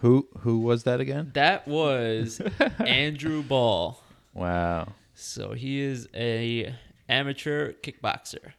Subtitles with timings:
[0.00, 1.30] Who who was that again?
[1.34, 2.40] That was
[2.78, 4.02] Andrew Ball.
[4.34, 4.88] Wow.
[5.14, 6.74] So he is a
[7.08, 8.52] amateur kickboxer.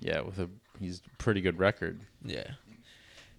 [0.00, 0.48] Yeah, with a
[0.80, 2.00] he's pretty good record.
[2.24, 2.52] Yeah.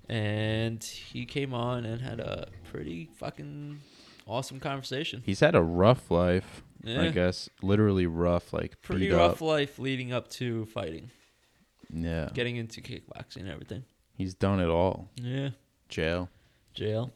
[0.10, 3.82] And he came on and had a pretty fucking
[4.26, 5.22] awesome conversation.
[5.26, 7.50] He's had a rough life, I guess.
[7.62, 9.42] Literally rough, like Pretty rough up.
[9.42, 11.12] life leading up to fighting,
[11.94, 12.30] Yeah.
[12.34, 13.84] getting into kickboxing and everything.
[14.16, 15.10] He's done it all.
[15.16, 15.50] Yeah.
[15.90, 16.30] Jail.
[16.78, 17.12] Jail.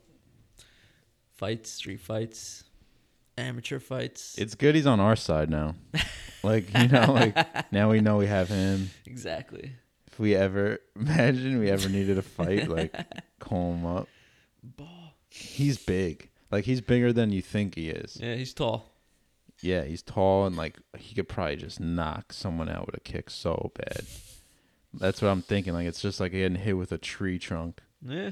[1.38, 2.64] Fights, street fights,
[3.38, 4.36] amateur fights.
[4.40, 5.76] It's good he's on our side now.
[6.44, 8.90] like, you know, like now we know we have him.
[9.06, 9.74] exactly.
[10.08, 12.96] If we ever imagine we ever needed a fight, like
[13.40, 14.08] call him up.
[14.64, 15.14] Ball.
[15.30, 16.30] He's big.
[16.50, 18.18] Like he's bigger than you think he is.
[18.20, 18.92] Yeah, he's tall.
[19.62, 23.30] Yeah, he's tall and like he could probably just knock someone out with a kick
[23.30, 24.06] so bad.
[24.94, 25.74] That's what I'm thinking.
[25.74, 28.32] Like it's just like getting hit with a tree trunk Yeah.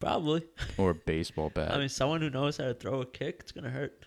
[0.00, 0.42] Probably.
[0.78, 1.72] or a baseball bat.
[1.72, 4.06] I mean, someone who knows how to throw a kick, it's gonna hurt.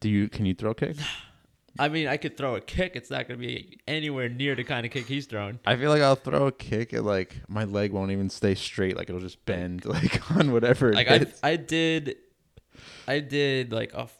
[0.00, 1.02] Do you can you throw kicks?
[1.78, 2.96] I mean, I could throw a kick.
[2.96, 5.58] It's not gonna be anywhere near the kind of kick he's throwing.
[5.64, 8.96] I feel like I'll throw a kick and like my leg won't even stay straight.
[8.96, 11.26] Like it'll just bend like on whatever it Like I.
[11.42, 12.16] I did,
[13.08, 14.18] I did like a, f-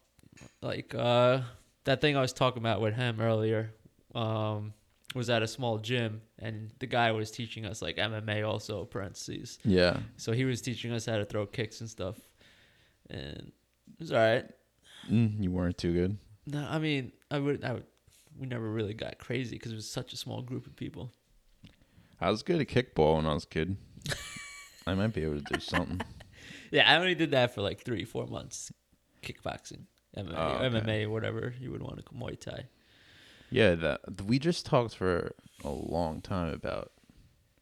[0.63, 1.41] like uh,
[1.85, 3.75] that thing I was talking about with him earlier.
[4.15, 4.73] Um,
[5.15, 9.59] was at a small gym, and the guy was teaching us like MMA also parentheses.
[9.65, 9.98] yeah.
[10.17, 12.17] So he was teaching us how to throw kicks and stuff,
[13.09, 13.53] and
[13.89, 14.45] it was all right.
[15.11, 16.19] Mm, you weren't too good.
[16.47, 17.87] No, I mean, I would, I would,
[18.39, 21.13] we never really got crazy because it was such a small group of people.
[22.20, 23.77] I was good at kickball when I was a kid.
[24.87, 26.01] I might be able to do something.
[26.73, 28.73] Yeah, I only did that for like three, four months.
[29.23, 29.83] Kickboxing,
[30.17, 30.81] MMA, Oh, okay.
[30.81, 32.65] MMA, whatever you would want to Muay Thai.
[33.53, 35.33] Yeah, that we just talked for
[35.64, 36.92] a long time about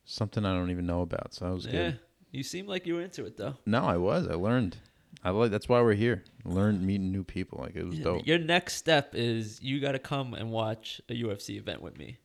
[0.04, 1.34] something I don't even know about.
[1.34, 1.74] So that was good.
[1.74, 2.00] Yeah, good.
[2.32, 3.56] you seem like you were into it though.
[3.66, 4.26] No, I was.
[4.26, 4.76] I learned.
[5.22, 5.50] I like.
[5.50, 6.24] That's why we're here.
[6.44, 7.60] Learned meeting new people.
[7.60, 8.26] Like it was dope.
[8.26, 12.18] Your next step is you got to come and watch a UFC event with me.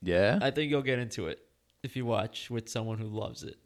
[0.00, 0.38] Yeah.
[0.40, 1.40] I think you'll get into it
[1.82, 3.56] if you watch with someone who loves it.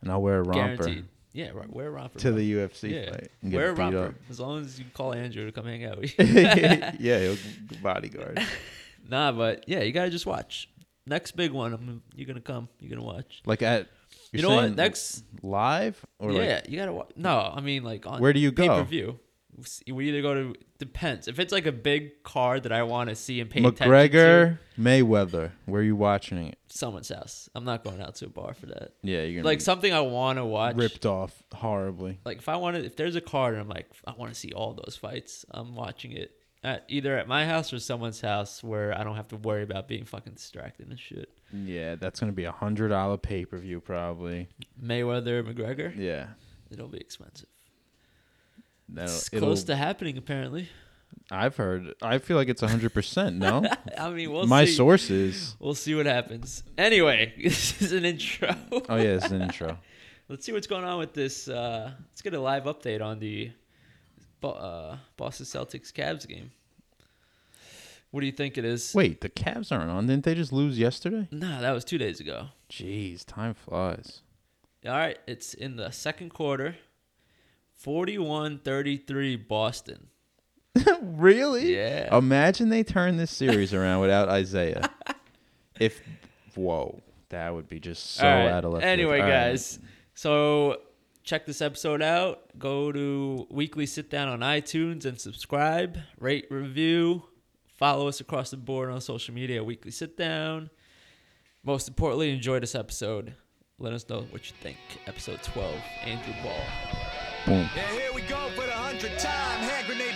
[0.00, 1.04] and I'll wear a romper Guaranteed.
[1.32, 1.72] Yeah, right.
[1.72, 2.18] Wear a romper.
[2.18, 3.10] to the UFC yeah.
[3.10, 3.30] fight.
[3.42, 4.14] And get Wear a romper up.
[4.28, 6.24] as long as you call Andrew to come hang out with you.
[6.24, 7.36] yeah, he'll
[7.82, 8.40] bodyguard.
[9.08, 10.68] nah, but yeah, you gotta just watch.
[11.06, 12.68] Next big one, I'm, you're gonna come.
[12.80, 13.42] You're gonna watch.
[13.46, 13.88] Like at.
[14.32, 14.76] You know what?
[14.76, 17.10] Next, live or yeah, like you gotta watch.
[17.16, 18.62] No, I mean like on Where do you go?
[18.62, 19.18] Pay per view.
[19.90, 21.28] We either go to depends.
[21.28, 23.90] If it's like a big card that I want to see and pay attention to,
[23.90, 25.52] McGregor Mayweather?
[25.66, 26.56] Where are you watching it?
[26.72, 27.48] someone's house.
[27.56, 28.92] I'm not going out to a bar for that.
[29.02, 30.76] Yeah, you're gonna Like be something I want to watch.
[30.76, 32.20] ripped off horribly.
[32.24, 34.52] Like if I wanted, if there's a card and I'm like, I want to see
[34.52, 36.30] all those fights, I'm watching it
[36.62, 39.88] at either at my house or someone's house where I don't have to worry about
[39.88, 41.28] being fucking distracted and shit.
[41.52, 44.48] Yeah, that's gonna be a hundred dollar pay per view probably.
[44.80, 46.26] Mayweather, McGregor, Yeah,
[46.70, 47.48] it'll be expensive.
[48.96, 50.68] It's close to happening apparently.
[51.30, 51.94] I've heard.
[52.02, 53.36] I feel like it's hundred percent.
[53.36, 53.64] No,
[53.98, 54.72] I mean, we'll my see.
[54.72, 55.54] sources.
[55.60, 56.64] We'll see what happens.
[56.76, 58.54] Anyway, this is an intro.
[58.88, 59.78] Oh yeah, it's an intro.
[60.28, 61.48] Let's see what's going on with this.
[61.48, 63.50] Uh, let's get a live update on the
[64.44, 66.52] uh, Boston Celtics Cavs game.
[68.12, 68.94] What do you think it is?
[68.94, 70.06] Wait, the Cavs aren't on.
[70.06, 71.26] Didn't they just lose yesterday?
[71.32, 72.46] Nah, that was two days ago.
[72.70, 74.20] Jeez, time flies.
[74.86, 76.76] All right, it's in the second quarter.
[77.84, 80.08] 41-33 Boston.
[81.02, 81.74] really?
[81.74, 82.16] Yeah.
[82.16, 84.90] Imagine they turn this series around without Isaiah.
[85.78, 86.00] if
[86.54, 88.84] whoa, that would be just so right, out of left.
[88.84, 89.28] Anyway, right.
[89.28, 89.78] guys,
[90.14, 90.80] so
[91.24, 92.58] check this episode out.
[92.58, 97.22] Go to Weekly Sit Down on iTunes and subscribe, rate, review,
[97.76, 99.64] follow us across the board on social media.
[99.64, 100.70] Weekly Sit Down.
[101.62, 103.34] Most importantly, enjoy this episode.
[103.78, 104.76] Let us know what you think.
[105.06, 105.74] Episode 12,
[106.04, 106.99] Andrew Ball.
[107.46, 107.68] Boom.
[107.74, 109.60] Yeah, here we go for the hundredth time.
[109.60, 110.09] Hand grenade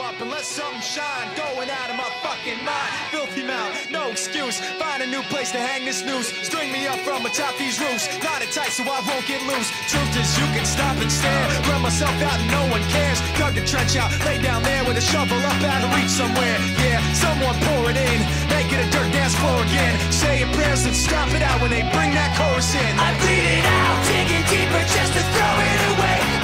[0.00, 1.28] up and let something shine.
[1.36, 2.92] Going out of my fucking mind.
[3.10, 4.60] Filthy mouth, no excuse.
[4.80, 6.28] Find a new place to hang this noose.
[6.42, 8.08] String me up from atop these roofs.
[8.22, 9.68] Knot it tight so I won't get loose.
[9.88, 11.46] Truth is, you can stop and stare.
[11.68, 13.20] Run myself out and no one cares.
[13.38, 16.58] Dug the trench out, lay down there with a shovel up out of reach somewhere.
[16.82, 18.20] Yeah, someone pour it in.
[18.52, 19.94] Make it a dirt dance floor again.
[20.12, 22.92] Say your prayers and stop it out when they bring that chorus in.
[22.98, 26.35] I bleed it out, digging deeper just to throw it away.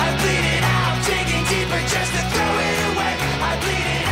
[3.69, 4.07] It.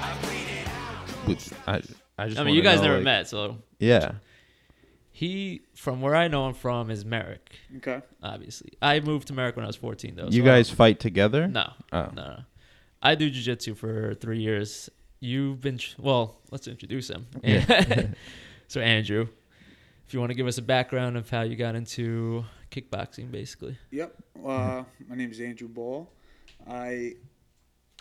[0.00, 1.26] I bleed it out.
[1.28, 1.82] With- I,
[2.22, 2.40] I just.
[2.40, 4.12] I mean, you guys know, never like- met, so Yeah.
[5.12, 8.00] he, from where I know him from, is Merrick, Okay.
[8.22, 8.72] obviously.
[8.80, 10.28] I moved to Merrick when I was 14, though.
[10.28, 11.48] You so guys fight together?
[11.48, 11.72] No.
[11.92, 12.10] Oh.
[12.14, 12.22] No.
[12.22, 12.36] no.
[13.02, 14.90] I do jujitsu for three years
[15.20, 16.36] you've been well.
[16.50, 17.26] Let's introduce him.
[17.44, 18.06] Yeah.
[18.68, 19.28] so Andrew,
[20.06, 23.78] if you want to give us a background of how you got into kickboxing, basically.
[23.90, 24.14] Yep.
[24.44, 26.08] Uh, my name is Andrew Ball.
[26.68, 27.14] I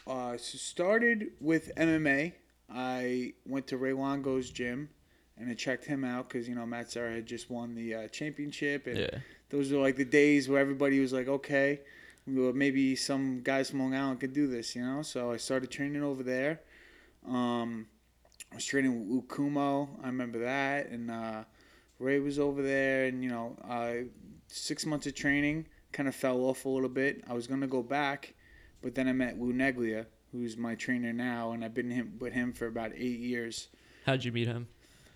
[0.05, 2.33] uh, started with MMA.
[2.69, 4.89] I went to Ray Longo's gym
[5.37, 8.07] and I checked him out because, you know, Matt Serra had just won the uh,
[8.09, 8.87] championship.
[8.87, 9.19] And Yeah.
[9.49, 11.81] those were like the days where everybody was like, okay,
[12.25, 15.01] well, maybe some guys from Long Island could do this, you know?
[15.01, 16.61] So I started training over there.
[17.25, 17.87] Um,
[18.51, 19.87] I was training with Ukumo.
[20.03, 20.87] I remember that.
[20.89, 21.43] And uh,
[21.99, 23.05] Ray was over there.
[23.05, 24.07] And, you know, uh,
[24.47, 27.23] six months of training kind of fell off a little bit.
[27.27, 28.33] I was going to go back,
[28.81, 31.51] but then I met Lou Neglia, who's my trainer now.
[31.51, 33.67] And I've been him, with him for about eight years.
[34.05, 34.67] How'd you meet him?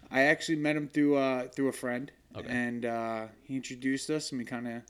[0.10, 2.48] I actually met him through uh, through a friend, Okay.
[2.50, 4.82] and uh, he introduced us, and we kind of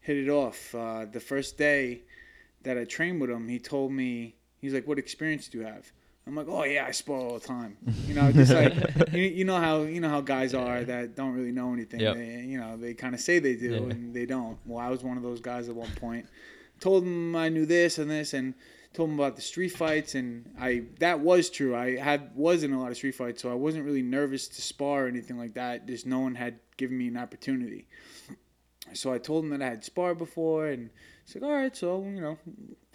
[0.00, 0.74] hit it off.
[0.74, 2.02] Uh, the first day
[2.62, 5.92] that I trained with him, he told me he's like, "What experience do you have?"
[6.26, 7.76] I'm like, "Oh yeah, I spar all the time."
[8.06, 8.74] You know, just like
[9.12, 12.00] you, you know how you know how guys are that don't really know anything.
[12.00, 12.16] Yep.
[12.16, 13.76] They, you know, they kind of say they do, Yeah.
[13.94, 14.58] and they don't.
[14.66, 16.26] Well, I was one of those guys at one point.
[16.80, 18.54] Told him I knew this and this, and
[18.92, 21.76] told him about the street fights, and I that was true.
[21.76, 24.60] I had was in a lot of street fights, so I wasn't really nervous to
[24.62, 25.86] spar or anything like that.
[25.86, 27.86] Just no one had given me an opportunity.
[28.94, 30.90] So I told him that I had sparred before, and
[31.24, 32.38] he's like, "All right, so you know,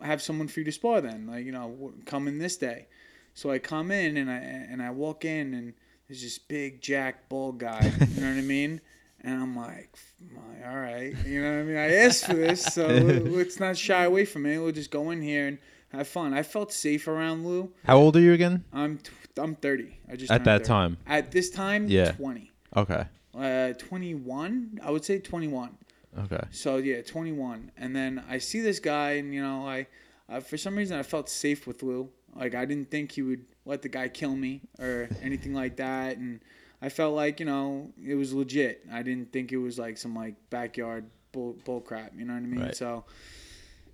[0.02, 1.28] I have someone for you to spar then.
[1.28, 2.88] Like you know, come in this day."
[3.34, 5.74] So I come in and I and I walk in and
[6.08, 7.92] there's this big jack bull guy.
[8.16, 8.82] You know what I mean?
[9.24, 9.96] And I'm like,
[10.34, 11.78] my, all right, you know what I mean?
[11.78, 14.58] I asked for this, so let's not shy away from it.
[14.58, 16.34] We'll just go in here and have fun.
[16.34, 17.72] I felt safe around Lou.
[17.86, 18.64] How old are you again?
[18.74, 19.96] I'm t- I'm 30.
[20.12, 20.68] I just At that 30.
[20.68, 20.98] time.
[21.06, 22.14] At this time, Yeah.
[22.14, 22.52] 20.
[22.76, 23.06] Okay.
[23.38, 24.80] Uh, 21.
[24.84, 25.78] I would say 21.
[26.26, 26.42] Okay.
[26.50, 27.72] So yeah, 21.
[27.78, 29.86] And then I see this guy, and you know, I
[30.28, 32.10] uh, for some reason I felt safe with Lou.
[32.36, 36.18] Like I didn't think he would let the guy kill me or anything like that,
[36.18, 36.40] and
[36.82, 38.86] I felt like you know it was legit.
[38.92, 42.14] I didn't think it was like some like backyard bull, bull crap.
[42.18, 42.62] You know what I mean?
[42.62, 42.76] Right.
[42.76, 43.06] So.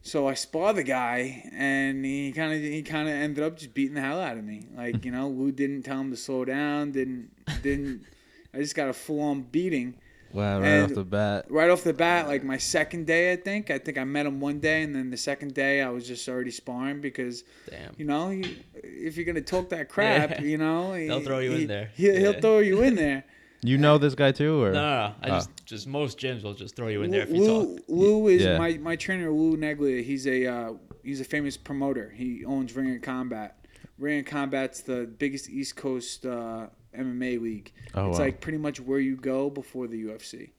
[0.04, 3.74] So I spar the guy, and he kind of he kind of ended up just
[3.74, 4.66] beating the hell out of me.
[4.74, 6.94] Like you know, Lou didn't tell him to slow down.
[6.94, 7.32] Didn't
[7.62, 8.06] didn't.
[8.54, 9.96] I just got a full on beating
[10.34, 11.46] Wow, right And- off the bat.
[11.50, 13.72] right off the bat, like my second day, I think.
[13.72, 16.28] I think I met him one day, and then the second day, I was just
[16.28, 17.94] already sparring because, Damn.
[17.98, 18.46] you know, you,
[18.84, 20.42] if you're gonna talk that crap, Yeah.
[20.42, 21.92] you know, They'll throw you in he- there.
[21.96, 22.40] He, He'll Yeah.
[22.42, 23.24] throw you in there.
[23.64, 25.14] You know this guy too, or No, no, no.
[25.24, 25.36] I Oh.
[25.40, 27.86] just just most gyms will just throw you in there if you Lou, talk.
[27.88, 28.60] Lou is Yeah.
[28.60, 30.04] my, my trainer, Lou Neglia.
[30.04, 32.14] He's a uh, he's a famous promoter.
[32.16, 33.58] He owns Ring of Combat.
[33.98, 36.68] Ring of Combat's the biggest East Coast uh,
[36.98, 37.72] MMA league.
[37.94, 38.26] Oh, it's wow.
[38.26, 40.50] like pretty much where you go before the UFC.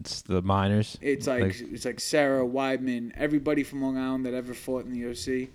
[0.00, 0.96] it's the minors.
[1.02, 4.92] It's like, Like- it's like Sarah Weidman, everybody from Long Island that ever fought in
[4.92, 5.50] the UFC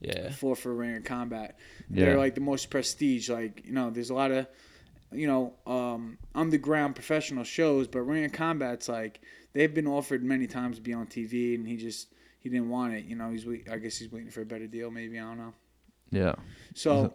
[0.00, 0.30] Yeah.
[0.30, 1.58] fought for Ring of Combat.
[1.90, 2.04] Yeah.
[2.06, 3.28] They're like the most prestige.
[3.28, 4.46] Like you know, there's a lot of
[5.12, 9.20] you know um, underground professional shows, but Ring of Combat's like
[9.52, 12.08] they've been offered many times to be on TV, and he just
[12.38, 13.04] he didn't want it.
[13.04, 14.90] You know, he's I guess he's waiting for a better deal.
[14.90, 15.54] Maybe I don't know.
[16.10, 16.34] Yeah.
[16.74, 17.14] So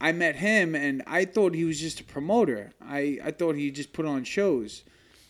[0.00, 2.72] I met him, and I thought he was just a promoter.
[2.80, 4.84] I I thought he just put on shows.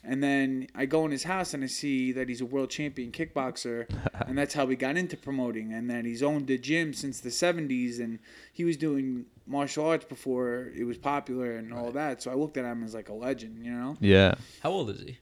[0.05, 3.11] And then I go in his house and I see that he's a world champion
[3.13, 3.91] kickboxer,
[4.27, 5.73] and that's how we got into promoting.
[5.73, 8.19] And that he's owned a gym since the '70s, and
[8.53, 12.23] he was doing martial arts before it was popular and all that.
[12.23, 13.97] So I looked at him as like a legend, you know.
[14.01, 14.35] Yeah.
[14.61, 15.19] How old is he?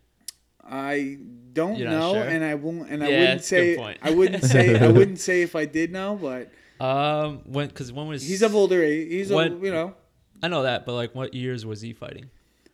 [0.68, 1.18] I
[1.52, 2.22] don't You're know, sure?
[2.24, 3.96] and I won't, and I wouldn't that's a good say.
[4.02, 8.06] I wouldn't say, I wouldn't say if I did know, but Um, when because when
[8.08, 9.08] was he's of older age.
[9.08, 9.94] He's a, When- you know,
[10.42, 12.30] I know that, but like, what years was he fighting?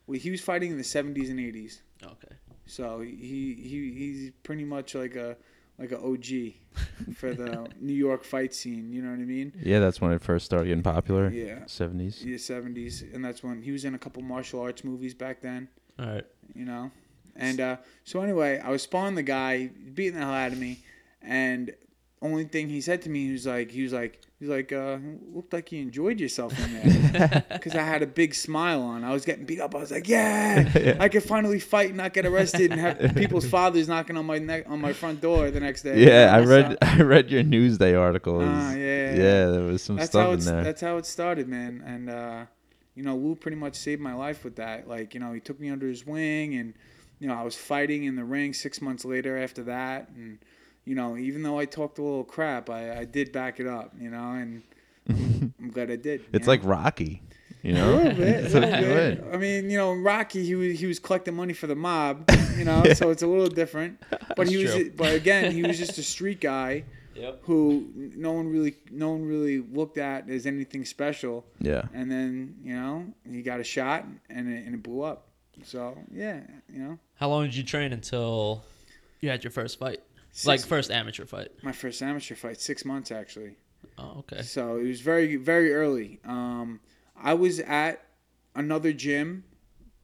[0.06, 1.80] well, he was fighting in the '70s and '80s.
[2.02, 2.34] Okay.
[2.66, 5.36] So he he he's pretty much like a
[5.78, 6.54] like a OG
[7.14, 8.92] for the New York fight scene.
[8.92, 9.52] You know what I mean?
[9.62, 11.28] Yeah, that's when it first started getting popular.
[11.30, 11.60] Yeah.
[11.66, 12.24] Seventies.
[12.24, 15.68] Yeah, seventies, and that's when he was in a couple martial arts movies back then.
[15.98, 16.24] All right.
[16.54, 16.90] You know,
[17.36, 20.80] and uh, so anyway, I was sparring the guy, beating the hell out of me,
[21.22, 21.72] and
[22.22, 24.98] only thing he said to me, he was like, he was like, he's like, uh,
[25.34, 29.04] looked like you enjoyed yourself in there, because I had a big smile on.
[29.04, 29.74] I was getting beat up.
[29.74, 33.46] I was like, yeah, I could finally fight and not get arrested and have people's
[33.46, 36.04] fathers knocking on my neck on my front door the next day.
[36.04, 38.38] Yeah, I read I read your Newsday article.
[38.38, 39.46] Was- yeah, yeah, yeah, yeah.
[39.50, 40.64] there was some that's stuff how in there.
[40.64, 41.82] that's how it started, man.
[41.84, 42.44] And uh,
[42.94, 44.88] you know, Lou pretty much saved my life with that.
[44.88, 46.74] Like, you know, he took me under his wing, and
[47.18, 50.38] you know, I was fighting in the ring six months later after that, and
[50.84, 53.92] you know, even though I talked a little crap, I, I did back it up,
[54.00, 54.62] you know, and
[55.08, 56.24] I'm, I'm glad I did.
[56.32, 56.64] It's you like?
[56.64, 57.22] Rocky,
[57.62, 57.94] you A know.
[57.96, 59.24] little bit, a little bit.
[59.32, 62.64] I mean, you know, Rocky, he was he was collecting money for the mob, you
[62.64, 64.00] know, so it's a little different.
[64.36, 64.92] But he was, true.
[64.96, 66.84] but again, he was just a street guy
[67.14, 67.40] Yep.
[67.42, 71.44] who no one really no one really looked at as anything special.
[71.60, 71.82] Yeah.
[71.92, 75.26] And then you know he got a shot and it, and it blew up.
[75.62, 76.40] So yeah,
[76.72, 78.64] you know How long did you train until
[79.20, 80.00] you had your first fight?
[80.44, 81.48] Like first amateur fight.
[81.62, 83.56] my first amateur fight six months actually.
[83.98, 84.42] Oh, okay.
[84.42, 86.20] So it was very very early.
[86.24, 86.80] Um,
[87.16, 88.04] I was at
[88.54, 89.44] another gym,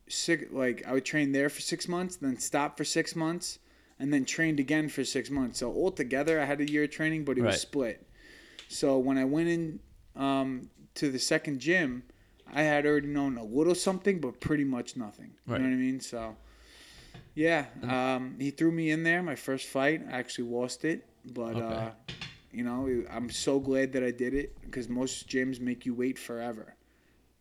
[0.09, 3.59] six, like I would train there for six months, then stop for six months,
[3.99, 5.59] and then trained again for six months.
[5.59, 7.49] So altogether, I had a year of training, but it Right.
[7.53, 8.07] was split.
[8.69, 9.81] So when I went in
[10.15, 12.03] um, to the second gym,
[12.53, 15.33] I had already known a little something, but pretty much nothing.
[15.47, 15.61] You Right.
[15.63, 16.01] know what I mean?
[16.01, 16.37] So
[17.47, 19.23] yeah, um, he threw me in there.
[19.23, 21.55] My first fight, I actually lost it, but.
[21.57, 21.75] Okay.
[21.75, 21.91] Uh,
[22.51, 26.19] you know, I'm so glad that I did it because most gyms make you wait
[26.19, 26.75] forever.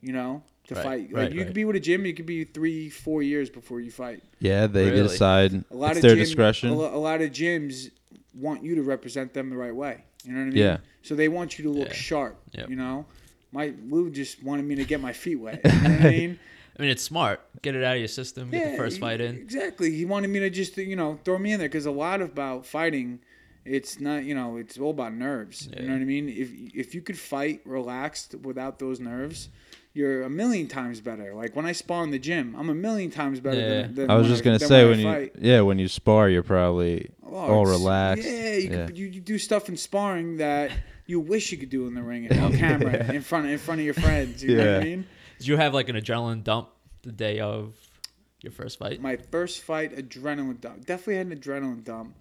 [0.02, 1.00] You know, to Right, fight.
[1.10, 1.46] Like right, you right.
[1.46, 4.22] could be with a gym, you could be three, four years before you fight.
[4.38, 5.08] Yeah, they Really?
[5.08, 5.64] decide.
[5.70, 6.68] A lot it's of their gym, discretion.
[6.68, 7.90] A, a lot of gyms
[8.34, 10.04] want you to represent them the right way.
[10.24, 10.56] You know what I mean?
[10.58, 10.76] Yeah.
[11.02, 11.94] So they want you to look Yeah.
[11.94, 12.38] sharp.
[12.52, 12.68] Yep.
[12.68, 13.06] You know,
[13.50, 15.60] my Lou just wanted me to get my feet wet.
[15.64, 16.38] You know what I mean?
[16.78, 17.40] I mean, it's smart.
[17.62, 18.50] Get it out of your system.
[18.50, 19.34] Get the first fight in.
[19.36, 19.90] Exactly.
[19.94, 22.66] He wanted me to just you know throw me in there because a lot about
[22.66, 23.20] fighting,
[23.64, 25.68] it's not you know it's all about nerves.
[25.76, 26.28] You know what I mean?
[26.28, 29.48] If if you could fight relaxed without those nerves,
[29.92, 31.34] you're a million times better.
[31.34, 33.68] Like when I spar in the gym, I'm a million times better Yeah.
[33.82, 35.32] than, than I was just gonna than say when when you fight.
[35.40, 38.24] yeah when you spar you're probably Oh, all relaxed.
[38.24, 38.86] Yeah, you, Yeah.
[38.86, 40.70] Could, you you do stuff in sparring that
[41.06, 43.84] you wish you could do in the ring on camera in front in front of
[43.84, 44.44] your friends.
[44.44, 44.84] You know what I Yeah.
[44.84, 45.06] mean?
[45.38, 46.68] Did you have like an adrenaline dump
[47.02, 47.74] the day of
[48.42, 49.00] your first fight?
[49.00, 50.84] My first fight, adrenaline dump.
[50.86, 52.14] Definitely had an adrenaline dump.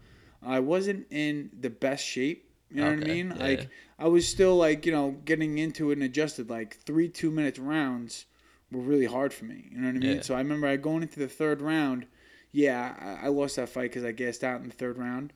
[0.46, 2.44] I wasn't in the best shape.
[2.70, 3.34] You know what I mean?
[3.38, 3.44] yeah.
[3.44, 6.50] Like I was still like you know getting into it and adjusted.
[6.50, 8.26] Like three two minute rounds
[8.72, 9.70] were really hard for me.
[9.72, 10.16] You know what I mean?
[10.18, 10.22] Yeah.
[10.22, 12.06] So I remember I going into the third round.
[12.52, 15.32] Yeah, I, I lost that fight because I gassed out in the third round.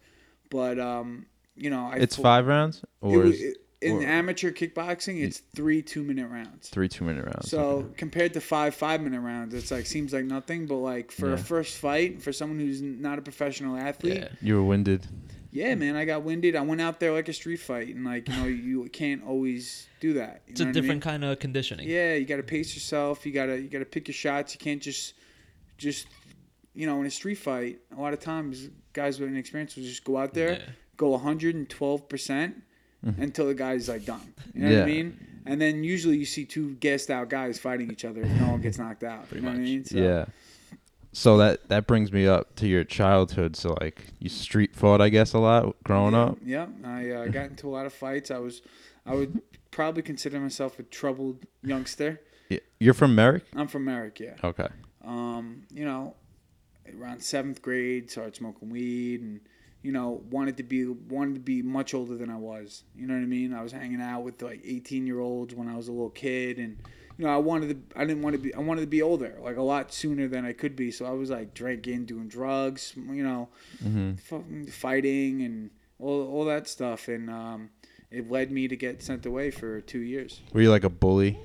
[0.50, 4.03] But um, you know, I It's fought- five rounds It or was- it- in or-
[4.03, 6.69] amateur kickboxing, it's three two minute rounds.
[6.69, 7.50] three two minute rounds.
[7.50, 7.88] So okay.
[7.97, 10.67] compared to five five minute rounds, it's like seems like nothing.
[10.67, 14.27] But like for a first fight, for someone who's not a professional athlete, Yeah.
[14.41, 15.07] you were winded.
[15.51, 16.55] yeah, man, I got winded.
[16.55, 19.88] I went out there like a street fight, and like you know, you can't always
[20.00, 20.43] do that.
[20.47, 20.83] You It's know a what I mean?
[20.83, 21.88] different kind of conditioning.
[21.89, 23.25] Yeah, you got to pace yourself.
[23.25, 24.53] You gotta you gotta pick your shots.
[24.53, 25.13] You can't just
[25.77, 26.05] just
[26.75, 27.79] you know in a street fight.
[27.97, 30.65] A lot of times, guys with an experience will just go out there, Yeah.
[30.97, 32.61] go 112 percent
[33.03, 34.34] until the guy's like done.
[34.53, 35.27] You know what I mean?
[35.46, 38.62] And then usually you see two gassed out guys fighting each other if no one
[38.62, 39.27] gets knocked out.
[39.27, 39.86] Pretty you know what I mean?
[39.86, 40.25] So, Yeah.
[41.13, 43.55] So that that brings me up to your childhood.
[43.55, 46.38] So like you street fought, I guess, a lot growing yeah, up.
[46.46, 48.31] Yeah, I uh, got into a lot of fights.
[48.31, 48.62] I was,
[49.05, 49.41] I would
[49.72, 52.22] probably consider myself a troubled youngster.
[52.50, 52.60] Yeah.
[52.79, 53.43] You're from Merrick.
[53.55, 54.36] I'm from Merrick, yeah.
[54.43, 54.67] Okay.
[55.03, 56.15] um, you know,
[56.98, 59.41] around seventh grade, started smoking weed, and
[59.83, 62.83] you know, wanted to be wanted to be much older than I was.
[62.95, 63.53] You know what I mean?
[63.53, 66.57] I was hanging out with like eighteen year olds when I was a little kid,
[66.59, 66.77] and
[67.17, 68.00] you know, I wanted to.
[68.00, 68.53] I didn't want to be.
[68.53, 70.91] I wanted to be older, like a lot sooner than I could be.
[70.91, 73.50] So I was like drinking, doing drugs, you know,
[73.83, 74.65] Mm-hmm.
[74.65, 75.69] fighting, and
[76.00, 77.69] all all that stuff, and um,
[78.09, 81.38] it led me to get sent away for two years Were you like a bully,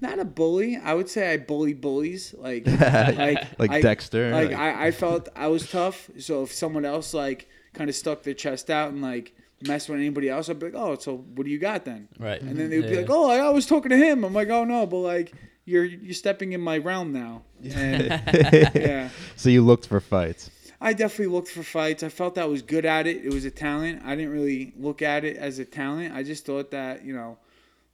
[0.00, 0.76] not a bully.
[0.76, 2.34] I would say I bully bullies.
[2.36, 4.30] Like like like I- Dexter?
[4.32, 6.10] Like Like- I, I felt I was tough.
[6.18, 9.98] So if someone else like kind of stuck their chest out and like messed with
[9.98, 12.08] anybody else, I'd be like, oh, so what do you got then?
[12.18, 12.40] Right.
[12.40, 14.24] And then they'd be like, oh, I was talking to him.
[14.24, 15.32] I'm like, oh no, but like
[15.64, 17.42] you're you're stepping in my realm now.
[17.62, 18.22] And
[18.74, 19.10] yeah.
[19.36, 20.50] so you looked for fights.
[20.80, 22.02] I definitely looked for fights.
[22.02, 23.24] I felt that I was good at it.
[23.24, 24.02] It was a talent.
[24.04, 26.14] I didn't really look at it as a talent.
[26.14, 27.38] I just thought that you know,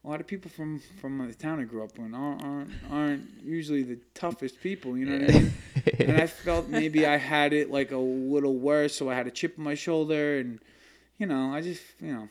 [0.06, 3.28] a lot of people from from the town I grew up in aren't aren't, aren't
[3.44, 4.96] usually the toughest people.
[4.96, 5.52] You know what I mean?
[5.98, 9.30] and I felt maybe I had it like a little worse, so I had a
[9.30, 10.60] chip on my shoulder, and
[11.18, 12.28] you know, I just you know,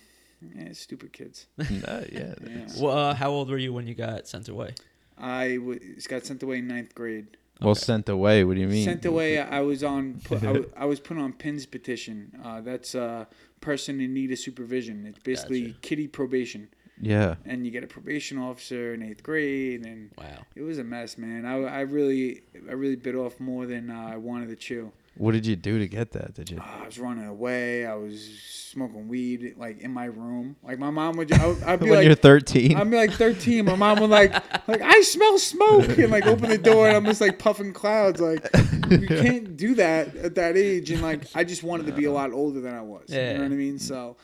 [0.55, 1.48] yeah, stupid kids.
[1.58, 2.36] No, yeah.
[2.48, 2.67] Yeah.
[2.79, 4.74] Well, uh, how old were you when you got sent away?
[5.17, 7.27] I was got sent away in ninth grade.
[7.62, 7.79] Well, Okay.
[7.79, 8.44] sent away.
[8.44, 8.86] What do you mean?
[8.86, 9.39] Sent away.
[9.39, 10.20] I was on.
[10.24, 12.32] Put, I, was, was put on PINS petition.
[12.44, 13.27] Uh, that's a
[13.62, 15.05] person in need of supervision.
[15.05, 15.79] It's basically Gotcha.
[15.82, 16.67] kitty probation,
[17.02, 17.36] Yeah.
[17.46, 20.46] and you get a probation officer in eighth grade, and Wow.
[20.56, 21.46] it was a mess, man.
[21.46, 24.92] I, I really, I really bit off more than uh, I wanted to chew.
[25.17, 26.34] What did you do to get that?
[26.34, 26.57] Did you?
[26.60, 27.86] Uh, I was running away.
[27.86, 28.22] I was
[28.75, 30.57] smoking weed like in my room.
[30.62, 31.31] Like my mom would.
[31.31, 32.75] I would I'd be when like, you're 13.
[32.75, 33.63] I'm like 13.
[33.65, 34.34] My mom would like,
[34.67, 38.19] like I smell smoke, and like open the door, and I'm just like puffing clouds.
[38.19, 38.50] Like
[38.89, 42.12] you can't do that at that age, and like I just wanted to be a
[42.12, 43.10] lot older than I was.
[43.10, 43.79] You know what I mean?
[43.79, 44.17] So,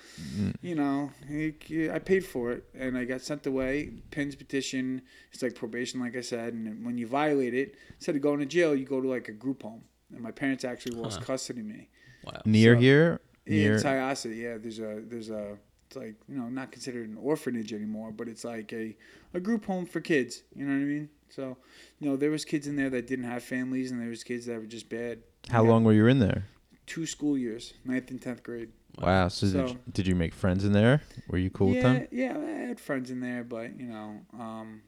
[0.62, 3.92] you know, I paid for it, and I got sent away.
[4.12, 5.04] Pins petition.
[5.32, 8.46] It's like probation, like I said, and when you violate it, instead of going to
[8.46, 9.84] jail, you go to like a group home.
[10.14, 11.26] And my parents actually lost Huh.
[11.26, 11.90] custody of me.
[12.24, 12.42] Wow.
[12.46, 13.22] Near so- here?
[13.48, 13.74] near?
[13.76, 14.58] in Syosset, yeah.
[14.58, 18.44] There's a there's a it's like you know not considered an orphanage anymore, but it's
[18.44, 18.96] like a
[19.34, 20.44] a group home for kids.
[20.56, 21.10] You know what I mean?
[21.30, 21.58] So
[22.00, 24.46] you know there was kids in there that didn't have families, and there was kids
[24.46, 25.20] that were just bad.
[25.50, 25.70] How Yeah.
[25.72, 26.46] long were you in there?
[26.86, 28.70] Two school years, ninth and tenth grade.
[29.00, 29.30] Wow.
[29.30, 31.02] So, did, you, did you make friends in there?
[31.30, 32.08] Were you cool with them?
[32.12, 32.38] yeah.
[32.38, 34.82] I had friends in there, but you know, um,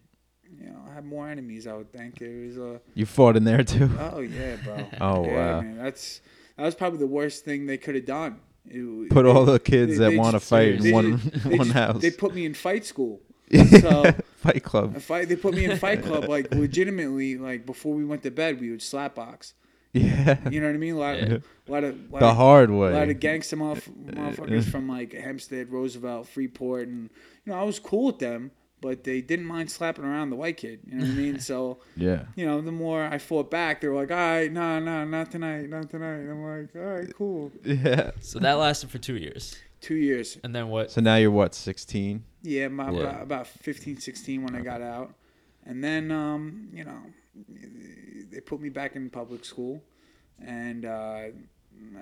[0.59, 1.67] you know, I had more enemies.
[1.67, 2.81] I would think it was a.
[2.93, 3.89] You fought in there too.
[3.99, 4.77] Oh yeah, bro.
[5.01, 5.61] Oh, yeah, wow.
[5.61, 6.21] Man, that's
[6.57, 8.39] that was probably the worst thing they could have done.
[8.67, 11.43] It- Put they- all the kids they- that want to fight they in one just-
[11.49, 12.01] they one just- house.
[12.01, 13.21] They put me in fight school.
[13.81, 14.97] So Fight club.
[15.01, 15.29] fight.
[15.29, 16.25] They put me in fight club.
[16.27, 19.53] Like legitimately, like before we went to bed, we would slap box.
[19.93, 20.37] Yeah.
[20.49, 20.95] You know what I mean?
[20.95, 21.37] A lot, Yeah.
[21.67, 22.89] a lot of, lot The of, hard way.
[22.89, 27.09] a lot of gangster motherf- motherfuckers from like Hempstead, Roosevelt, Freeport, and
[27.45, 28.51] you know I was cool with them,
[28.83, 30.81] but they didn't mind slapping around the white kid.
[30.85, 31.39] You know what I mean?
[31.49, 32.25] So Yeah.
[32.35, 35.31] you know, the more I fought back, they were like, "All right, nah, nah, not
[35.31, 38.11] tonight, not tonight." I'm like, "All right, cool." Yeah.
[38.21, 40.37] So that lasted for two years, Two years.
[40.43, 40.91] and then what?
[40.91, 42.23] So now you're what, 16?
[42.43, 42.99] Yeah, my, Yeah.
[42.99, 45.13] About, about 15, 16 when I got out.
[45.65, 46.99] And then, um, you know,
[48.31, 49.81] they put me back in public school.
[50.45, 51.27] And uh,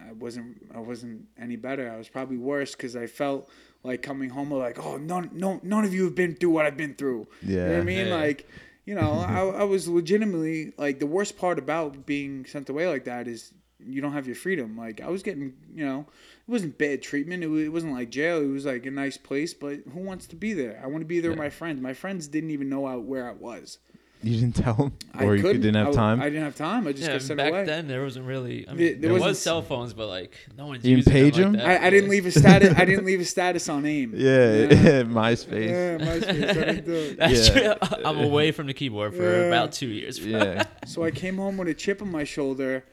[0.10, 1.92] I wasn't I wasn't any better.
[1.92, 3.50] I was probably worse because I felt
[3.84, 6.78] like coming home like, oh, none, no, none of you have been through what I've
[6.78, 7.28] been through.
[7.42, 8.08] You know what I mean?
[8.08, 8.16] Yeah.
[8.16, 8.48] Like,
[8.86, 13.06] you know, I, I was legitimately like the worst part about being sent away like
[13.06, 14.78] that is you don't have your freedom.
[14.78, 16.02] Like I was getting, you know,
[16.48, 17.44] it wasn't bad treatment.
[17.44, 18.42] It, wa- it wasn't like jail.
[18.42, 19.54] It was like a nice place.
[19.54, 20.80] But who wants to be there?
[20.84, 21.82] I want to be there with my friends.
[21.82, 23.80] My friends didn't even know out where I was.
[24.24, 24.94] You didn't tell them?
[25.16, 25.62] I Or you couldn't.
[25.62, 26.22] didn't have I, time?
[26.22, 26.86] I didn't have time.
[26.88, 27.66] I just Yeah, got sent back away.
[27.66, 28.68] then there wasn't really.
[28.68, 31.12] I mean, There- there, there was wasn't- cell phones, but like no one's You using
[31.12, 31.54] page them.
[31.54, 31.62] them?
[31.62, 31.84] Like that.
[31.84, 32.74] I, I didn't leave a status.
[32.78, 34.14] I didn't leave a status on AIM.
[34.16, 34.30] yeah.
[34.54, 35.04] Yeah.
[35.04, 35.70] MySpace.
[35.70, 36.50] Yeah, MySpace.
[36.50, 37.18] I didn't do it.
[37.18, 37.74] That's Yeah.
[37.76, 37.98] true.
[38.06, 39.46] I'm away from the keyboard for Yeah.
[39.48, 40.20] about two years.
[40.26, 40.64] Yeah.
[40.86, 42.86] So I came home with a chip on my shoulder,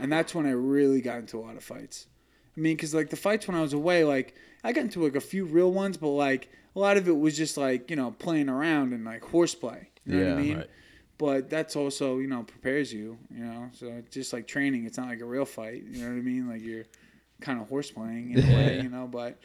[0.00, 2.06] and that's when I really got into a lot of fights.
[2.56, 4.34] I mean, because like the fights when I was away, like
[4.64, 7.36] I got into like a few real ones, but like a lot of it was
[7.36, 9.88] just like you know playing around and like horseplay.
[10.04, 10.56] You know what I mean?
[10.58, 10.70] Right.
[11.18, 13.18] But that's also you know prepares you.
[13.30, 14.86] You know, so it's just like training.
[14.86, 15.84] It's not like a real fight.
[15.88, 16.48] You know what I mean?
[16.48, 16.84] Like you're
[17.40, 18.80] kind of horseplaying in a way.
[18.82, 19.38] You know, but.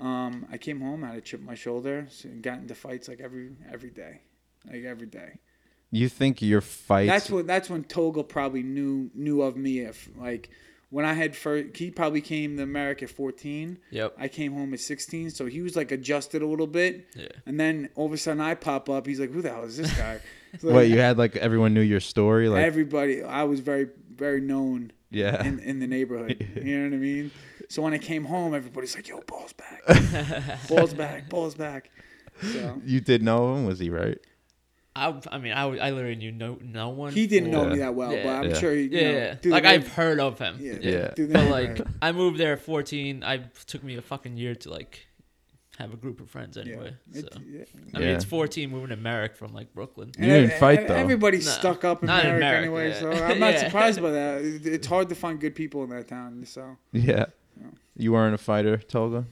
[0.00, 3.06] Um, I came home, I had a chip on my shoulder, so got into fights
[3.06, 4.22] like every every day,
[4.68, 5.38] like every day.
[5.92, 7.08] You think your fights.
[7.08, 7.46] That's what.
[7.46, 9.78] That's when Toga probably knew knew of me.
[9.78, 10.50] If like
[10.94, 13.78] when I had first, he probably came to America at fourteen.
[13.90, 14.14] Yep.
[14.16, 17.08] I came home at sixteen, so he was like adjusted a little bit.
[17.16, 17.26] Yeah.
[17.46, 19.04] And then all of a sudden I pop up.
[19.04, 20.20] He's like, "Who the hell is this guy?"
[20.60, 22.48] So, What, you had like everyone knew your story?
[22.48, 23.24] Like, everybody.
[23.24, 25.44] I was very very known yeah.
[25.44, 26.48] in, in the neighborhood.
[26.64, 27.32] You know what I mean?
[27.68, 29.82] So when I came home, everybody's like, "Yo, balls back,
[30.68, 31.90] balls back, balls back."
[32.40, 33.66] So you did know him?
[33.66, 34.18] Was he right?
[34.96, 37.12] I, I mean, I, I literally knew no no one.
[37.12, 37.68] he didn't know Yeah.
[37.72, 38.22] me that well, Yeah.
[38.22, 38.58] but I'm Yeah.
[38.58, 38.72] sure.
[38.74, 39.02] He, you Yeah,
[39.32, 39.50] know, yeah.
[39.50, 40.58] like I've heard of him.
[40.60, 41.08] Yeah, Yeah.
[41.14, 41.78] through But neighborhood.
[41.80, 43.24] like I moved there at 14.
[43.24, 45.06] I took me a fucking year to like
[45.78, 46.94] have a group of friends anyway.
[47.10, 47.20] Yeah.
[47.22, 47.64] So It- yeah.
[47.94, 48.14] I mean, Yeah.
[48.14, 50.12] it's 14 moving to Merrick from like Brooklyn.
[50.16, 50.94] You didn't And- fight, and though.
[50.94, 53.00] Everybody's No, stuck up in not in Merrick, Merrick, anyway, yeah.
[53.00, 53.64] so I'm not Yeah.
[53.64, 54.42] surprised by that.
[54.44, 56.44] It- It's hard to find good people in that town.
[56.46, 57.26] So Yeah.
[57.96, 59.24] You weren't a fighter, Toga?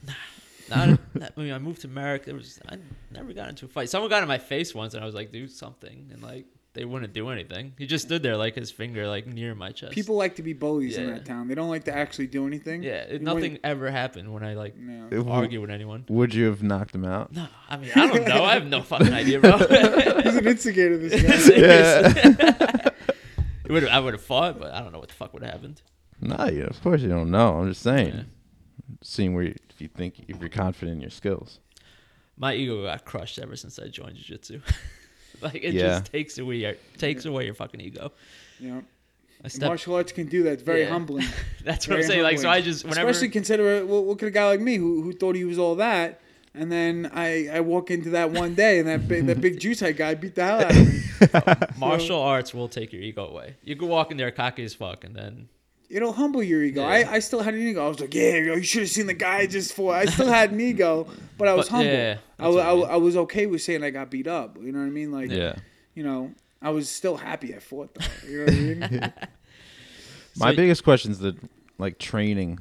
[0.69, 0.99] Not,
[1.37, 2.25] I mean, I moved to Merrick.
[2.25, 2.77] There was I
[3.11, 3.89] never got into a fight.
[3.89, 6.85] Someone got in my face once, and I was like, "Do something," and like they
[6.85, 7.73] wouldn't do anything.
[7.77, 9.91] He just stood there, like his finger, like near my chest.
[9.93, 11.13] people like to be bullies in Yeah.
[11.15, 11.47] that town.
[11.47, 12.81] They don't like to actually do anything.
[12.81, 15.07] yeah, it, You nothing wouldn't- ever happened when I like No.
[15.29, 16.05] Argue with anyone.
[16.09, 17.31] Would you have knocked him out?
[17.31, 18.43] No, I mean, I don't know.
[18.43, 19.57] I have no fucking idea, bro.
[20.23, 20.97] He's an instigator.
[20.97, 21.37] This guy.
[21.37, 22.31] Seriously.
[23.65, 25.51] It would've- I would have fought, but I don't know what the fuck would have
[25.53, 25.81] happened.
[26.21, 27.57] No, you, of course you don't know.
[27.59, 28.25] I'm just saying.
[29.03, 29.07] Yeah.
[29.09, 31.59] Seeing where you, if you think if you're confident in your skills.
[32.37, 34.59] My ego got crushed ever since I joined jiu-jitsu.
[35.41, 35.99] like it Yeah.
[35.99, 38.11] just takes away your takes away your fucking ego.
[38.59, 38.83] You know,
[39.43, 40.53] I stepped, martial arts can do that.
[40.53, 40.89] It's very Yeah.
[40.89, 41.25] humbling.
[41.63, 42.23] that's what I'm Very saying.
[42.23, 42.49] Like so.
[42.49, 45.35] I just whenever Especially consider well, look at a guy like me who who thought
[45.35, 46.21] he was all that,
[46.55, 49.79] and then I I walk into that one day and that big that big juice
[49.81, 50.77] head guy beat the hell out of
[51.71, 51.77] me.
[51.77, 53.55] martial arts will take your ego away.
[53.63, 55.49] You can walk in there cocky as fuck, and then
[55.93, 56.81] It'll humble your ego.
[56.81, 56.87] Yeah.
[56.87, 57.85] I, I still had an ego.
[57.85, 59.93] I was like, yeah, yo, you should have seen the guy just for.
[59.95, 61.93] I still had an ego, but I was But, humble.
[61.93, 62.85] yeah, I, that's wa- what I I, mean.
[62.89, 64.57] I was okay with saying I got beat up.
[64.61, 65.11] You know what I mean?
[65.11, 65.55] Like, Yeah.
[65.93, 68.27] you know, I was still happy I fought though.
[68.29, 69.13] You know what I mean?
[70.37, 71.35] My So- biggest question is the
[71.77, 72.59] like training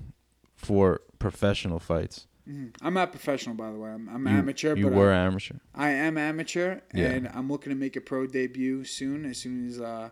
[0.56, 2.26] for professional fights.
[2.48, 2.74] Mhm.
[2.82, 3.90] I'm not professional, by the way.
[3.90, 5.54] I'm, I'm You, amateur, You but were I, amateur.
[5.74, 7.06] I am amateur, Yeah.
[7.10, 9.24] and I'm looking to make a pro debut soon.
[9.24, 10.10] As soon as uh, I,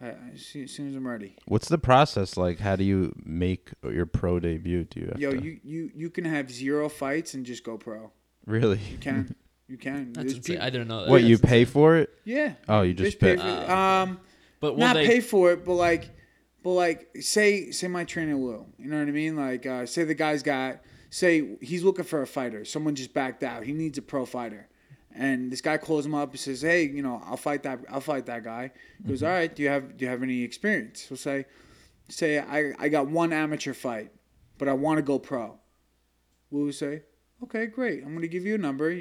[0.00, 1.36] as soon as I'm ready.
[1.46, 2.58] What's the process like?
[2.60, 4.84] How do you make your pro debut?
[4.84, 7.76] Do you have Yo, to you, you you can have zero fights and just go
[7.78, 8.10] pro.
[8.46, 8.78] really?
[8.90, 9.34] You can,
[9.68, 10.12] you can.
[10.12, 11.10] that's There's I don't know that.
[11.10, 12.10] What you that's pay for it?
[12.24, 12.54] yeah.
[12.68, 13.42] Oh, you just Just pay pay.
[13.42, 14.20] for Ah, um.
[14.60, 15.06] but not they?
[15.06, 16.14] pay for it, but like, but
[16.64, 19.36] But like, say say my trainer Lou, you know what I mean?
[19.36, 20.80] Like, uh, say the guy's got,
[21.10, 22.64] say he's looking for a fighter.
[22.64, 23.64] Someone just backed out.
[23.64, 24.68] He needs a pro fighter,
[25.18, 27.80] and this guy calls him up and says, "Hey, you know, I'll fight that.
[27.90, 28.70] I'll fight that guy."
[29.02, 29.26] He goes, mm-hmm.
[29.26, 29.54] "All right.
[29.54, 31.46] Do you have Do you have any experience?" He'll say,
[32.08, 34.12] "Say I I got one amateur fight,
[34.58, 35.58] but I want to go pro."
[36.50, 37.02] Will say,
[37.42, 38.04] "Okay, great.
[38.04, 38.96] I'm going to give you a number.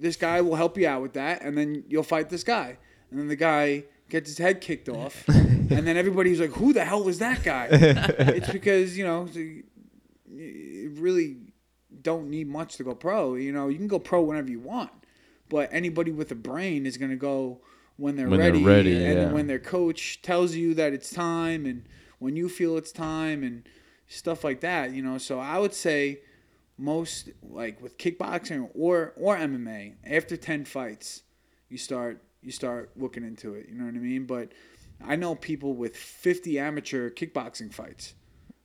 [0.00, 2.78] This guy will help you out with that, and then you'll fight this guy."
[3.10, 6.86] And then the guy gets his head kicked off, and then everybody's like, "Who the
[6.86, 11.36] hell was that guy?" it's because you know you really
[12.00, 13.34] don't need much to go pro.
[13.34, 14.90] You know, you can go pro whenever you want,
[15.50, 17.60] but anybody with a brain is going to go
[17.96, 19.32] when they're When they're ready, ready, and yeah.
[19.32, 21.84] when their coach tells you that it's time, and
[22.18, 23.68] when you feel it's time, and
[24.08, 24.94] stuff like that.
[24.94, 26.20] You know, so I would say
[26.80, 31.22] most like with kickboxing or or MMA after 10 fights
[31.68, 34.52] you start you start looking into it you know what I mean but
[35.04, 38.14] I know people with 50 amateur kickboxing fights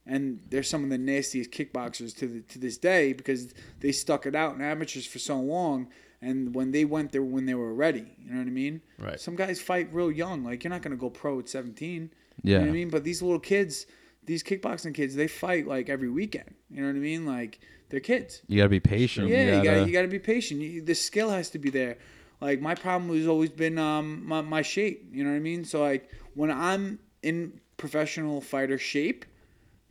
[0.06, 4.26] and they're some of the nastiest kickboxers to the, to this day because they stuck
[4.26, 5.90] it out in amateurs for so long
[6.28, 8.76] and when they went there when they were ready you know what I mean
[9.08, 9.20] Right.
[9.20, 12.10] some guys fight real young like you're not going to go pro at 17 you
[12.44, 12.58] Yeah.
[12.58, 13.86] know what I mean but these little kids
[14.32, 17.60] these kickboxing kids they fight like every weekend you know what I mean like
[17.90, 19.28] they're kids You gotta be patient.
[19.30, 20.60] yeah, you you gotta, gotta, you gotta be patient.
[20.62, 21.96] You, the skill has to be there.
[22.42, 24.98] Like my problem has always been um my, my shape.
[25.16, 25.64] You know what I mean?
[25.72, 26.84] So like when I'm
[27.22, 27.38] in
[27.78, 29.22] professional fighter shape,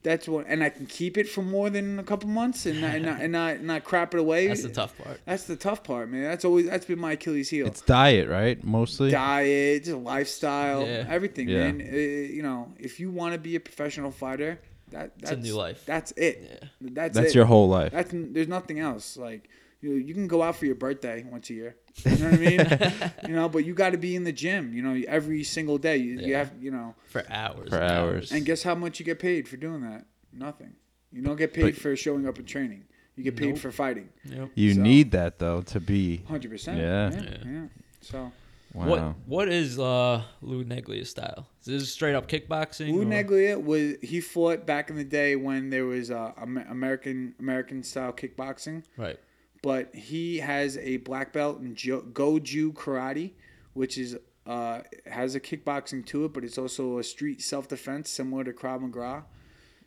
[0.04, 2.94] that's what, and I can keep it for more than a couple months and not,
[2.94, 4.46] and not, and not, not crap it away.
[4.46, 5.20] That's the tough part.
[5.24, 6.22] That's the tough part, man.
[6.22, 7.66] That's always that's been my Achilles heel.
[7.66, 8.62] it's diet, right?
[8.62, 9.10] Mostly.
[9.10, 11.06] Diet, lifestyle, Yeah.
[11.08, 11.72] everything, Yeah.
[11.72, 11.80] man.
[11.80, 15.42] Uh, you know, if you want to be a professional fighter, that It's that's a
[15.42, 15.82] new life.
[15.86, 16.36] That's it.
[16.62, 16.68] Yeah.
[16.92, 17.34] That's That's it.
[17.34, 17.90] your whole life.
[17.92, 19.16] That's there's nothing else.
[19.16, 19.48] Like
[19.84, 21.76] you, you can go out for your birthday once a year.
[22.04, 23.12] You know what I mean?
[23.28, 24.72] you know, but you got to be in the gym.
[24.72, 25.96] You know, every single day.
[25.98, 27.68] You, you have, you know, For hours.
[27.70, 28.32] For hours.
[28.32, 30.06] and guess how much you get paid for doing that?
[30.32, 30.72] Nothing.
[31.12, 32.84] You don't get paid But- for showing up and training.
[33.16, 33.58] You get paid Nope.
[33.58, 34.08] for fighting.
[34.24, 34.50] Yep.
[34.56, 36.22] you So- need that though to be.
[36.26, 36.78] Hundred percent.
[36.78, 37.12] Yeah.
[37.12, 37.20] Yeah.
[37.22, 37.50] Yeah.
[37.52, 37.66] yeah.
[38.00, 38.32] So
[38.74, 38.86] Wow.
[38.88, 41.46] What What is uh, Lou Neglia's style?
[41.60, 42.92] Is this straight up kickboxing?
[42.92, 46.32] Lou or- Neglia was he fought back in the day when there was uh,
[46.68, 48.82] American American style kickboxing.
[48.96, 49.16] Right.
[49.64, 53.32] But he has a black belt in jo- Goju Karate,
[53.72, 54.14] which is
[54.46, 58.52] uh, has a kickboxing to it, but it's also a street self defense similar to
[58.52, 59.24] Krav Maga.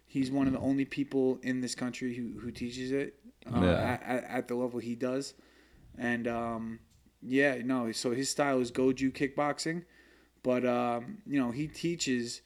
[0.07, 3.19] He's one of the only people in this country who, who teaches it
[3.53, 3.99] uh, Yeah.
[4.03, 5.35] at, at, the level he does,
[5.95, 6.79] and um,
[7.21, 9.83] yeah, no, so his style is Goju kickboxing,
[10.41, 12.41] but um, you know he teaches.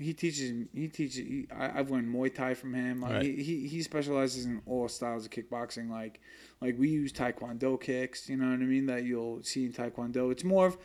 [0.00, 0.52] He teaches.
[0.72, 1.16] He teaches.
[1.16, 3.00] He, I, I've learned Muay Thai from him.
[3.00, 3.22] Like, Right.
[3.24, 5.90] he, he he specializes in all styles of kickboxing.
[5.90, 6.20] Like
[6.60, 10.30] like we use taekwondo kicks you know what i mean that you'll see in taekwondo.
[10.32, 10.78] It's more of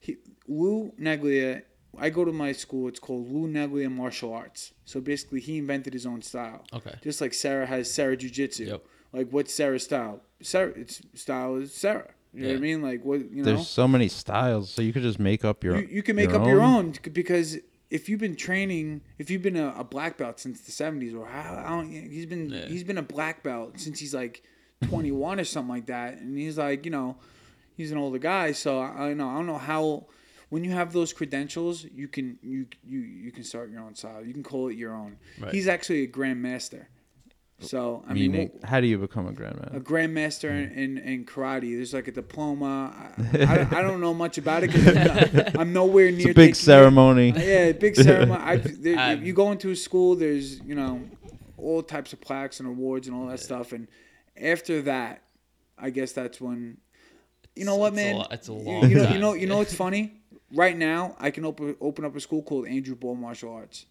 [0.00, 0.16] he,
[0.48, 1.62] lou neglia
[1.98, 4.72] i go to my school it's called lou neglia martial arts.
[4.84, 6.64] So basically he invented his own style.
[6.72, 6.94] Okay.
[7.02, 8.64] just like sarah has sarah jiu-jitsu.
[8.64, 8.84] Yep.
[9.12, 10.22] like what's sarah's style?
[10.42, 12.10] Sarah its style is sarah.
[12.32, 12.82] You know what i mean?
[12.82, 13.44] Like what you know?
[13.44, 15.80] There's so many styles, so you could just make up your.
[15.80, 17.58] you, you can make up your own because
[17.90, 21.26] if you've been training, if you've been a, a black belt since the seventies, or
[21.26, 22.66] how, I don't, he's been Yeah.
[22.66, 24.44] he's been a black belt since he's like
[24.88, 27.16] twenty one or something like that, and he's like you know,
[27.76, 30.06] he's an older guy, so I, I know I don't know how.
[30.48, 34.24] When you have those credentials, you can you you you can start your own style.
[34.24, 35.16] You can call it your own.
[35.38, 35.54] Right.
[35.54, 36.86] He's actually a grandmaster.
[37.60, 39.76] So I mean, Meaning, how do you become a grandmaster?
[39.76, 41.76] a grandmaster in, in, in karate.
[41.76, 42.92] There's like a diploma.
[43.32, 46.30] I, I, I don't know much about it because I'm nowhere It's near.
[46.32, 47.32] a big taking- ceremony.
[47.32, 48.42] Uh, yeah, big ceremony.
[48.42, 50.16] I, there, I'm- you go into a school.
[50.16, 51.00] There's you know
[51.58, 53.70] all types of plaques and awards and all that stuff.
[53.72, 53.86] And
[54.40, 55.22] after that,
[55.78, 56.78] I guess that's when
[57.56, 58.26] you know what, It's a man.
[58.30, 59.12] it's a You- long you know, time.
[59.14, 60.14] you know, you know what's funny?
[60.52, 63.86] Right now, I can open open up a school called Andrew Ball Martial Arts.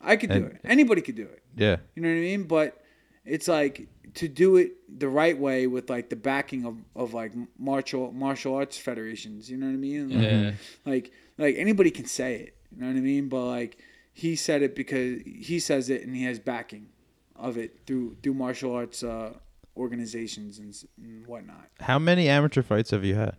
[0.00, 0.60] I could do And- it.
[0.64, 1.42] Anybody could do it.
[1.56, 1.76] Yeah.
[1.94, 2.42] You know what I mean?
[2.44, 2.80] But
[3.24, 7.32] it's like to do it the right way with like the backing of, of like
[7.58, 9.50] martial martial arts federations.
[9.50, 10.10] You know what I mean?
[10.10, 10.52] Like, Yeah.
[10.84, 12.56] like like anybody can say it.
[12.74, 13.28] You know what I mean?
[13.28, 13.78] But like
[14.12, 16.88] he said it because he says it and he has backing
[17.34, 19.32] of it through through martial arts uh,
[19.76, 21.68] organizations and, and whatnot.
[21.80, 23.36] How many amateur fights have you had?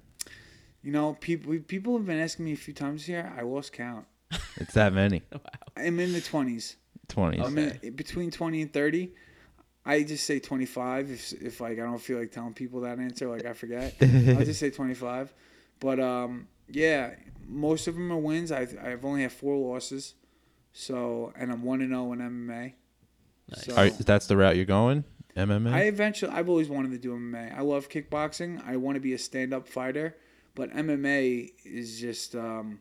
[0.81, 3.33] You know, people people have been asking me a few times here.
[3.37, 4.05] I lost count.
[4.57, 5.21] It's that many.
[5.77, 6.77] I'm in the twenties.
[7.09, 7.45] 20s.
[7.45, 9.11] I'm in, between twenty and thirty.
[9.85, 12.99] I just say twenty five if if like I don't feel like telling people that
[12.99, 13.95] answer, like I forget.
[14.01, 15.33] I'll just say twenty five.
[15.79, 17.15] But um, yeah,
[17.47, 18.51] most of them are wins.
[18.51, 20.15] I've I've only had four losses,
[20.71, 22.73] so and I'm one and zero in MMA.
[23.49, 23.65] Nice.
[23.65, 25.03] So All right, that's the route you're going?
[25.35, 25.71] MMA?
[25.73, 27.57] I eventually I've always wanted to do MMA.
[27.57, 28.65] I love kickboxing.
[28.65, 30.15] I want to be a stand up fighter,
[30.55, 32.79] but MMA is just um,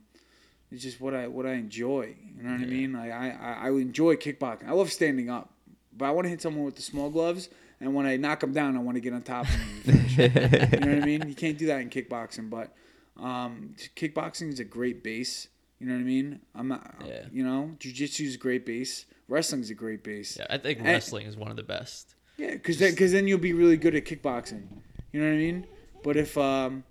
[0.71, 2.15] It's just what I what I enjoy.
[2.37, 2.93] You know what I mean?
[2.93, 4.69] Like I, I I enjoy kickboxing.
[4.69, 5.53] I love standing up,
[5.97, 7.49] but I want to hit someone with the small gloves.
[7.81, 9.61] And when I knock them down, I want to get on top of them.
[9.61, 10.73] And finish it.
[10.75, 11.29] you know what I mean?
[11.29, 12.73] You can't do that in kickboxing, but
[13.21, 15.49] um, kickboxing is a great base.
[15.81, 16.41] You know what I mean?
[16.55, 16.95] I'm not.
[17.05, 17.27] Yeah.
[17.33, 19.07] You know, jujitsu is a great base.
[19.29, 20.37] Wrestling's a great base.
[20.39, 22.14] Yeah, I think And- wrestling is one of the best.
[22.37, 24.65] Yeah, because then, cause then you'll be really good at kickboxing.
[25.13, 25.67] You know what I mean?
[26.03, 26.85] But if um,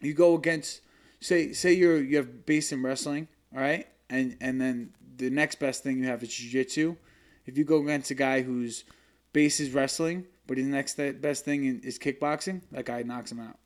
[0.00, 0.80] you go against,
[1.20, 5.58] say, say you're you have base in wrestling, all right, and and then the next
[5.58, 6.96] best thing you have is jiu-jitsu.
[7.46, 8.84] If you go against a guy whose
[9.32, 13.58] base is wrestling, but his next best thing is kickboxing, that guy knocks him out,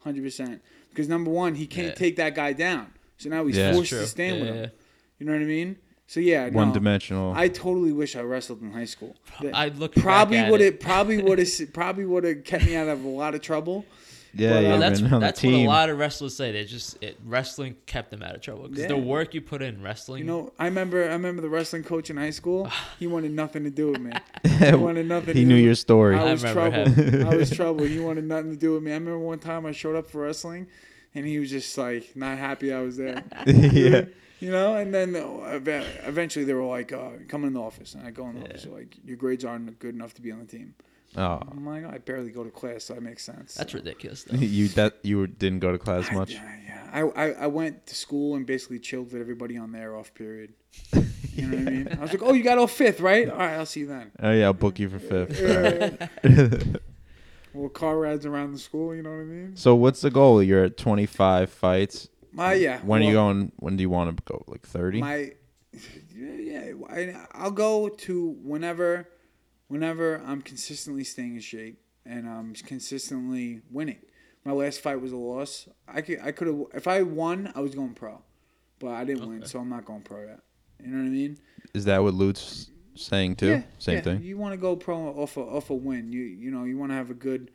[0.00, 0.62] hundred percent.
[0.90, 1.94] Because number one, he can't Yeah.
[1.94, 3.72] take that guy down, so now he's Yeah.
[3.72, 4.70] forced to stand with Yeah, him.
[5.18, 5.76] You know what I mean?
[6.12, 6.56] So yeah, no.
[6.58, 7.32] One dimensional.
[7.34, 9.16] I totally wish I wrestled in high school.
[9.54, 10.72] I look back probably at would it.
[10.74, 13.86] have probably would have probably would have kept me out of a lot of trouble.
[14.34, 16.36] yeah, But, uh, you've Well, that's been on that's the what a lot of wrestlers
[16.36, 16.52] say.
[16.52, 19.82] They just it, wrestling kept them out of trouble because the work you put in
[19.82, 20.18] wrestling.
[20.18, 22.68] You know, I remember I remember the wrestling coach in high school.
[22.98, 24.12] He wanted nothing to do with me.
[24.58, 25.34] He wanted nothing.
[25.34, 26.16] he to knew do your with- story.
[26.16, 27.26] I I was remember trouble.
[27.32, 27.84] I was trouble.
[27.86, 28.90] He wanted nothing to do with me.
[28.90, 30.66] I remember one time I showed up for wrestling,
[31.14, 33.24] and he was just like not happy I was there.
[33.46, 34.04] yeah.
[34.42, 35.14] You know, and then
[36.04, 38.66] eventually they were like, uh, "Come in the office," and I go in the office.
[38.66, 40.74] Like, "Your grades aren't good enough to be on the team."
[41.16, 44.24] Oh, I'm like, "I barely go to class, so that makes sense." that's ridiculous.
[44.24, 44.36] Though.
[44.58, 46.32] you that you didn't go to class much.
[46.32, 46.90] Yeah, yeah.
[46.92, 50.54] I, I, I went to school and basically chilled with everybody on their off period.
[51.34, 51.88] You know what I mean?
[51.98, 53.26] I was like, oh, you got off fifth, right?
[53.26, 54.10] All right, I'll see you then.
[54.22, 55.40] Oh yeah, I'll book you for fifth.
[57.54, 59.56] Well, car rides around the school, you know what I mean?
[59.56, 60.42] so what's the goal?
[60.42, 62.08] You're at 25 fights.
[62.32, 62.80] My, yeah.
[62.80, 63.52] When are you going?
[63.56, 64.44] When do you want to go?
[64.46, 65.00] Like 30?
[65.00, 65.16] My,
[66.14, 66.72] yeah, yeah.
[66.88, 69.08] I, I'll go to whenever,
[69.68, 73.98] whenever I'm consistently staying in shape and I'm consistently winning.
[74.44, 75.68] My last fight was a loss.
[75.86, 78.22] I could, I could have, if I won, I was going pro,
[78.80, 80.40] but I didn't win, so I'm not going pro yet.
[80.82, 81.38] You know what I mean?
[81.74, 83.50] Is that what Lute's saying too?
[83.50, 84.00] Yeah, Same yeah.
[84.02, 84.22] thing.
[84.22, 86.12] You want to go pro off a off a win.
[86.12, 87.50] You you know you want to have a good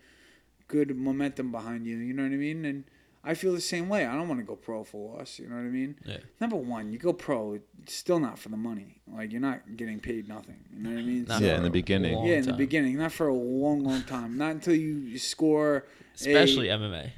[0.68, 1.98] good momentum behind you.
[1.98, 2.66] You know what I mean?
[2.66, 2.86] And
[3.30, 4.06] I feel the same way.
[4.06, 5.38] I don't want to go pro for loss.
[5.38, 5.96] You know what I mean?
[6.06, 6.18] Yeah.
[6.40, 7.60] Number one, you go pro.
[7.84, 9.02] It's still not for the money.
[9.13, 10.60] Like you're not getting paid nothing.
[10.74, 11.26] You know what I mean?
[11.28, 12.26] Not Yeah, in the beginning.
[12.26, 14.38] yeah, in the beginning, not for a long, long time.
[14.38, 15.86] Not until you score.
[16.16, 17.12] especially a, MMA.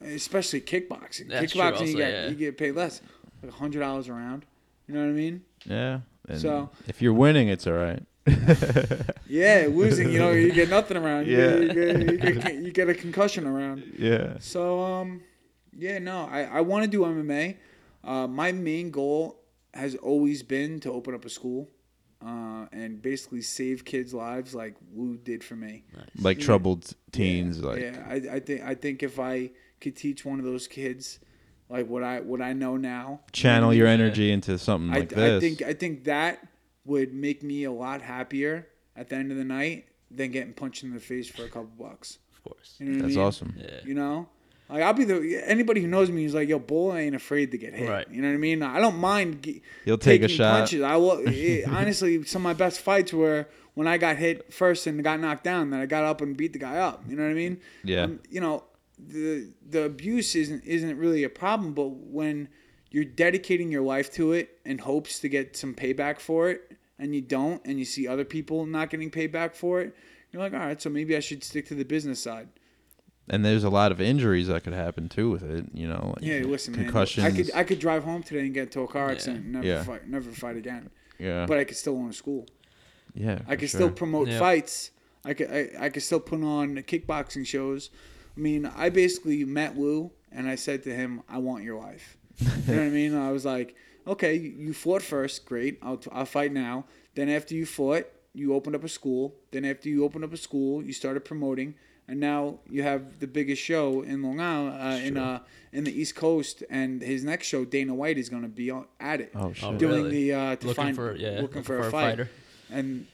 [0.00, 1.28] especially kickboxing.
[1.28, 2.28] That's kickboxing, also, you get yeah.
[2.28, 3.00] you get paid less,
[3.42, 4.44] like hundred dollars a round.
[4.86, 5.42] You know what I mean?
[5.64, 6.00] Yeah.
[6.28, 8.02] And So- if you're winning, it's all right.
[9.28, 11.26] Yeah, losing, you know, you get nothing around.
[11.26, 11.56] You, Yeah.
[11.58, 13.82] you, get, you, get, you get a concussion around.
[13.98, 14.36] yeah.
[14.38, 15.22] So, um,
[15.76, 17.56] yeah, no, I, I want to do MMA.
[18.04, 19.40] Uh, my main goal
[19.74, 21.68] has always been to open up a school
[22.24, 25.84] uh, and basically save kids' lives like Wu did for me.
[26.20, 26.44] Like Yeah.
[26.44, 27.62] troubled teens.
[27.62, 31.18] Like yeah, I, I think I think if I could teach one of those kids
[31.68, 33.92] like what I what I know now, channel your Yeah.
[33.92, 35.36] energy into something I, like this.
[35.36, 36.38] I think I think that
[36.86, 40.82] would make me a lot happier at the end of the night than getting punched
[40.84, 42.18] in the face for a couple bucks.
[42.34, 42.76] Of course.
[42.78, 43.24] You know what I That's mean?
[43.26, 43.54] awesome.
[43.58, 43.80] Yeah.
[43.84, 44.28] You know,
[44.68, 47.58] like I'll be the anybody who knows me is like, yo, Bull ain't afraid to
[47.58, 47.88] get hit.
[47.88, 48.06] Right.
[48.10, 48.62] You know what I mean?
[48.62, 49.42] I don't mind.
[49.42, 50.60] Ge- He'll take a shot.
[50.60, 50.82] Punches.
[50.82, 51.22] I will.
[51.26, 55.20] it- honestly, some of my best fights were when I got hit first and got
[55.20, 55.70] knocked down.
[55.70, 57.02] Then I got up and beat the guy up.
[57.08, 57.60] You know what I mean?
[57.84, 58.02] Yeah.
[58.04, 58.64] Um, you know,
[58.98, 62.48] the the abuse isn't isn't really a problem, but when
[62.96, 67.14] you're dedicating your life to it in hopes to get some payback for it, and
[67.14, 69.94] you don't, and you see other people not getting payback for it,
[70.32, 72.48] you're like, all right, so maybe I should stick to the business side.
[73.28, 75.66] and there's a lot of injuries that could happen too with it.
[75.74, 77.24] You know, like Yeah, listen, concussions.
[77.24, 77.32] man.
[77.32, 79.66] I could I could drive home today and get into a car accident, and never
[79.66, 79.82] Yeah.
[79.84, 80.88] fight, never fight again.
[81.18, 82.46] yeah, But I could still own a school.
[83.14, 83.40] yeah.
[83.46, 83.78] I could sure.
[83.80, 84.38] still promote Yeah.
[84.38, 84.90] fights.
[85.24, 87.90] I could I, I could still put on kickboxing shows.
[88.36, 92.16] I mean, I basically met Lou and I said to him, "I want your life."
[92.40, 93.14] you know what I mean?
[93.28, 93.74] I was like,
[94.06, 95.78] "Okay, you fought first, great.
[95.82, 96.84] I'll I'll fight now.
[97.14, 99.34] Then after you fought, you opened up a school.
[99.52, 101.74] Then after you opened up a school, you started promoting."
[102.08, 105.40] And now you have the biggest show in Long Island, uh, in uh,
[105.72, 108.86] in the East Coast, and his next show, Dana White, is going to be on-
[109.00, 109.76] at it, Oh shit.
[109.78, 110.10] Doing really?
[110.10, 111.40] the uh, to Looking find for yeah.
[111.40, 112.30] looking for a fight fighter.
[112.70, 113.08] and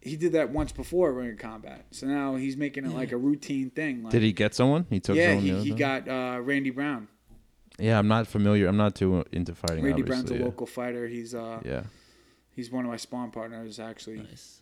[0.00, 1.84] he did that once before Ring of Combat.
[1.90, 4.04] So now he's making it like a routine thing.
[4.04, 4.86] Like, Did he get someone?
[4.90, 5.44] He took Yeah, someone.
[5.62, 7.08] he, he got uh, Randy Brown.
[7.78, 8.66] Yeah, I'm not familiar.
[8.66, 9.84] I'm not too into fighting.
[9.84, 10.22] Randy obviously.
[10.24, 10.44] Brown's a yeah.
[10.44, 11.06] local fighter.
[11.06, 11.84] He's uh Yeah.
[12.54, 14.18] he's one of my spawn partners actually.
[14.18, 14.58] Nice.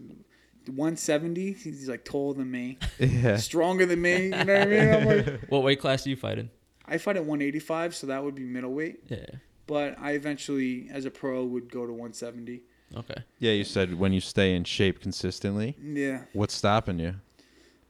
[0.66, 1.52] 170.
[1.52, 3.36] He's like taller than me, Yeah.
[3.36, 4.24] stronger than me.
[4.24, 4.88] You know what I mean?
[4.94, 6.50] I'm like, What weight class do you fight in?
[6.86, 9.04] I fight at 185, so that would be middleweight.
[9.08, 9.24] Yeah.
[9.66, 12.62] But I eventually, as a pro, would go to 170.
[12.96, 13.22] Okay.
[13.38, 15.76] Yeah, you said when you stay in shape consistently.
[15.82, 16.22] Yeah.
[16.32, 17.14] What's stopping you?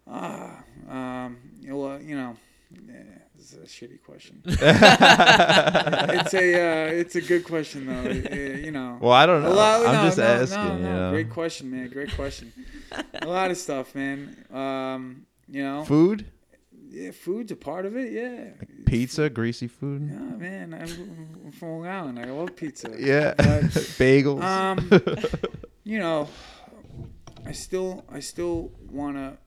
[0.09, 2.37] Ah, um, well, you know,
[2.89, 3.03] yeah,
[3.39, 4.43] This is a shitty question.
[4.45, 8.11] it's a uh, it's a good question though.
[8.11, 8.99] Uh, you know.
[9.01, 9.53] Well, I don't know.
[9.53, 10.83] Lot- I'm no, just no, asking.
[10.83, 11.11] No, know?
[11.13, 11.89] Great question, man.
[11.89, 12.53] Great question.
[13.15, 14.45] a lot of stuff, man.
[14.53, 16.27] Um, you know, Food,
[16.91, 18.13] yeah, food's a part of it.
[18.13, 18.51] Yeah.
[18.87, 20.11] pizza, greasy food.
[20.11, 20.75] Yeah, man.
[20.75, 22.19] I'm, I'm from Long Island.
[22.19, 22.93] I love pizza.
[22.99, 23.45] Yeah, But,
[24.01, 24.43] bagels.
[24.43, 24.91] um,
[25.85, 26.29] you know,
[27.47, 29.39] I still I still want to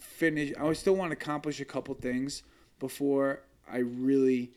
[0.00, 0.54] finish.
[0.58, 2.42] I still want to accomplish a couple things
[2.78, 4.52] before I really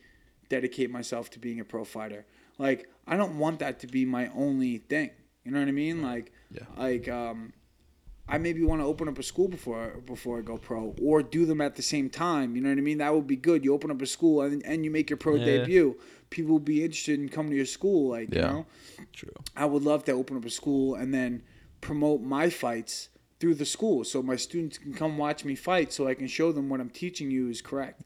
[0.48, 2.26] dedicate myself to being a pro fighter.
[2.58, 5.10] Like I don't want that to be my only thing.
[5.44, 6.02] You know what I mean?
[6.02, 6.64] Like, Yeah.
[6.76, 7.52] like um,
[8.28, 11.46] I maybe want to open up a school before before I go pro, or do
[11.46, 12.54] them at the same time.
[12.54, 12.98] You know what I mean?
[12.98, 13.64] That would be good.
[13.64, 15.44] You open up a school and, and you make your pro Yeah.
[15.44, 15.98] debut.
[16.28, 18.10] People will be interested in coming to your school.
[18.10, 18.66] Like, you know,
[19.12, 19.32] True.
[19.56, 21.42] I would love to open up a school and then
[21.80, 23.08] promote my fights
[23.40, 26.52] through the school, so my students can come watch me fight, so I can show
[26.52, 28.02] them what I'm teaching you is correct.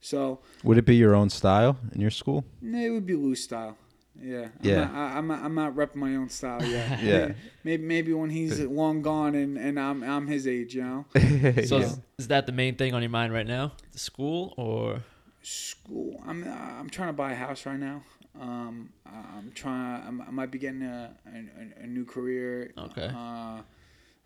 [0.00, 2.44] So Would it be your own style in your school?
[2.60, 3.76] nah, it would be Lou's style.
[4.22, 4.84] Yeah, I'm Yeah.
[4.84, 7.00] Not, I, I'm not, I'm not repping my own style yet.
[7.02, 7.32] Yeah.
[7.64, 11.04] maybe maybe when he's long gone and, and I'm I'm his age, you know.
[11.14, 11.84] So Yeah.
[11.86, 13.72] is, is that the main thing on your mind right now?
[13.92, 15.02] The school or
[15.42, 16.22] School.
[16.26, 18.02] I'm I'm trying to buy a house right now.
[18.40, 20.02] Um, I'm trying.
[20.06, 22.72] I'm, I might be getting a a, a new career.
[22.78, 23.10] Okay.
[23.14, 23.60] Uh,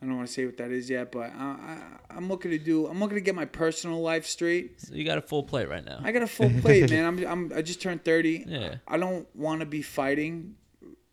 [0.01, 1.79] I don't want to say what that is yet, but I, I,
[2.17, 2.87] I'm looking to do.
[2.87, 4.81] I'm looking to get my personal life straight.
[4.81, 6.01] so you got a full plate right now?
[6.03, 7.05] I got a full plate, man.
[7.05, 8.45] I'm, I'm I just turned 30.
[8.47, 8.75] Yeah.
[8.87, 10.55] I don't want to be fighting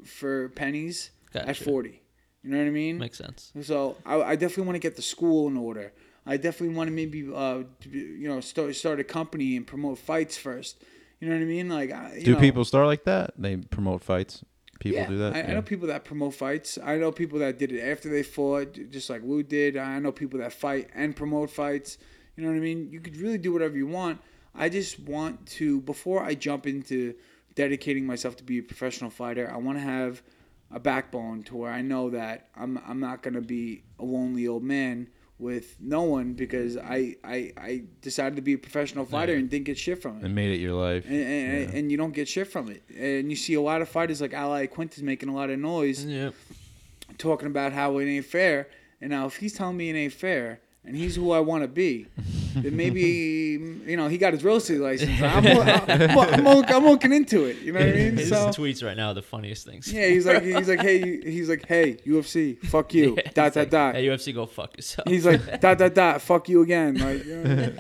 [0.03, 2.01] for pennies at 40.
[2.43, 2.99] You know what I mean?
[2.99, 3.51] Makes sense.
[3.63, 5.91] So I, I definitely want to get the school in order.
[6.27, 10.37] I definitely want to maybe uh you know start start a company and promote fights
[10.37, 10.83] first.
[11.19, 11.69] You know what I mean?
[11.69, 13.33] Like I, you do know, people start like that?
[13.37, 14.43] They promote fights.
[14.79, 15.35] People yeah, do that.
[15.35, 16.77] I, I know people that promote fights.
[16.83, 19.77] I know people that did it after they fought, just like Lou did.
[19.77, 21.97] I know people that fight and promote fights.
[22.35, 22.89] You know what I mean?
[22.91, 24.21] You could really do whatever you want.
[24.53, 27.15] I just want to before I jump into
[27.55, 29.49] dedicating myself to be a professional fighter.
[29.51, 30.21] I want to have
[30.71, 34.63] a backbone to where I know that I'm I'm not gonna be a lonely old
[34.63, 39.49] man with no one because I I, I decided to be a professional fighter and
[39.49, 41.05] didn't get shit from it and made it your life.
[41.07, 42.83] and, and, and you don't get shit from it.
[42.97, 46.05] And you see a lot of fighters like Al Iaquinta making a lot of noise
[46.05, 46.31] Yeah.
[47.17, 48.69] talking about how it ain't fair.
[49.01, 51.67] And now if he's telling me it ain't fair and he's who I want to
[51.67, 52.07] be,
[52.55, 53.01] then maybe
[53.87, 55.21] you know he got his real estate license.
[55.21, 57.57] I'm, I'm, I'm, I'm, I'm looking into it.
[57.59, 58.17] You know what I mean?
[58.17, 59.91] His So tweets right now are the funniest things.
[59.91, 63.55] yeah, he's like he's like hey he's like hey UFC fuck you Yeah, dot dot
[63.55, 63.95] like, dot.
[63.95, 65.07] Hey, UFC, go fuck yourself.
[65.07, 66.95] He's like dot dot dot fuck you again.
[66.97, 67.73] Like you know?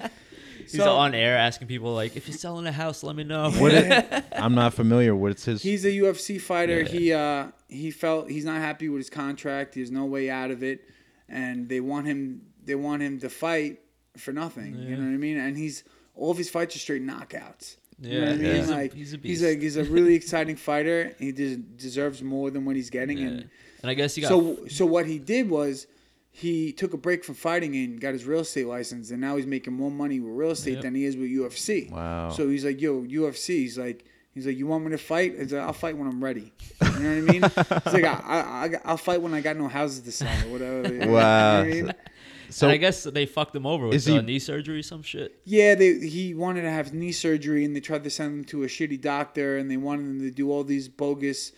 [0.59, 3.51] He's So- on air asking people like, if you're selling a house, let me know.
[3.51, 5.15] What it, I'm not familiar.
[5.15, 5.61] What's his?
[5.61, 6.81] He's a UFC fighter.
[6.81, 6.87] Yeah.
[6.87, 9.75] He uh he felt he's not happy with his contract.
[9.75, 10.81] There's no way out of it,
[11.29, 13.79] and they want him they want him to fight
[14.17, 14.73] for nothing.
[14.75, 15.37] You know what I mean?
[15.37, 15.83] And he's
[16.15, 17.77] all of his fights are straight knockouts.
[18.01, 18.45] You know Yeah, what I mean?
[18.45, 18.53] yeah.
[18.57, 19.43] He's a- like he's a he's beast.
[19.43, 21.15] like he's a really exciting fighter.
[21.19, 23.17] He des- deserves more than what he's getting.
[23.19, 23.27] Yeah.
[23.27, 23.49] And
[23.81, 25.87] And I guess you got so so what he did was
[26.31, 29.45] he took a break from fighting and got his real estate license, and now he's
[29.45, 30.81] making more money with real estate Yep.
[30.83, 31.89] than he is with UFC.
[31.89, 32.29] Wow.
[32.31, 33.47] So he's like, yo, UFC.
[33.59, 35.39] He's like, he's like, you want me to fight?
[35.39, 36.51] He's like, I'll fight when I'm ready.
[36.81, 37.41] You know what I mean?
[37.43, 40.51] He's like, I, I, I, I'll fight when I got no houses to sell or
[40.51, 40.93] whatever.
[40.93, 41.59] You know what Wow.
[41.61, 41.93] I mean?
[42.49, 45.01] So and I guess they fucked him over with Is uh, he- knee surgery, some
[45.03, 45.39] shit.
[45.45, 48.63] Yeah, they, he wanted to have knee surgery, and they tried to send him to
[48.63, 51.51] a shitty doctor, and they wanted him to do all these bogus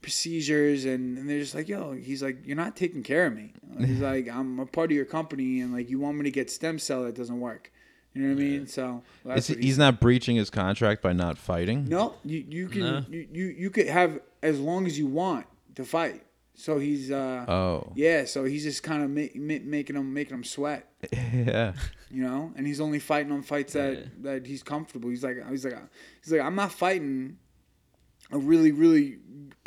[0.00, 3.52] procedures, and, and they're just like, yo, he's like, you're not taking care of me.
[3.78, 6.50] He's like, I'm a part of your company, and like, you want me to get
[6.50, 7.72] stem cell that doesn't work.
[8.14, 8.66] You know what I mean?
[8.66, 11.88] So that's is he, what he's not breaching his contract by not fighting.
[11.88, 13.04] No, you you can No.
[13.08, 16.22] you, you you could have as long as you want to fight.
[16.54, 17.92] So he's uh Oh.
[17.96, 21.72] yeah, so he's just kind of ma- ma- making him making him sweat, yeah.
[22.10, 24.04] you know, and he's only fighting on fights that Yeah.
[24.20, 25.08] that he's comfortable.
[25.10, 25.78] He's like he's like
[26.22, 27.38] he's like I'm not fighting
[28.30, 29.18] a really really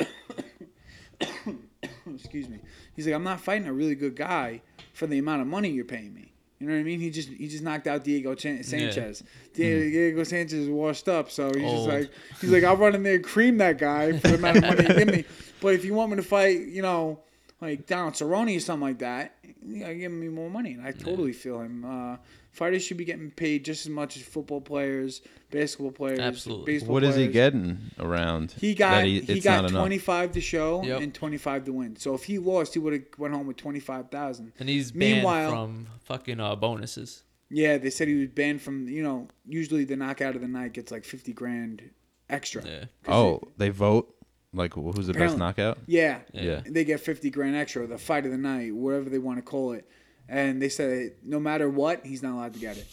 [2.14, 2.58] excuse me.
[2.94, 5.84] He's like I'm not fighting a really good guy for the amount of money you're
[5.84, 6.32] paying me.
[6.58, 7.00] You know what I mean?
[7.00, 9.22] He just he just knocked out Diego Chan- Sanchez.
[9.52, 11.88] Diego, Diego Sanchez is washed up, so he's Old.
[11.90, 14.56] just like he's like I'll run in there and cream that guy for the amount
[14.58, 15.24] of money you give me.
[15.60, 17.20] But if you want me to fight, you know,
[17.60, 20.72] like Donald Cerrone or something like that, you gotta give me more money.
[20.74, 21.84] And I totally feel him.
[21.84, 22.16] Uh,
[22.52, 26.74] fighters should be getting paid just as much as football players, basketball players, Absolutely.
[26.74, 27.02] baseball players.
[27.02, 27.32] What is he players.
[27.32, 28.54] getting around?
[28.60, 29.80] He got that he, it's got not enough?
[29.80, 31.00] twenty five to show Yep.
[31.00, 31.96] and twenty five to win.
[31.96, 34.52] So if he lost, he would have went home with twenty five thousand.
[34.58, 37.22] And he's banned Meanwhile- from fucking uh, bonuses.
[37.48, 38.88] Yeah, they said he was banned from.
[38.88, 41.90] You know, usually the knockout of the night gets like fifty grand
[42.28, 42.62] extra.
[42.66, 42.80] Yeah.
[43.02, 44.12] 'Cause Oh, it- they vote
[44.52, 45.78] like who's the best Apparently- knockout?
[45.86, 46.62] yeah, Yeah.
[46.66, 49.72] They get fifty grand extra, the fight of the night, whatever they want to call
[49.72, 49.88] it.
[50.28, 52.86] and they said no matter what, he's not allowed to get it.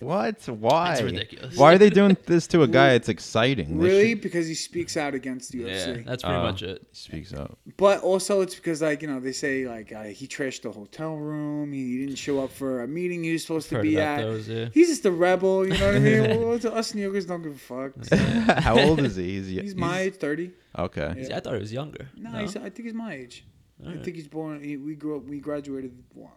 [0.00, 0.48] What?
[0.48, 0.88] Why?
[0.90, 1.56] That's ridiculous.
[1.56, 2.92] Why are they doing this to a guy?
[2.94, 3.78] It's exciting.
[3.78, 6.04] They Really, should- because he speaks out against the Yeah, UFC.
[6.06, 6.42] that's pretty Oh.
[6.42, 6.86] much it.
[6.92, 7.58] speaks up.
[7.76, 11.16] But also, it's because like you know they say like uh, he trashed the hotel
[11.16, 11.72] room.
[11.72, 14.22] He didn't show up for a meeting he was supposed to Heard be about at.
[14.22, 14.68] those, yeah.
[14.72, 15.66] He's just a rebel.
[15.66, 16.40] You know what I mean?
[16.48, 17.92] well, to us New Yorkers don't give a fuck.
[18.58, 19.38] How old is he?
[19.40, 20.52] He's, He's my age, thirty.
[20.78, 21.24] Okay.
[21.24, 22.08] See, I thought he was younger.
[22.16, 22.38] No, No?
[22.38, 23.44] He's, I think he's my age.
[23.82, 24.04] I Alright.
[24.04, 24.62] think he's born.
[24.62, 25.24] He, we grew up.
[25.24, 25.92] We graduated.
[26.14, 26.32] well,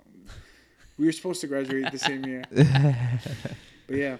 [0.97, 2.43] We were supposed to graduate the same year.
[3.87, 4.17] but yeah,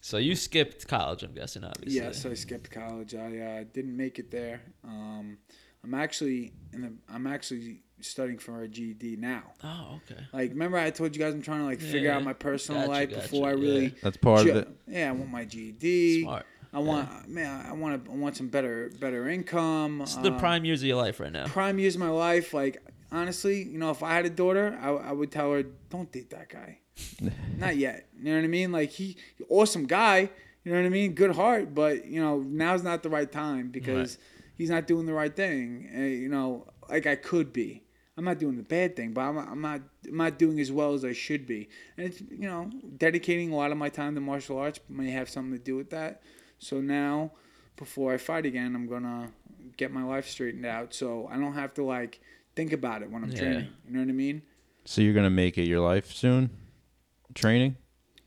[0.00, 2.00] So you skipped college, I'm guessing, obviously.
[2.00, 3.14] yes, I skipped college.
[3.14, 4.60] I uh, didn't make it there.
[4.84, 5.38] Um,
[5.82, 6.92] I'm actually in the.
[7.12, 9.52] I'm actually studying for a GED now.
[9.62, 10.20] Oh, okay.
[10.32, 12.90] Like, remember I told you guys I'm trying to like figure out my personal Gotcha,
[12.90, 13.60] life gotcha, before I yeah.
[13.60, 13.94] really.
[14.02, 14.68] That's part ju- of it.
[14.88, 16.22] Yeah, I want my GED.
[16.22, 16.46] Smart.
[16.72, 20.00] I want, man, I want to, I want some better, better income.
[20.02, 21.46] It's the um, prime years of your life right now.
[21.46, 22.52] prime years of my life.
[22.52, 22.82] Like
[23.14, 26.30] honestly, you know, if I had a daughter, I, I would tell her, don't date
[26.30, 26.78] that guy.
[27.56, 28.08] Not yet.
[28.18, 28.72] You know what I mean?
[28.72, 29.16] Like he,
[29.48, 30.30] awesome guy.
[30.64, 31.12] You know what I mean?
[31.12, 34.16] Good heart, but you know now's not the right time because
[34.56, 35.90] he's not doing the right thing.
[35.94, 37.82] Uh, you know, like I could be.
[38.16, 40.94] I'm not doing the bad thing, but I'm, I'm not I'm not doing as well
[40.94, 41.68] as I should be.
[41.98, 45.28] And it's you know dedicating a lot of my time to martial arts may have
[45.28, 46.22] something to do with that.
[46.58, 47.32] So now,
[47.76, 49.32] before I fight again, I'm gonna
[49.76, 52.20] get my life straightened out, so I don't have to like
[52.56, 53.38] think about it when I'm Yeah.
[53.38, 53.68] training.
[53.86, 54.42] You know what I mean?
[54.84, 56.50] So you're gonna make it your life soon?
[57.34, 57.76] Training?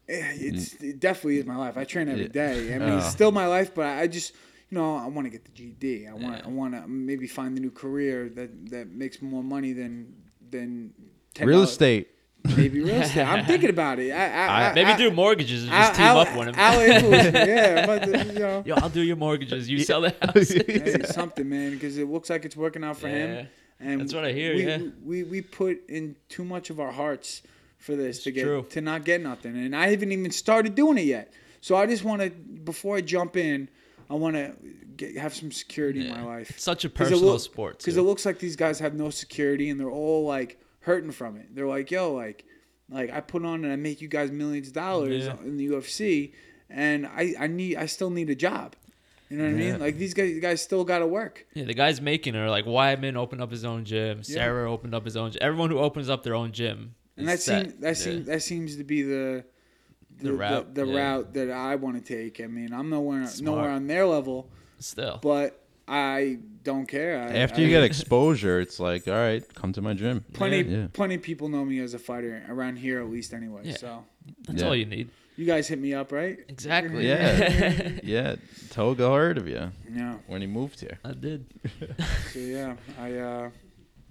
[0.09, 0.53] Yeah, mm.
[0.53, 1.77] it's it definitely is my life.
[1.77, 2.73] I train every day.
[2.73, 2.97] I mean, Oh.
[2.97, 4.33] it's still my life, but I just,
[4.69, 6.07] you know, I want to get the GED.
[6.07, 6.41] I want, Yeah.
[6.45, 10.13] I want to maybe find a new career that that makes more money than
[10.49, 10.93] than
[11.35, 12.07] $10 Real estate.
[12.55, 13.23] Maybe real estate.
[13.25, 14.11] I'm thinking about it.
[14.11, 16.55] I, I, I, Maybe I, do mortgages and just Al- team Al- up with him.
[16.57, 19.69] Al influenced me, yeah, I'm about to, you know, Yo, I'll do your mortgages.
[19.69, 20.49] You sell the house.
[20.51, 23.15] hey, something, man, because it looks like it's working out for Yeah.
[23.41, 23.47] him.
[23.79, 24.79] And That's what I hear, We, yeah.
[25.05, 27.43] we we put in too much of our hearts
[27.77, 28.65] for this to get true.
[28.71, 31.31] to not get nothing, and I haven't even started doing it yet.
[31.61, 33.69] So I just want to, before I jump in,
[34.09, 36.57] I want to have some security in my life.
[36.59, 37.77] Such a personal look- sport.
[37.79, 41.35] Because it looks like these guys have no security and they're all like hurting from
[41.37, 41.53] it.
[41.53, 42.45] They're like, yo, like,
[42.89, 45.35] like I put on and I make you guys millions of dollars Yeah.
[45.43, 46.31] in the UFC,
[46.69, 48.75] and I I need I still need a job.
[49.29, 49.79] You know what I mean?
[49.79, 51.45] Like these guys, you guys still got to work.
[51.53, 54.23] Yeah, the guys making it are like Weidman opened up his own gym.
[54.23, 55.31] Serra opened up his own.
[55.31, 55.39] gym.
[55.41, 56.95] Everyone who opens up their own gym.
[57.17, 57.61] And that is set.
[57.63, 57.93] seems that Yeah.
[57.93, 59.43] seems that seems to be the
[60.21, 60.97] The route, the, yeah.
[60.97, 62.39] route that I want to take.
[62.41, 63.57] I mean, I'm nowhere Smart.
[63.57, 64.49] nowhere on their level,
[64.79, 65.19] still.
[65.21, 67.19] but I don't care.
[67.21, 70.25] I, After I, you get exposure, it's like, all right, come to my gym.
[70.33, 70.87] plenty Yeah.
[70.93, 73.61] plenty of people know me as a fighter around here at least anyway.
[73.65, 73.77] Yeah.
[73.77, 74.05] So
[74.47, 74.67] That's Yeah.
[74.67, 75.09] all you need.
[75.37, 76.37] You guys hit me up, right?
[76.49, 77.07] Exactly.
[77.07, 77.91] Yeah.
[78.03, 78.35] yeah.
[78.71, 80.15] Toga heard of you Yeah.
[80.27, 80.99] when he moved here.
[81.05, 81.45] I did.
[82.33, 83.49] So yeah, I uh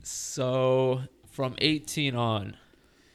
[0.02, 2.56] So from 18 on,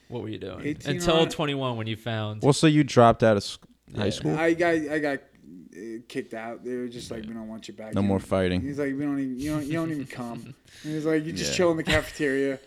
[0.08, 2.42] what were you doing 18 until on- 21 when you found?
[2.42, 3.64] Well, so you dropped out of sc-
[3.96, 4.36] high school?
[4.38, 6.62] I got I got uh, kicked out.
[6.64, 7.94] They were just like, we don't want you back.
[7.94, 8.60] No in." more fighting.
[8.60, 10.54] He's like, we don't even you don't you don't even come.
[10.84, 11.56] And he's like, you just Yeah.
[11.56, 12.58] chill in the cafeteria.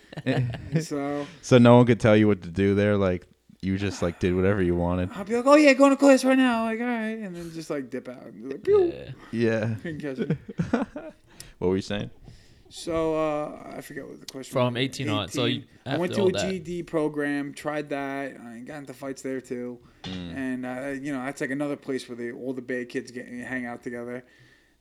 [0.82, 2.96] so So no one could tell you what to do there.
[2.98, 3.28] Like
[3.66, 5.10] you just like did whatever you wanted.
[5.14, 6.66] I'll be like, oh yeah, going to class right now.
[6.66, 8.24] Like all right, and then just like dip out.
[8.26, 8.94] And like, Pew.
[8.94, 9.12] Yeah.
[9.32, 9.76] Yeah.
[9.82, 10.38] Couldn't catch me.
[11.60, 12.10] What were you saying?
[12.70, 14.40] So uh, I forget what the question.
[14.40, 14.48] Was.
[14.66, 14.82] From was.
[14.82, 16.50] 18 on, so you- I went to a that.
[16.50, 18.36] GED program, tried that.
[18.38, 20.36] I got into fights there too, Mm.
[20.36, 23.28] and uh, you know that's like another place where they, all the bad kids get
[23.28, 24.24] hang out together.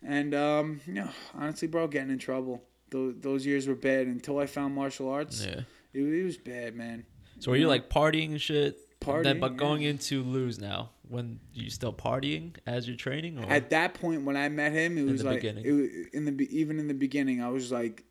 [0.02, 2.62] And um, you know, honestly, bro, getting in trouble.
[2.90, 5.44] Those, those years were bad until I found martial arts.
[5.44, 5.60] Yeah.
[5.92, 7.06] It, it was bad, man.
[7.44, 8.78] So were you like partying and shit?
[9.04, 9.90] Then, but going yeah.
[9.90, 14.34] into Lou's now, when you still partying as you're training, or At that point, when
[14.34, 15.66] I met him, it was like beginning.
[15.66, 18.02] it was, in the even in the beginning, I was like,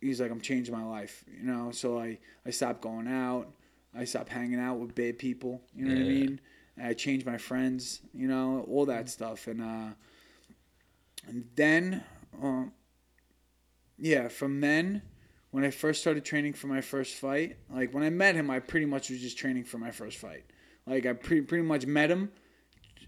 [0.00, 1.70] he's like, I'm changing my life, you know.
[1.70, 3.52] So I I stopped going out,
[3.94, 6.40] I stopped hanging out with bad people, you know what I mean.
[6.78, 9.90] And I changed my friends, you know, all that stuff, and uh,
[11.28, 12.04] and then,
[12.42, 12.72] um,
[13.98, 15.02] yeah, from then.
[15.52, 18.58] When I first started training for my first fight, like when I met him, I
[18.58, 20.44] pretty much was just training for my first fight.
[20.86, 22.32] Like I pretty pretty much met him,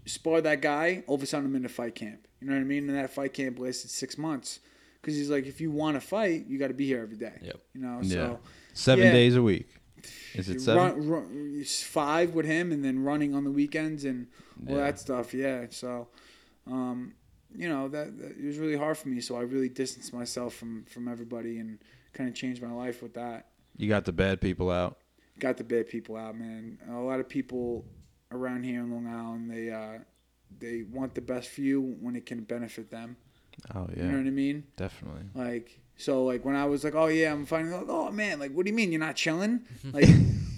[0.05, 1.03] sparred that guy.
[1.07, 2.27] All of a sudden, I'm in a fight camp.
[2.39, 2.87] You know what I mean?
[2.87, 4.59] And that fight camp lasted six months
[5.01, 7.33] because he's like, if you want to fight, you got to be here every day.
[7.41, 7.59] Yep.
[7.73, 8.13] You know, Yeah.
[8.13, 8.39] so
[8.73, 9.11] Seven Yeah.
[9.13, 9.67] days a week.
[10.35, 10.83] Is it seven?
[10.83, 14.27] run, run, five with him, and then running on the weekends and
[14.67, 14.81] all Yeah.
[14.83, 15.33] that stuff.
[15.33, 15.65] Yeah.
[15.71, 16.09] So,
[16.67, 17.15] um,
[17.57, 19.21] you know that, that it was really hard for me.
[19.21, 21.79] So I really distanced myself from from everybody and
[22.15, 23.45] kind of changed my life with that.
[23.77, 24.97] You got the bad people out.
[25.39, 26.79] got the bad people out, man.
[26.89, 27.85] A lot of people
[28.31, 29.99] around here in Long Island, they uh,
[30.57, 33.17] they want the best for you when it can benefit them.
[33.75, 34.03] Oh yeah.
[34.03, 34.63] You know what I mean?
[34.77, 35.23] definitely.
[35.35, 37.71] Like so, like when I was like, oh yeah, I'm fighting.
[37.71, 39.61] Like, oh man, like what do you mean you're not chilling?
[39.93, 40.07] Like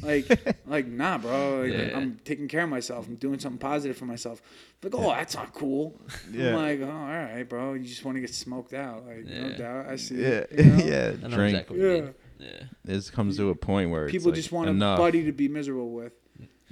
[0.02, 0.28] Like,
[0.68, 1.62] like nah, bro.
[1.62, 1.98] Like, Yeah.
[1.98, 3.08] I'm taking care of myself.
[3.08, 4.42] I'm doing something positive for myself.
[4.84, 6.00] Like, oh, that's not cool.
[6.32, 6.50] Yeah.
[6.50, 7.74] I'm like, oh, all right, bro.
[7.74, 9.06] You just want to get smoked out.
[9.06, 9.58] Like, no Yeah.
[9.58, 9.86] doubt.
[9.88, 10.16] I see.
[10.22, 10.84] Yeah, it, you know?
[10.84, 11.12] yeah.
[11.12, 11.56] Drink.
[11.56, 12.02] exactly Yeah.
[12.02, 12.14] mean.
[12.40, 12.64] Yeah.
[12.86, 15.00] This comes to a point where it's People like, just want enough.
[15.00, 16.14] a buddy to be miserable with.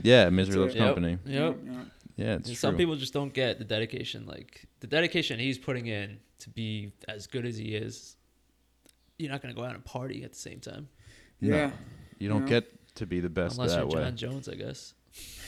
[0.01, 0.77] Yeah, misery loves it.
[0.79, 0.87] Yep.
[0.87, 1.17] company.
[1.25, 1.57] Yep.
[1.65, 1.71] Yeah.
[2.17, 2.55] Yeah, it's true.
[2.55, 6.93] some people just don't get the dedication, like the dedication he's putting in to be
[7.09, 8.15] as good as he is.
[9.17, 10.87] You're not gonna go out and party at the same time,
[11.41, 11.55] No.
[11.55, 11.71] Yeah.
[12.19, 12.47] you don't know?
[12.47, 14.03] get to be the best unless that you're way.
[14.05, 14.93] Jon Jones, I guess.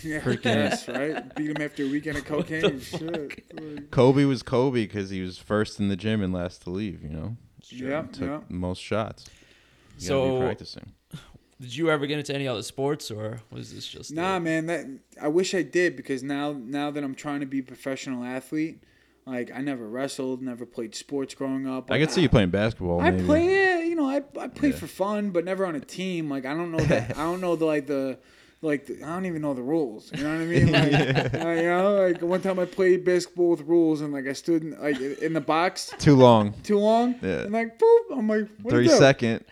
[0.04, 0.20] Yeah.
[0.22, 1.36] Freaking- Yes, right?
[1.36, 2.80] Beat him after a weekend of cocaine.
[2.80, 3.52] Shit.
[3.60, 7.02] Like, Kobe was Kobe because he was first in the gym and last to leave.
[7.04, 7.38] You know,
[7.70, 8.40] Yeah, took yeah.
[8.50, 9.26] most shots.
[10.00, 10.92] You So- be practicing.
[11.60, 14.68] Did you ever get into any other sports, or was this just Nah, a- man.
[14.68, 14.86] That
[15.20, 18.84] I wish I did because now, now that I'm trying to be a professional athlete,
[19.28, 21.92] like I never wrestled, never played sports growing up.
[21.92, 23.02] I could see you playing basketball.
[23.02, 23.26] I maybe.
[23.26, 24.76] play it, you know, I I play Yeah.
[24.78, 26.30] for fun, but never on a team.
[26.30, 28.18] Like I don't know that I don't know the like the
[28.64, 30.12] like the, I don't even know the rules.
[30.16, 30.72] You know what I mean?
[30.72, 34.34] Like, uh, you know, like one time I played basketball with rules and like I
[34.34, 36.54] stood in, like in the box Too long.
[36.64, 37.42] too long Yeah.
[37.42, 39.00] and like boop, I'm like what Three is.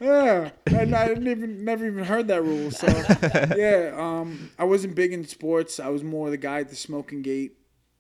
[0.02, 2.72] Yeah, and I didn't even never even heard that rule.
[2.72, 2.88] So
[3.56, 5.80] yeah, um, I wasn't big in sports.
[5.80, 7.58] I was more the guy at the smoking gate,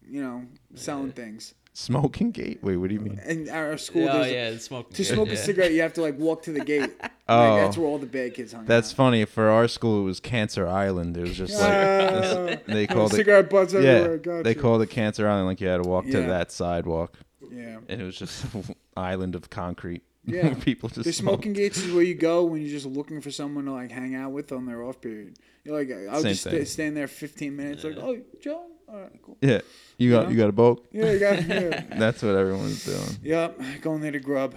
[0.08, 1.54] you know, selling things.
[1.78, 2.60] Smoking gate.
[2.64, 3.20] Wait, what do you mean?
[3.26, 4.92] And our school, oh, there's- yeah, the smoking.
[4.94, 6.90] to kid, smoke a cigarette, you have to like walk to the gate.
[7.02, 7.08] Oh.
[7.28, 8.66] Like, that's where all the bad kids hung.
[8.66, 8.98] That's out.
[8.98, 9.26] funny.
[9.26, 11.18] For our school, it was Cancer Island.
[11.18, 13.16] It was just like Ah, they called it.
[13.16, 14.18] cigarette butts Yeah.
[14.18, 14.44] Gotcha.
[14.44, 15.48] they called it Cancer Island.
[15.48, 16.28] Like you had to walk to Yeah.
[16.28, 17.18] that sidewalk,
[17.52, 18.64] Yeah, and it was just an
[18.96, 20.04] island of concrete.
[20.24, 20.54] Yeah.
[20.54, 21.42] people just the smoked.
[21.44, 24.14] smoking gates is where you go when you're just looking for someone to like hang
[24.16, 25.38] out with on their off period.
[25.64, 26.64] You're like, I'll Same just thing.
[26.66, 27.84] stand there 15 minutes.
[27.84, 29.38] Like, oh, Joe, all right, cool.
[29.42, 29.62] Yeah,
[29.98, 30.32] you got know?
[30.32, 30.88] you got a boat.
[30.92, 31.84] Yeah, you got yeah.
[31.98, 33.18] That's what everyone's doing.
[33.24, 34.56] Yep, going there to grub.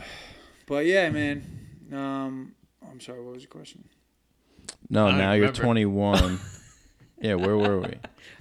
[0.67, 1.43] But yeah, man.
[1.93, 2.55] Um,
[2.91, 3.23] I'm sorry.
[3.23, 3.85] What was your question?
[4.91, 5.63] No, I don't now you're remember.
[5.63, 6.41] 21.
[7.21, 7.87] yeah, where were we?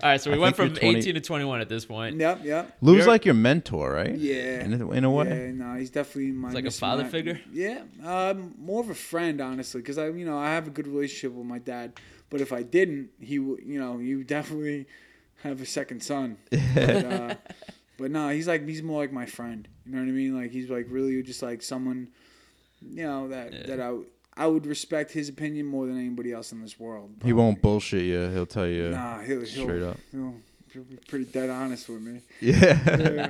[0.04, 2.18] All right, so we I went from 20 18 to 21 at this point.
[2.18, 2.78] Yep, yep.
[2.82, 4.16] Lou's You're- like your mentor, right?
[4.16, 4.64] Yeah.
[4.64, 5.28] In a, in a way.
[5.28, 6.50] Yeah, no, he's definitely my.
[6.50, 7.41] He's like a father Mar- figure?
[7.52, 10.88] Yeah, um, more of a friend, honestly, because I, you know, I have a good
[10.88, 11.93] relationship with my dad.
[12.30, 14.86] But if I didn't, he would, you know, you definitely
[15.44, 16.38] have a second son.
[16.52, 17.36] but, uh,
[17.98, 19.68] but no, he's like he's more like my friend.
[19.86, 20.36] You know what I mean?
[20.40, 22.10] Like he's like really just like someone,
[22.82, 23.64] you know, that Yeah.
[23.68, 24.08] that I would-
[24.40, 27.10] I would respect his opinion more than anybody else in this world.
[27.24, 28.30] He won't bullshit you.
[28.30, 29.98] He'll tell you Nah, he'll, he'll, straight up.
[30.12, 30.36] He'll,
[30.72, 32.22] he'll be pretty dead honest with me.
[32.40, 32.80] Yeah.
[33.00, 33.30] Yeah.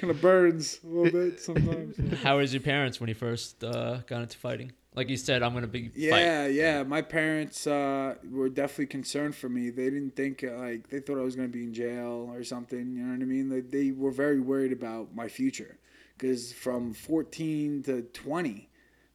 [0.00, 1.98] kind of burns a little bit sometimes.
[2.22, 4.72] How was your parents when you first uh, got into fighting?
[4.98, 6.02] Like you said, I'm gonna be fighting.
[6.02, 6.82] Yeah, yeah.
[6.82, 9.70] My parents uh, were definitely concerned for me.
[9.70, 12.96] They didn't think uh, like they thought I was gonna be in jail or something.
[12.96, 13.48] You know what I mean?
[13.48, 15.78] They, they were very worried about my future
[16.16, 18.68] because from 14 to 20,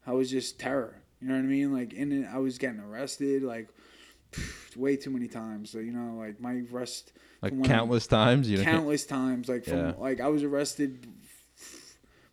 [0.08, 1.02] I was just terror.
[1.22, 1.74] You know what I mean?
[1.74, 3.68] Like in it, I was getting arrested like
[4.78, 5.70] way too many times.
[5.70, 7.12] So you know, like my arrest
[7.42, 8.50] like from when I- countless times.
[8.50, 8.64] You know.
[8.64, 9.94] countless times like from Yeah.
[9.98, 11.06] like i was arrested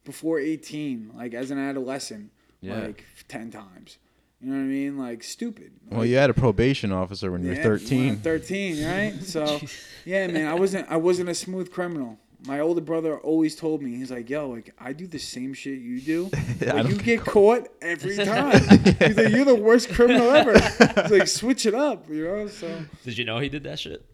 [0.05, 2.31] before 18 like as an adolescent
[2.61, 2.81] Yeah.
[2.81, 3.99] like 10 times.
[4.41, 4.97] You know what i mean?
[4.99, 5.73] Like stupid.
[5.91, 8.17] Well, Like, you had a probation officer when you were yeah, 13.
[8.19, 9.15] 13 right?
[9.23, 9.61] So
[10.07, 12.19] yeah man i wasn't i wasn't a smooth criminal.
[12.47, 15.79] My older brother always told me he's like yo like i do the same shit
[15.79, 16.31] you do
[16.63, 18.59] I but you get get caught every time.
[18.61, 20.59] He's like you're the worst criminal ever.
[20.59, 22.69] He's like switch it up you know so.
[23.05, 24.05] Did you know he did that shit?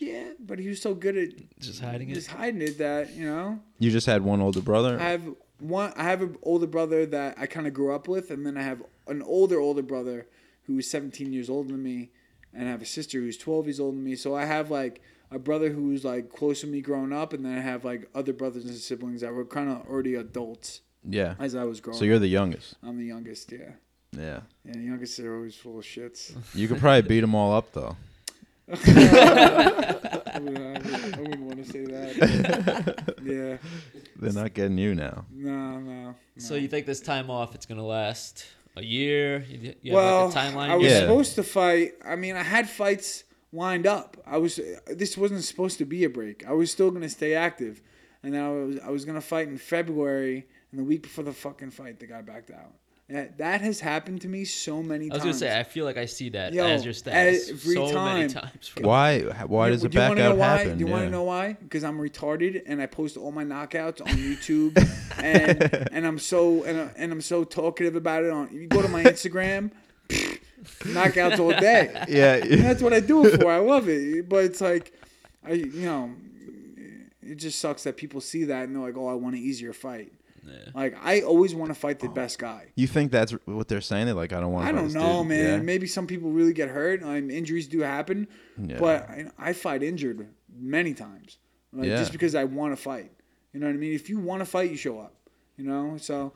[0.00, 1.28] yeah but he was so good at
[1.60, 2.14] Just hiding it.
[2.14, 3.60] just hiding it that you know?
[3.78, 4.98] You just had one older brother.
[5.00, 5.22] I have
[5.58, 5.92] one.
[5.96, 8.62] I have an older brother that I kind of grew up with, and then I
[8.62, 10.26] have an older older brother
[10.64, 12.10] who is 17 years older than me,
[12.52, 14.16] and I have a sister who's 12 years older than me.
[14.16, 15.00] So I have like
[15.30, 18.32] a brother who's like close to me growing up, and then I have like other
[18.32, 21.34] brothers and siblings that were kind of already adults yeah.
[21.38, 21.98] as I was growing.
[21.98, 22.76] So you're the youngest.
[22.82, 23.52] I'm the youngest.
[23.52, 23.72] Yeah,
[24.12, 24.40] Yeah.
[24.64, 24.72] yeah.
[24.72, 26.34] The youngest are always full of shits.
[26.54, 27.96] You could probably beat them all up though.
[28.72, 33.14] I wouldn't, I I wouldn't want to say that.
[33.24, 33.56] yeah.
[34.16, 35.24] They're not getting you now.
[35.32, 36.02] No, no.
[36.02, 36.14] no.
[36.36, 38.44] So you think this time off it's gonna last
[38.76, 39.38] a year?
[39.48, 40.70] You, you well, have like a timeline?
[40.70, 41.00] I was Yeah.
[41.00, 41.94] supposed to fight.
[42.04, 44.16] I mean, I had fights lined up.
[44.26, 44.60] I was.
[44.86, 46.46] This wasn't supposed to be a break.
[46.46, 47.80] I was still gonna stay active,
[48.22, 48.78] and then I was.
[48.80, 52.20] I was gonna fight in February, and the week before the fucking fight, the guy
[52.22, 52.74] backed out.
[53.10, 55.12] That that has happened to me so many times.
[55.12, 55.40] I was times.
[55.40, 58.28] gonna say I feel like I see that Yo, as your stats every so many
[58.28, 58.42] time.
[58.42, 58.70] times.
[58.76, 58.86] bro.
[58.86, 59.20] Why?
[59.46, 60.46] Why You- does the do back wanna out why?
[60.58, 60.76] happen?
[60.76, 61.06] Do you want Yeah.
[61.06, 61.54] to know why?
[61.54, 64.76] Because I'm retarded and I post all my knockouts on YouTube,
[65.22, 68.50] and and I'm so and, I- and I'm so talkative about it on.
[68.52, 69.70] You go to my Instagram,
[70.80, 71.90] knockouts all day.
[72.08, 72.34] Yeah.
[72.34, 73.50] And that's what I do it for.
[73.50, 74.92] I love it, but it's like,
[75.46, 76.10] I you know,
[77.22, 79.72] it just sucks that people see that and they're like, oh, I want an easier
[79.72, 80.12] fight.
[80.50, 80.70] Yeah.
[80.74, 82.68] Like I always want to fight the best guy.
[82.74, 84.06] You think that's what they're saying?
[84.06, 84.66] They're like, I don't want.
[84.66, 85.64] I don't know, man.
[85.64, 87.02] Maybe some people really get hurt.
[87.02, 88.28] I mean, injuries do happen,
[88.62, 88.78] Yeah.
[88.78, 90.28] but I, I fight injured
[90.58, 91.38] many times,
[91.72, 91.96] like, Yeah.
[91.98, 93.12] just because I want to fight.
[93.52, 93.92] You know what I mean?
[93.94, 95.14] If you want to fight, you show up.
[95.56, 96.32] You know, so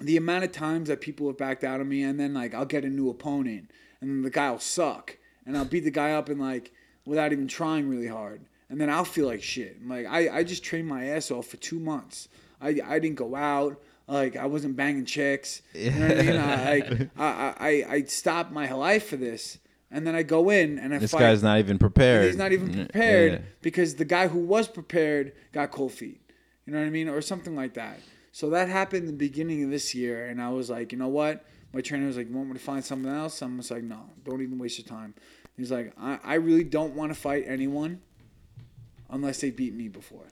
[0.00, 2.64] the amount of times that people have backed out on me, and then like I'll
[2.64, 3.70] get a new opponent,
[4.00, 6.72] and then the guy will suck, and I'll beat the guy up and like
[7.04, 9.78] without even trying really hard, and then I'll feel like shit.
[9.82, 12.28] I'm Like I, I just trained my ass off for two months.
[12.60, 13.80] I, I didn't go out.
[14.06, 15.60] Like I wasn't banging chicks.
[15.74, 16.36] You know what I mean?
[16.36, 19.58] I, like, I, I, I stopped my life for this,
[19.90, 21.20] and then I go in and I This fight.
[21.20, 22.24] guy's not even prepared.
[22.24, 22.84] He's not even Yeah.
[22.84, 26.20] prepared because the guy who was prepared got cold feet.
[26.66, 27.08] You know what I mean?
[27.08, 27.98] Or something like that.
[28.32, 31.08] So that happened in the beginning of this year, and I was like, you know
[31.08, 31.44] what?
[31.74, 33.42] My trainer was like, you want me to find something else?
[33.42, 35.14] I'm just like, no, don't even waste your time.
[35.56, 38.00] He's like, I, I really don't want to fight anyone
[39.10, 40.26] unless they beat me before.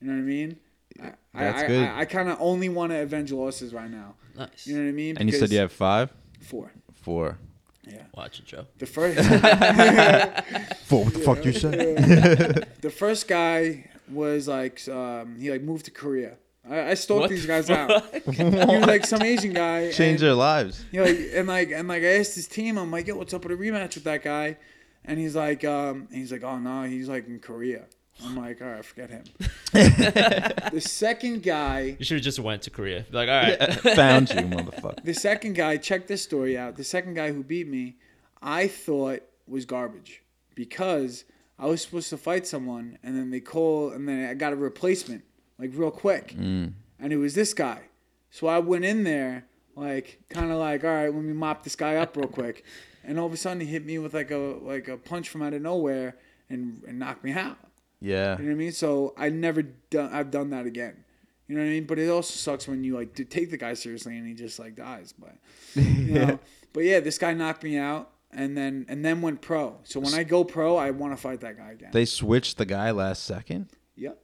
[0.00, 0.58] You know what I mean?
[1.02, 1.12] I,
[1.44, 1.88] That's I, good.
[1.88, 4.14] I, I kind of only want to avenge losses right now.
[4.36, 4.66] Nice.
[4.66, 5.16] You know what I mean?
[5.18, 6.72] And you said Because- you have five, four.
[6.92, 7.38] four,
[7.86, 8.02] Yeah.
[8.14, 8.66] Watch it, Joe.
[8.78, 9.18] The first.
[10.84, 11.04] four.
[11.04, 11.70] What the fuck you say?
[12.80, 16.36] the first guy was like um, he like moved to Korea.
[16.68, 18.04] I, I stalked What these the guys out.
[18.34, 19.90] He was like some Asian guy.
[19.92, 20.84] Change and, their lives.
[20.92, 23.32] you know, like, and like and like I asked his team, I'm like, yo, what's
[23.34, 24.56] up with a rematch with that guy?
[25.04, 27.86] And he's like, um, he's like, oh no, he's like in Korea.
[28.24, 29.24] I'm like, all right, forget him.
[29.72, 33.06] the second guy, You should have just went to Korea.
[33.10, 33.80] Like, all right.
[33.96, 35.02] Found you, motherfucker.
[35.02, 36.76] the second guy, check this story out.
[36.76, 37.96] The second guy who beat me,
[38.42, 40.22] I thought was garbage
[40.54, 41.24] because
[41.58, 44.56] I was supposed to fight someone, and then they call, and then I got a
[44.56, 45.24] replacement
[45.58, 46.72] like real quick, mm.
[46.98, 47.82] and it was this guy.
[48.30, 49.44] So I went in there
[49.76, 52.64] like kind of like, all right, let me mop this guy up real quick,
[53.04, 55.42] and all of a sudden he hit me with like a like a punch from
[55.42, 56.16] out of nowhere
[56.48, 57.58] and, and knocked me out.
[58.00, 58.38] Yeah.
[58.38, 58.72] You know what I mean?
[58.72, 60.12] So I never done.
[60.12, 61.04] I've done that again.
[61.46, 61.86] You know what I mean?
[61.86, 64.58] But it also sucks when you like to take the guy seriously and he just
[64.58, 65.12] like dies.
[65.18, 65.34] But
[65.74, 66.38] you know,
[66.72, 69.78] but yeah, this guy knocked me out and then and then went pro.
[69.84, 71.90] So when I go pro, I want to fight that guy again.
[71.92, 73.68] They switched the guy last second.
[73.96, 74.18] yep.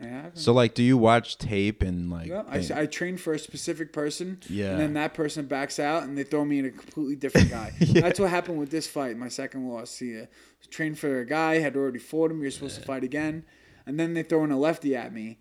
[0.00, 0.30] Yeah.
[0.34, 2.26] So like, do you watch tape and like?
[2.26, 4.70] Yeah, I, I train for a specific person, Yeah.
[4.72, 7.72] and then that person backs out, and they throw me in a completely different guy.
[7.80, 9.96] That's what happened with this fight, my second loss.
[9.98, 10.26] He uh,
[10.68, 12.42] trained for a guy, had already fought him.
[12.42, 13.44] You're supposed to fight again,
[13.86, 15.38] and then they throw in a lefty at me,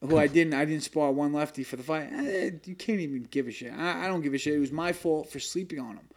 [0.00, 0.54] who I didn't.
[0.54, 2.08] I didn't spar one lefty for the fight.
[2.12, 3.72] Eh, you can't even give a shit.
[3.72, 4.54] I, I don't give a shit.
[4.54, 6.08] It was my fault for sleeping on him.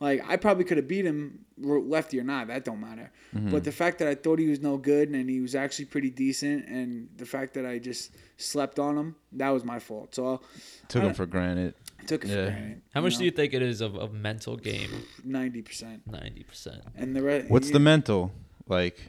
[0.00, 2.46] Like I probably could have beat him lefty or not.
[2.46, 3.10] That don't matter.
[3.34, 3.50] Mm-hmm.
[3.50, 6.10] But the fact that I thought he was no good and he was actually pretty
[6.10, 10.14] decent, and the fact that I just slept on him, that was my fault.
[10.14, 11.74] So I took him for granted.
[12.06, 12.34] took it Yeah.
[12.44, 12.82] for granted.
[12.94, 14.90] How much do you think it is of, of mental game?
[15.24, 16.08] Ninety percent.
[16.10, 16.80] 90%.
[16.96, 17.50] And the rest.
[17.50, 18.32] What's the mental?
[18.68, 19.00] Like,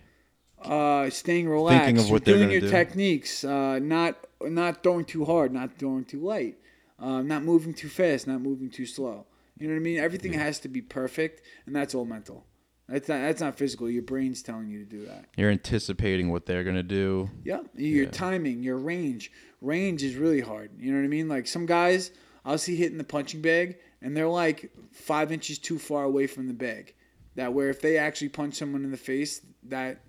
[0.64, 2.70] uh, staying relaxed, Thinking of what they're doing gonna your do.
[2.72, 6.58] techniques, uh, not not throwing too hard, not throwing too light,
[6.98, 9.26] uh, not moving too fast, not moving too slow.
[9.60, 10.00] You know what I mean?
[10.00, 12.46] Everything has to be perfect, and that's all mental.
[12.88, 13.90] That's not that's not physical.
[13.90, 15.26] Your brain's telling you to do that.
[15.38, 17.30] you're anticipating what they're gonna do.
[17.44, 18.10] Yeah, your Yeah.
[18.12, 19.32] timing, your range.
[19.62, 20.72] Range is really hard.
[20.80, 21.28] You know what I mean?
[21.28, 22.12] Like some guys,
[22.46, 26.48] I'll see hitting the punching bag, and they're like five inches too far away from
[26.48, 26.96] the bag.
[27.36, 30.02] That where if they actually punch someone in the face, that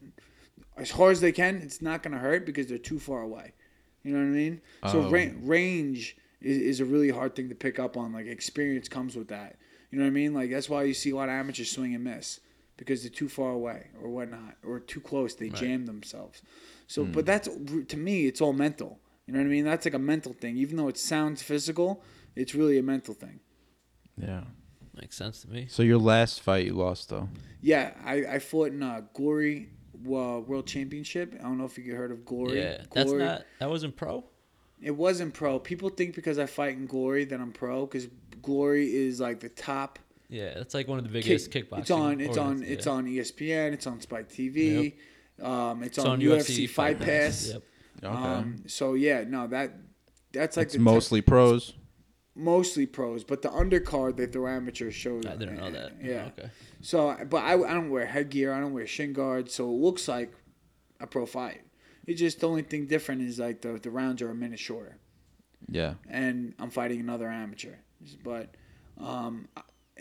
[0.76, 3.52] as hard as they can, it's not gonna hurt because they're too far away.
[4.04, 4.60] You know what I mean?
[4.90, 5.10] So Oh.
[5.10, 8.12] ra- range is, is a really hard thing to pick up on.
[8.12, 9.56] Like experience comes with that.
[9.90, 10.34] You know what I mean?
[10.34, 12.40] Like that's why you see a lot of amateurs swing and miss
[12.76, 15.34] because they're too far away or whatnot or too close.
[15.34, 16.42] They jam themselves.
[16.86, 17.48] So, but that's
[17.88, 18.98] to me, it's all mental.
[19.26, 19.64] You know what I mean?
[19.64, 20.56] That's like a mental thing.
[20.56, 22.02] Even though it sounds physical,
[22.34, 23.40] it's really a mental thing.
[24.16, 24.42] Yeah.
[25.00, 25.66] Makes sense to me.
[25.68, 27.28] So your last fight you lost though.
[27.60, 31.34] Yeah, I, I fought in a Glory uh, World Championship.
[31.38, 32.60] I don't know if you heard of Glory.
[32.60, 33.24] Yeah, that's Glory.
[33.24, 34.24] not that wasn't pro.
[34.82, 35.58] It wasn't pro.
[35.58, 38.08] People think because I fight in Glory that I'm pro because
[38.42, 39.98] Glory is like the top.
[40.28, 41.78] Yeah, that's like one of the kick- biggest kickboxing.
[41.80, 42.20] It's on.
[42.20, 42.58] It's on.
[42.60, 43.72] organiz- It's on ESPN.
[43.72, 44.94] It's on Spike TV.
[45.42, 47.48] Um, it's, It's on, UFC, Fight Pass.
[47.52, 47.62] Yep.
[48.04, 48.06] Okay.
[48.16, 49.72] Um, so yeah, no, that
[50.32, 51.74] that's like it's the top- mostly pros.
[52.34, 55.26] mostly pros, but the undercard they throw amateur shows.
[55.26, 55.92] I didn't know that.
[56.02, 56.30] Yeah.
[56.38, 56.50] Okay.
[56.80, 58.52] So, but I, I don't wear headgear.
[58.54, 60.32] I don't wear shin guards, so it looks like
[61.00, 61.62] a pro fight.
[62.10, 64.96] It's just the only thing different is like the the rounds are a minute shorter,
[65.68, 65.94] Yeah.
[66.08, 67.74] and I'm fighting another amateur.
[68.24, 68.54] But
[68.98, 69.48] um,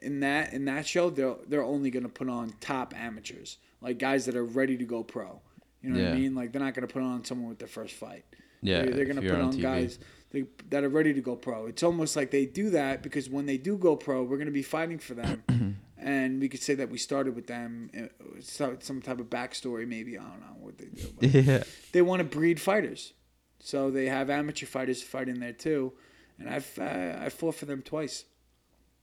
[0.02, 4.26] in that in that show, they're they're only gonna put on top amateurs, like guys
[4.26, 5.42] that are ready to go pro.
[5.82, 6.36] You know what I mean?
[6.36, 8.26] Like they're not gonna put on someone with their first fight.
[8.62, 8.82] Yeah.
[8.84, 9.62] They're, they're gonna put on TV.
[9.62, 10.00] guys
[10.32, 11.68] they, that are ready to go pro.
[11.68, 14.64] It's almost like they do that because when they do go pro, we're gonna be
[14.64, 15.44] fighting for them,
[16.02, 17.90] and we could say that we started with them.
[17.98, 18.08] uh,
[18.42, 21.08] Some type of backstory, maybe I don't know what they do.
[21.20, 21.64] But Yeah.
[21.92, 23.14] they want to breed fighters.
[23.60, 25.94] So they have amateur fighters fighting there too,
[26.38, 28.24] and I've uh, I fought for them twice,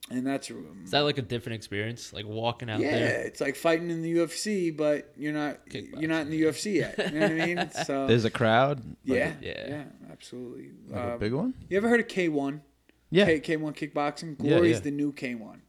[0.09, 2.11] and that's Is that like a different experience?
[2.11, 2.89] Like walking out there?
[2.91, 3.21] yeah, there?
[3.21, 6.97] it's like fighting in the UFC, but you're not you're not in the UFC yet.
[6.97, 7.69] You know what I mean?
[7.85, 8.79] So There's a crowd.
[9.05, 9.65] Like, yeah, Yeah.
[9.69, 10.71] yeah, absolutely.
[10.89, 11.53] Like a Um, big one.
[11.69, 12.61] you ever heard of K one?
[13.11, 14.37] Yeah, K K one kickboxing.
[14.41, 14.79] Yeah, Glory's yeah.
[14.79, 15.61] the new K one.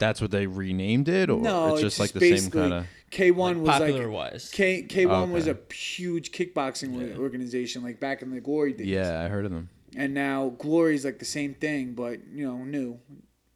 [0.00, 2.72] That's what they renamed it, or No, it's it's just like just the same kind
[2.72, 2.86] of.
[3.10, 4.50] K one Like was popular like wise.
[4.52, 8.86] K K one was a huge kickboxing organization, like back in the Glory days.
[8.88, 9.68] Yeah, I heard of them.
[9.96, 12.98] and now Glory's like the same thing, but you know, new,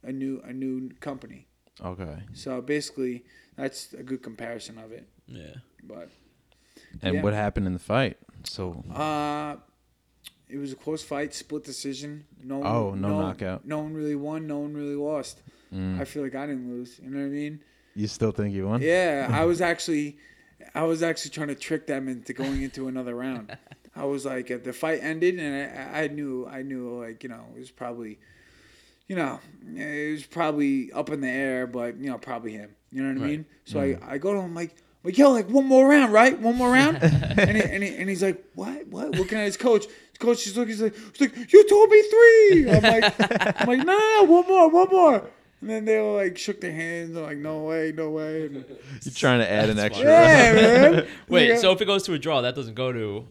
[0.03, 1.47] a new a new company.
[1.83, 3.25] Okay, So basically,
[3.57, 5.07] that's a good comparison of it.
[5.27, 5.55] yeah.
[5.83, 6.09] But
[7.01, 7.21] and Yeah.
[7.21, 8.17] what happened in the fight?
[8.43, 9.57] So uh,
[10.49, 12.25] it was a close fight, split decision.
[12.43, 13.65] No, Oh, no knockout.
[13.65, 14.47] No one really won.
[14.47, 15.41] No one really lost.
[15.75, 16.99] Mm, I feel like I didn't lose.
[17.03, 17.59] You know what I mean?
[17.95, 18.81] you still think you won?
[18.81, 20.17] Yeah, I was actually,
[20.73, 23.57] I was actually trying to trick them into going into another round.
[23.95, 27.29] I was like, uh, the fight ended, and I, I knew, I knew, like you
[27.29, 28.19] know, it was probably,
[29.07, 29.39] you know,
[29.73, 32.75] it was probably up in the air, but you know, probably him.
[32.91, 33.45] You know what I mean?
[33.65, 36.37] So I, I go to him like, like yo, like one more round, right?
[36.37, 39.11] One more round, and, he, and, he, and he's like, what, what?
[39.11, 39.85] Looking at his coach.
[39.85, 42.71] His coach is looking, he's like, he's like, you told me three.
[42.71, 45.29] I'm like, I'm like, no, no, no, one more, one more.
[45.61, 47.13] And then they were like shook their hands.
[47.13, 48.45] They're like, no way, no way.
[48.45, 48.65] And,
[49.03, 50.05] You're trying to add an extra.
[50.05, 50.53] yeah,
[50.91, 51.07] man.
[51.27, 51.57] Wait, Yeah.
[51.57, 53.25] so if it goes to a draw, that doesn't go to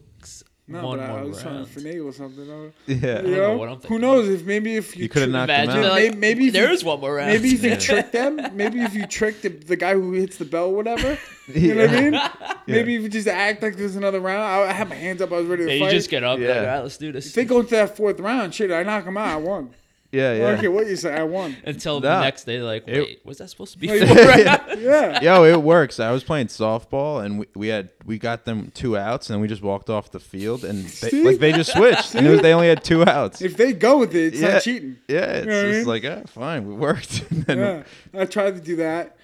[0.67, 1.67] No, one but I, more I was round.
[1.71, 2.51] trying to finagle something.
[2.51, 2.97] I Yeah.
[2.97, 3.57] You don't know know?
[3.57, 5.83] what I'm Who knows if maybe if you, You could have tri- knocked him Imagine
[5.85, 5.91] out.
[5.91, 7.29] like, Maybe- maybe if there you- is one more round.
[7.31, 10.45] maybe if you trick them, maybe if you trick the, the guy who hits the
[10.45, 11.17] bell, or whatever.
[11.53, 12.21] You know what I mean?
[12.67, 14.41] Maybe if you just act like there's another round.
[14.41, 15.31] I, I had my hands up.
[15.31, 15.91] I was ready to Yeah, you fight.
[15.91, 16.39] just get up.
[16.39, 16.47] Yeah.
[16.47, 17.27] Like, All right, let's do this.
[17.27, 19.27] if they go into that fourth round, shit, I knock them out.
[19.27, 19.69] I won.
[20.15, 20.61] Yeah, I don't yeah.
[20.61, 21.13] care what you say.
[21.13, 21.55] I won.
[21.65, 22.17] Until Nah.
[22.19, 23.87] the next day, like, It- wait, was that supposed to be?
[23.87, 24.81] Like, four rounds?
[24.81, 25.21] Yeah.
[25.21, 25.99] Yo, it works.
[25.99, 29.47] I was playing softball and we, we had we got them two outs and we
[29.47, 31.23] just walked off the field and they, See?
[31.23, 33.41] like they just switched and it was, they only had two outs.
[33.41, 34.53] If they go with it, it's Yeah.
[34.53, 34.97] not cheating.
[35.07, 35.87] yeah, it's You know what I just mean?
[35.87, 37.23] like ah, fine, we worked.
[37.31, 39.15] And then- yeah, I tried to do that,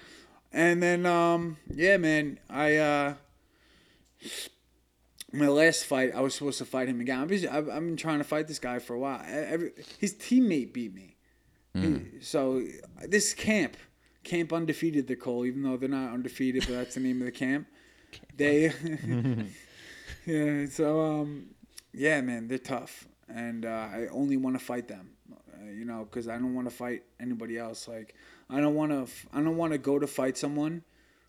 [0.51, 3.13] and then um, yeah, man, I uh,
[5.33, 7.19] my last fight, I was supposed to fight him again.
[7.19, 9.21] I've been, I've, I've been trying to fight this guy for a while.
[9.27, 11.15] Every, his teammate beat me,
[11.73, 12.63] He- so
[13.07, 13.77] this camp,
[14.23, 17.31] camp undefeated, they're called, even though they're not undefeated, but that's the name of the
[17.31, 17.67] camp.
[18.35, 18.71] They,
[20.25, 21.47] yeah, so um,
[21.93, 26.03] yeah, man, they're tough, and uh, I only want to fight them, uh, you know,
[26.05, 27.87] because I don't want to fight anybody else.
[27.87, 28.15] Like,
[28.49, 30.83] I don't want to, I don't want to go to fight someone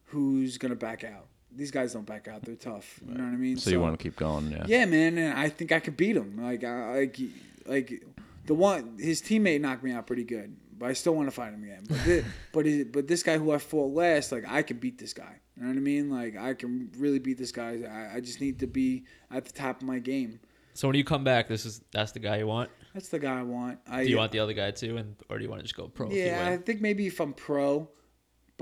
[0.06, 1.26] who's gonna back out.
[1.56, 3.00] These guys don't back out; they're tough.
[3.06, 3.56] You know what I mean?
[3.56, 4.64] so you want to keep going, yeah.
[4.66, 6.42] Yeah, man, and I think I could beat him.
[6.42, 7.20] Like, I, like,
[7.66, 8.04] like
[8.46, 11.52] the one his teammate knocked me out pretty good, but I still want to fight
[11.52, 11.84] him again.
[11.88, 14.98] But this, but his, but this guy who I fought last, like, I can beat
[14.98, 15.40] this guy.
[15.56, 16.10] You know what I mean?
[16.10, 17.82] Like, I can really beat this guy.
[17.88, 20.40] I, I just need to be at the top of my game.
[20.72, 22.70] so when you come back, this is that's the guy you want.
[22.94, 23.78] That's the guy I want.
[23.86, 25.76] I, Do you want the other guy too, and or do you want to just
[25.76, 26.10] go pro?
[26.10, 27.88] Yeah, I think maybe if I'm pro,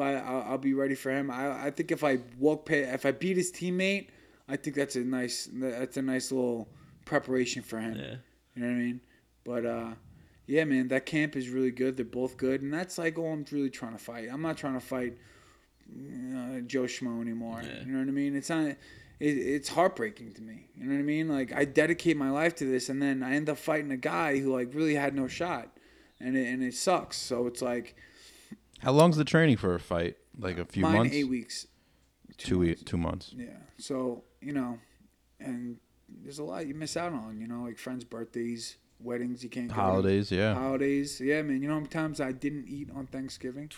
[0.00, 1.30] but I'll, I'll be ready for him.
[1.30, 4.08] I, I think if I walk, past, if I beat his teammate,
[4.48, 6.70] I think that's a nice, that's a nice little
[7.04, 7.96] preparation for him.
[7.96, 8.14] yeah.
[8.54, 9.00] You know what I mean?
[9.44, 9.90] But uh,
[10.46, 11.98] yeah, man, that camp is really good.
[11.98, 14.30] They're both good, and that's like all I'm really trying to fight.
[14.32, 15.18] I'm not trying to fight
[15.86, 17.60] uh, Joe Schmo anymore.
[17.62, 17.80] Yeah.
[17.84, 18.34] You know what I mean?
[18.34, 18.68] It's not.
[18.68, 18.76] It,
[19.20, 20.70] it's heartbreaking to me.
[20.78, 21.28] You know what I mean?
[21.28, 24.38] Like I dedicate my life to this, and then I end up fighting a guy
[24.38, 25.68] who like really had no shot,
[26.18, 27.18] and it, and it sucks.
[27.18, 27.96] So it's like
[28.80, 30.16] How long's the training for a fight?
[30.38, 31.14] Like a few mine months?
[31.14, 31.66] eight weeks.
[32.38, 32.68] two months.
[32.68, 33.34] weeks, two months.
[33.36, 33.46] Yeah.
[33.78, 34.78] So you know,
[35.38, 35.76] and
[36.22, 37.38] there's a lot you miss out on.
[37.40, 39.42] You know, like friends' birthdays, weddings.
[39.44, 39.80] You can't go to.
[39.80, 41.60] Holidays, yeah, Holidays, yeah, man.
[41.62, 43.70] You know how many times I didn't eat on Thanksgiving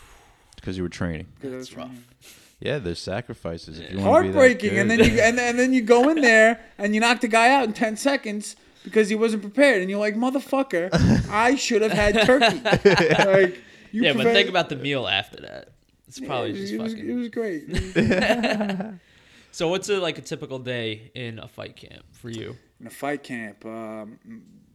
[0.55, 1.27] because you were training.
[1.35, 1.87] because I was That's rough.
[1.87, 2.03] training.
[2.59, 3.77] Yeah, there's sacrifices.
[3.77, 4.99] If you wanna be that Heartbreaking, and good.
[5.01, 7.65] then you and, and then you go in there and you knock the guy out
[7.65, 10.89] in ten seconds because he wasn't prepared, and you're like, motherfucker,
[11.29, 12.61] I should have had turkey.
[12.63, 13.59] like,
[13.93, 15.69] you Yeah, but think about the meal after that.
[16.07, 17.09] It's probably it, was- just it was, fucking.
[17.09, 18.99] it was great.
[19.53, 22.57] So what's a, like a typical day in a fight camp for you?
[22.79, 24.17] in a fight camp, um,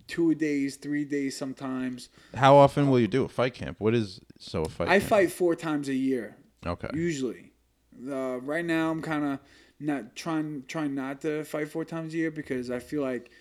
[0.06, 2.10] two days, three days sometimes.
[2.32, 3.80] How often will you do a fight camp?
[3.80, 4.86] What is so a fight?
[4.86, 5.10] I camp?
[5.10, 6.36] fight four times a year.
[6.64, 6.90] Okay.
[6.94, 7.50] usually.
[8.08, 9.40] Uh, right now, I'm kind of
[9.80, 13.32] not trying trying not to fight four times a year because I feel like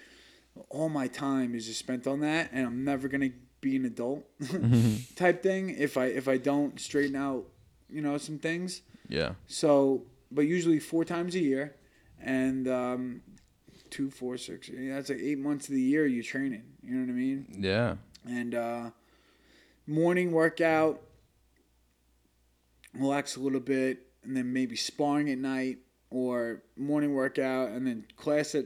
[0.70, 3.30] all my time is just spent on that, and I'm never gonna
[3.62, 4.26] be an adult
[5.16, 7.46] type thing if I if I don't straighten out,
[7.90, 8.82] you know, some things.
[9.10, 9.34] Yeah.
[9.48, 11.76] So, but usually four times a year,
[12.22, 13.22] and um,
[13.90, 14.70] two, four, six.
[14.74, 16.64] That's like eight months of the year you're training.
[16.84, 17.46] You know what I mean?
[17.60, 17.96] Yeah.
[18.28, 18.90] and uh,
[19.86, 21.02] morning workout,
[22.94, 25.78] relax a little bit, and then maybe sparring at night,
[26.10, 28.66] or morning workout and then class at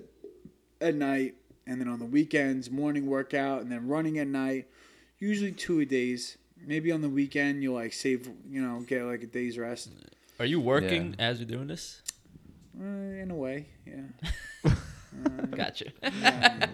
[0.79, 1.35] at night,
[1.67, 4.67] and then on the weekends, morning workout, and then running at night.
[5.21, 6.37] Usually two a days.
[6.65, 9.89] Maybe on the weekend you'll like save, you know, get like a day's rest.
[10.39, 12.01] Are you working as you're doing this?
[12.79, 14.73] Uh, in a way, yeah.
[15.51, 15.85] Gotcha.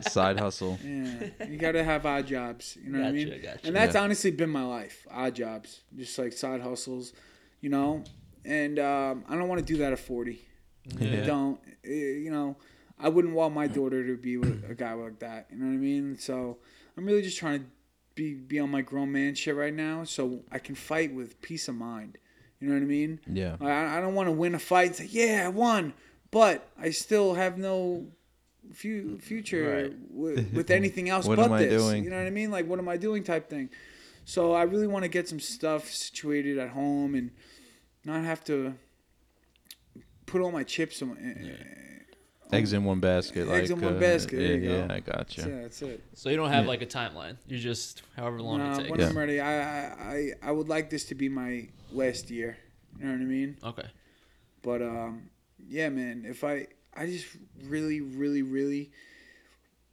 [0.01, 0.77] Side hustle.
[0.83, 2.77] Yeah, you gotta have odd jobs.
[2.81, 3.29] You know what I mean?
[3.29, 3.67] Gotcha, gotcha.
[3.67, 4.01] And that's Yeah.
[4.03, 5.05] honestly been my life.
[5.11, 7.13] Odd jobs, just like side hustles,
[7.61, 8.03] you know.
[8.45, 10.41] And um, I don't want to do that at forty.
[11.01, 11.59] I don't.
[11.83, 12.55] Eh, You know,
[12.99, 15.47] I wouldn't want my daughter to be with a guy like that.
[15.51, 16.17] You know what I mean?
[16.17, 16.59] So
[16.95, 17.65] I'm really just trying to
[18.18, 21.68] be be on my grown man shit right now, so I can fight with peace
[21.70, 22.18] of mind.
[22.59, 23.20] You know what I mean?
[23.28, 23.55] Yeah.
[23.61, 25.93] I, I don't want to win a fight and say, yeah, I won,
[26.32, 28.07] but I still have no
[28.74, 29.93] fu- future Right.
[30.09, 31.82] with, with anything else What but am I this.
[31.82, 32.03] doing?
[32.03, 32.49] You know what I mean?
[32.51, 33.70] Like, what am I doing type thing.
[34.26, 37.30] So I really want to get some stuff situated at home and
[38.03, 38.74] not have to
[40.26, 41.11] put all my chips in.
[41.11, 41.96] eh,
[42.51, 43.47] Eggs in one basket.
[43.49, 44.93] Eggs like, in one uh, basket, Yeah, yeah, go.
[44.93, 45.61] I got Yeah, you.
[45.63, 46.03] that's it.
[46.13, 46.69] So you don't have Yeah.
[46.69, 47.37] like a timeline.
[47.47, 48.89] You just however long Nah, it takes.
[48.91, 49.07] when Yeah.
[49.09, 52.57] I'm ready, I, I I I would like this to be my last year.
[52.99, 53.57] You know what I mean?
[53.63, 53.87] Okay.
[54.61, 55.29] But um,
[55.67, 56.25] yeah, man.
[56.27, 57.27] If I, I just
[57.65, 58.91] really, really, really,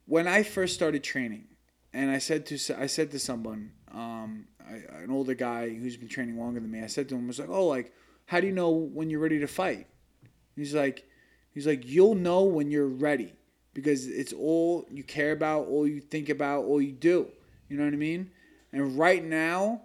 [0.07, 1.46] when I first started training,
[1.92, 6.09] and I said to, I said to someone, um, I, an older guy who's been
[6.09, 7.92] training longer than me, I said to him, I was like, oh, like,
[8.26, 9.86] how do you know when you're ready to fight?
[10.57, 11.07] He's like,
[11.55, 13.32] he's like, you'll know when you're ready
[13.72, 17.28] because it's all you care about, all you think about, all you do.
[17.68, 18.30] You know what I mean?
[18.72, 19.82] And right now,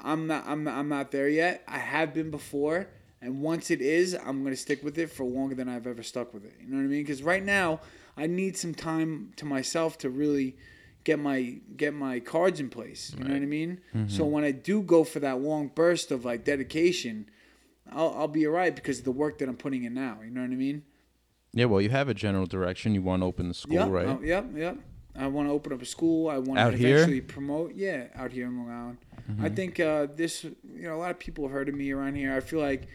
[0.00, 1.62] I'm not I'm not, I'm not there yet.
[1.68, 2.88] I have been before,
[3.20, 6.32] and once it is, I'm gonna stick with it for longer than I've ever stuck
[6.32, 6.54] with it.
[6.60, 7.02] You know what I mean?
[7.02, 7.80] Because right now,
[8.16, 10.56] I need some time to myself to really
[11.04, 13.14] get my get my cards in place.
[13.16, 13.80] You know what I mean?
[13.94, 14.08] Mm-hmm.
[14.08, 17.28] So when I do go for that long burst of like dedication,
[17.90, 20.18] I'll I'll be alright because of the work that I'm putting in now.
[20.24, 20.84] You know what I mean?
[21.52, 22.94] Yeah, well, you have a general direction.
[22.94, 23.88] You want to open the school, Yep.
[23.90, 24.06] right?
[24.06, 24.46] oh, yep.
[24.54, 24.78] Yep.
[25.16, 26.28] I want to open up a school.
[26.30, 26.96] I want Out to here?
[26.98, 27.74] eventually promote.
[27.74, 28.98] Yeah, out here in Long Island.
[29.16, 29.54] I Mm-hmm.
[29.54, 30.44] think uh, this.
[30.44, 32.34] You know, a lot of people have heard of me around here.
[32.34, 32.86] I feel like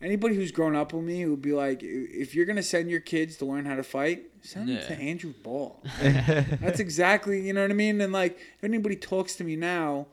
[0.00, 3.36] anybody who's grown up with me would be like, if you're gonna send your kids
[3.38, 5.82] to learn how to fight, send them to Andrew Ball.
[6.02, 7.40] That's exactly.
[7.46, 8.00] You know what I mean?
[8.00, 10.06] And like, if anybody talks to me now,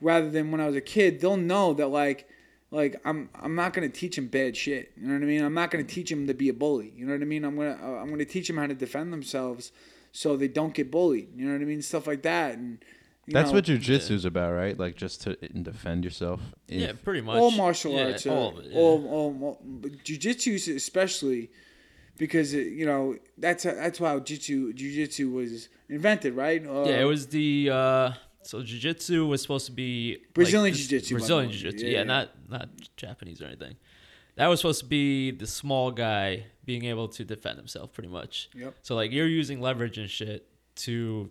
[0.00, 2.28] rather than when I was a kid, they'll know that like.
[2.70, 4.92] Like I'm, I'm not gonna teach him bad shit.
[4.96, 5.42] You know what I mean?
[5.42, 6.92] I'm not gonna teach him to be a bully.
[6.96, 7.44] You know what I mean?
[7.44, 9.72] I'm gonna, uh, I'm gonna teach him how to defend themselves,
[10.12, 11.28] so they don't get bullied.
[11.34, 11.80] You know what I mean?
[11.82, 12.58] Stuff like that.
[12.58, 12.78] And
[13.26, 14.78] you That's know, what jujitsu's about, right?
[14.78, 16.40] Like just to defend yourself.
[16.68, 17.36] If- Yeah, pretty much.
[17.36, 18.70] all martial Yeah, arts, are, all of it.
[18.72, 18.78] yeah.
[18.78, 21.50] all, all, all but jujitsu especially,
[22.18, 26.66] because it, you know that's that's how jitsu jujitsu was invented, right?
[26.66, 28.12] Uh, yeah, it was the uh
[28.42, 31.84] so jiu-jitsu was supposed to be Brazilian this- jiu-jitsu, Brazilian jiu-jitsu.
[31.86, 32.04] Yeah, Yeah, yeah.
[32.04, 33.76] not not Japanese or anything.
[34.36, 38.48] That was supposed to be the small guy being able to defend himself pretty much.
[38.54, 38.74] Yep.
[38.82, 41.30] So like you're using leverage and shit to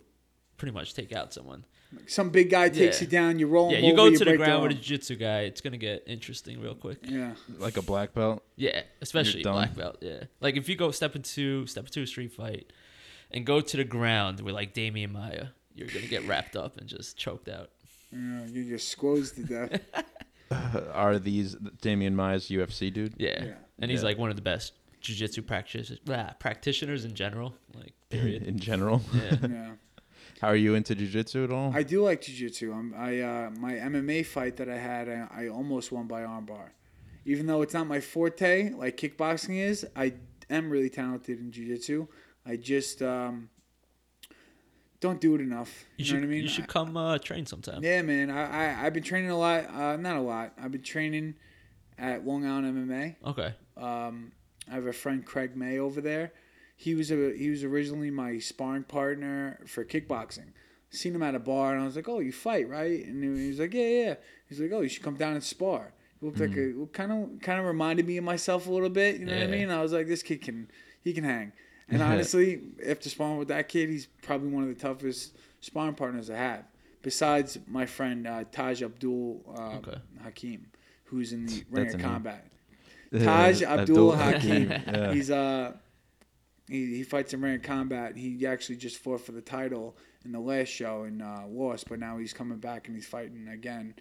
[0.58, 1.64] pretty much take out someone.
[2.06, 3.04] some big guy takes Yeah.
[3.06, 4.62] you down, you roll Yeah, him you over, go you to the ground arm.
[4.64, 6.98] with a jiu-jitsu guy, it's going to get interesting real quick.
[7.02, 8.44] Yeah, like a black belt.
[8.56, 9.54] Yeah, especially done.
[9.54, 9.96] black belt.
[10.02, 12.70] Yeah, like if you go step into step into a street fight,
[13.30, 15.46] and go to the ground with like Demian Maia,
[15.78, 17.70] you're gonna get wrapped up and just choked out.
[18.12, 19.80] yeah you just squoze to death.
[20.94, 23.14] Are these Demian Maia's UFC dude?
[23.18, 23.54] Yeah, Yeah.
[23.80, 24.06] and he's Yeah.
[24.06, 27.54] like one of the best jiu-jitsu practitioners ah, practitioners in general.
[27.74, 28.42] Like period.
[28.44, 29.02] In general.
[29.14, 29.36] Yeah.
[29.42, 29.70] yeah.
[30.40, 31.72] How are you into jujitsu at all?
[31.74, 32.72] I do like jujitsu.
[32.72, 36.70] I'm I uh, my MMA fight that I had, I, I almost won by armbar.
[37.24, 40.14] Even though it's not my forte, like kickboxing is, I
[40.48, 42.06] am really talented in jujitsu.
[42.46, 43.50] I just um,
[45.00, 45.84] don't do it enough.
[45.96, 46.42] You, You, should know what I mean?
[46.42, 47.82] you should come uh, train sometime.
[47.82, 48.30] yeah, man.
[48.30, 48.42] I,
[48.74, 49.68] I I've been training a lot.
[49.70, 50.52] Uh, not a lot.
[50.60, 51.34] I've been training
[51.98, 53.16] at Long Island MMA.
[53.26, 53.54] Okay.
[53.76, 54.32] Um,
[54.70, 56.32] I have a friend Craig May over there.
[56.76, 60.52] He was a he was originally my sparring partner for kickboxing.
[60.90, 63.48] Seen him at a bar and I was like, "Oh, you fight, right?" And he
[63.48, 64.14] was like, "Yeah, yeah."
[64.48, 67.40] He's like, "Oh, you should come down and spar." He looked like a kind of
[67.40, 69.20] kind of reminded me of myself a little bit.
[69.20, 69.70] You know what I mean?
[69.70, 70.70] I was like, "This kid can
[71.02, 71.52] he can hang."
[71.90, 76.28] And honestly, after sparring with that kid, he's probably one of the toughest sparring partners
[76.30, 76.64] I have.
[77.02, 79.98] Besides my friend uh, Taj Abdul uh, Okay.
[80.22, 80.66] Hakim,
[81.04, 82.00] who's in the Ring of.
[82.00, 82.46] Combat.
[83.12, 84.68] Taj Abdul Abdul Hakim.
[84.86, 85.12] Yeah.
[85.12, 85.72] He's uh
[86.68, 88.16] he, he fights in Ring of Combat.
[88.16, 91.98] He actually just fought for the title in the last show and uh, lost, but
[91.98, 93.94] now he's coming back and he's fighting again.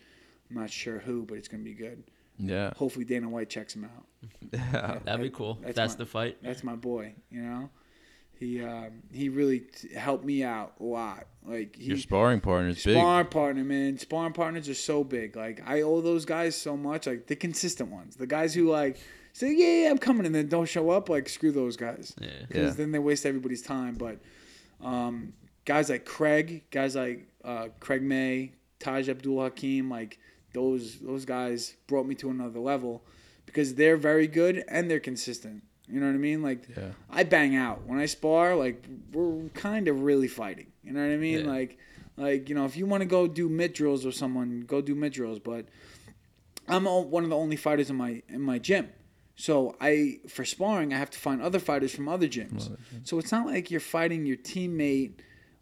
[0.49, 2.03] I'm not sure who, but it's gonna be good.
[2.39, 2.71] Yeah.
[2.75, 4.05] Hopefully Dana White checks him out.
[4.53, 4.99] Yeah.
[5.03, 5.59] That'd be cool.
[5.61, 6.37] That's That's, my- the fight.
[6.41, 7.13] That's my boy.
[7.29, 7.69] You know,
[8.39, 11.27] he um, he really t- helped me out a lot.
[11.45, 12.95] Like he, Your sparring partner is big.
[12.95, 13.97] Sparring partner, man.
[13.97, 15.35] Sparring partners are so big.
[15.35, 17.07] Like I owe those guys so much.
[17.07, 18.97] Like the consistent ones, the guys who like
[19.33, 21.09] say, "Yeah, yeah, I'm coming," and then don't show up.
[21.09, 22.13] Like screw those guys.
[22.21, 22.29] Yeah.
[22.47, 22.69] Because Yeah.
[22.77, 23.95] then they waste everybody's time.
[23.95, 24.19] But
[24.81, 25.33] Um,
[25.65, 30.19] guys like Craig, guys like uh, Craig May, Taj Abdul Hakim, like
[30.57, 33.03] those those guys brought me to another level
[33.45, 35.63] because they're very good and they're consistent.
[35.87, 36.41] You know what I mean?
[36.41, 36.91] Like Yeah.
[37.09, 38.55] I bang out when I spar.
[38.55, 38.83] Like
[39.13, 40.67] we're kind of really fighting.
[40.83, 41.41] You know what I mean?
[41.45, 41.51] Yeah.
[41.57, 41.77] Like
[42.17, 44.95] like you know if you want to go do mitt drills with someone, go do
[44.95, 45.39] mitt drills.
[45.39, 45.65] But
[46.67, 48.89] I'm one of the only fighters in my in my gym.
[49.35, 52.75] So I for sparring, I have to find other fighters from other gyms.
[53.03, 55.13] So it's not like you're fighting your teammate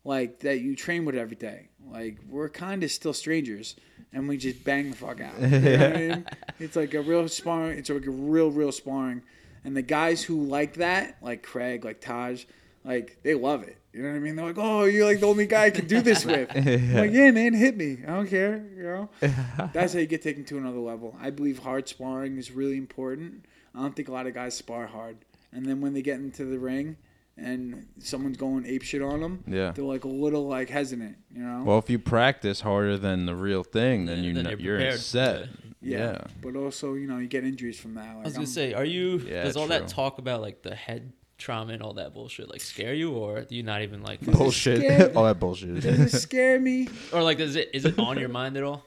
[0.05, 1.69] like that you train with every day.
[1.91, 3.75] Like we're kind of still strangers,
[4.13, 5.39] and we just bang the fuck out.
[5.39, 6.25] You know I mean?
[6.59, 7.77] It's like a real sparring.
[7.77, 9.21] It's like a real, real sparring.
[9.63, 12.45] And the guys who like that, like Craig, like Taj,
[12.83, 13.77] like they love it.
[13.93, 14.35] You know what I mean?
[14.35, 17.11] They're like, "Oh, you're like the only guy I can do this with." I'm like,
[17.11, 17.99] yeah, man, hit me.
[18.05, 18.65] I don't care.
[18.75, 19.09] You know,
[19.73, 21.15] that's how you get taken to another level.
[21.19, 23.45] I believe hard sparring is really important.
[23.73, 25.17] I don't think a lot of guys spar hard,
[25.51, 26.97] and then when they get into the ring
[27.37, 29.71] and someone's going ape shit on them, Yeah.
[29.71, 31.17] they're like a little like hesitant.
[31.33, 31.63] You know?
[31.65, 34.59] Well, if you practice harder than the real thing, then Yeah, you then know, you're
[34.59, 34.99] you're, prepared.
[35.01, 35.49] set.
[35.81, 35.97] yeah.
[35.97, 36.21] Yeah.
[36.41, 38.07] But also, you know, you get injuries from that.
[38.15, 39.17] Like, I was gonna I'm- say, are you?
[39.27, 42.61] Yeah, does all that talk about like the head trauma and all that bullshit like
[42.61, 44.77] scare you, or do you not even like, Bullshit.
[44.79, 45.13] scary?
[45.15, 45.81] all that bullshit.
[45.81, 46.87] Does it scare me?
[47.13, 48.85] or like, is it is it on your mind at all,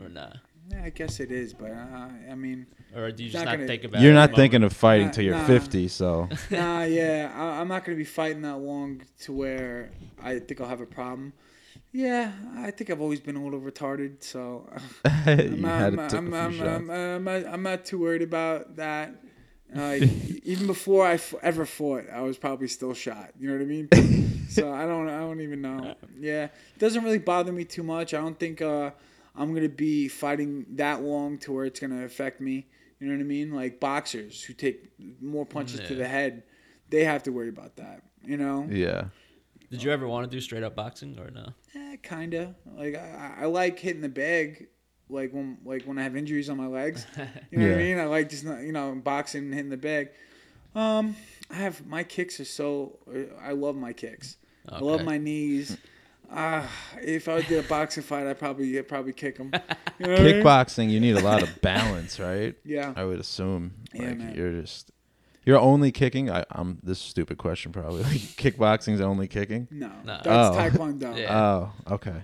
[0.00, 0.36] or not?
[0.70, 3.56] Yeah, I guess it is, but uh, I mean, Or do you just not, not
[3.56, 4.00] gonna, think about?
[4.00, 4.72] You're it not thinking moment?
[4.72, 5.46] of fighting Nah, till you're nah.
[5.46, 9.90] 50, so nah, yeah, I, I'm not gonna be fighting that long to where
[10.22, 11.32] I think I'll have a problem.
[11.92, 14.68] Yeah, I think I've always been a little retarded, so
[15.04, 16.68] you I'm, had I'm, I'm, took a I'm, few shots.
[16.68, 19.14] I'm, I'm, not, I'm not too worried about that.
[19.74, 19.96] Uh,
[20.44, 23.30] even before I f- ever fought, I was probably still shot.
[23.38, 24.46] You know what I mean?
[24.48, 25.94] so I don't, I don't even know.
[26.18, 28.12] Yeah, it doesn't really bother me too much.
[28.12, 28.90] I don't think uh,
[29.34, 32.66] I'm gonna be fighting that long to where it's gonna affect me.
[33.00, 33.52] You know what I mean?
[33.54, 36.44] Like boxers who take more punches to the head,
[36.90, 38.02] they have to worry about that.
[38.24, 38.68] You know?
[38.70, 39.06] yeah.
[39.70, 41.54] Did you ever want to do straight up boxing or no?
[41.74, 42.54] Eh, kinda.
[42.76, 44.68] Like I, I like hitting the bag,
[45.08, 47.06] like when like when I have injuries on my legs.
[47.50, 47.98] You know what I mean?
[47.98, 50.10] I like just not, you know boxing and hitting the bag.
[50.74, 51.16] Um,
[51.50, 52.98] I have my kicks are so.
[53.40, 54.36] I love my kicks.
[54.68, 54.76] Okay.
[54.76, 55.76] I love my knees.
[56.34, 56.68] Ah,
[57.00, 59.50] if I did a boxing fight, I'd probably I'd probably kick them.
[59.98, 60.34] You know what I mean?
[60.42, 62.54] Kickboxing, you need a lot of balance, right?
[62.64, 62.92] Yeah.
[62.96, 63.72] I would assume.
[63.92, 64.34] Yeah, like man.
[64.34, 64.90] you're just
[65.44, 66.30] you're only kicking.
[66.30, 68.02] I, I'm this stupid question probably.
[68.04, 69.68] Like kickboxing's only kicking.
[69.70, 70.22] No, Nah.
[70.22, 70.58] that's Oh.
[70.58, 71.16] taekwondo.
[71.18, 71.36] Yeah.
[71.88, 72.22] Oh, okay.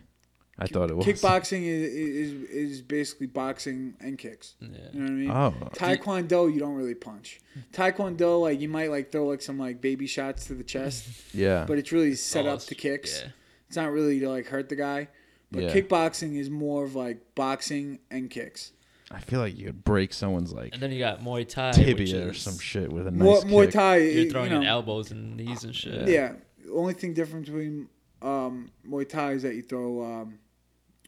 [0.60, 4.54] I thought it was Kickboxing is, is is basically boxing and kicks.
[4.60, 4.68] Yeah.
[4.92, 5.30] You know what I mean?
[5.30, 7.38] Oh, Taekwondo, you don't really punch.
[7.72, 11.64] Taekwondo, like you might like throw like some like baby shots to the chest, yeah.
[11.68, 13.22] but it's really set Oh, up to kicks.
[13.22, 13.30] Yeah.
[13.68, 15.08] It's not really to like hurt the guy.
[15.50, 15.74] But Yeah.
[15.74, 18.72] kickboxing is more of like boxing and kicks.
[19.10, 21.76] I feel like you could break someone's like And then you got Muay Thai, which
[21.76, 23.74] tibia or is some shit with a nice More Muay kick.
[23.74, 26.06] Thai, You're you throwing know, in elbows and knees and shit.
[26.08, 26.34] Yeah.
[26.64, 27.88] The only thing different between
[28.20, 30.38] um, Muay Thai is that you throw um,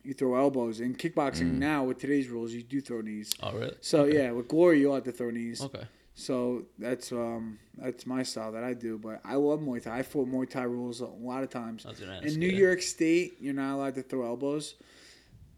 [0.03, 0.81] you throw elbows.
[0.81, 1.59] In kickboxing Mm.
[1.59, 3.31] now with today's rules, you do throw knees.
[3.43, 3.75] Oh really?
[3.83, 5.61] So yeah, with glory you'll have to throw knees.
[5.61, 5.83] Okay.
[6.15, 8.99] So that's um that's my style that I do.
[8.99, 9.99] But I love Muay Thai.
[9.99, 11.87] I fought Muay Thai rules a lot of times.
[11.87, 12.67] I was gonna ask In New you.
[12.67, 14.75] York State, you're not allowed to throw elbows.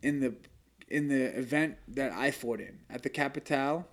[0.02, 0.34] In the
[0.88, 3.86] in the event that I fought in at the Capital,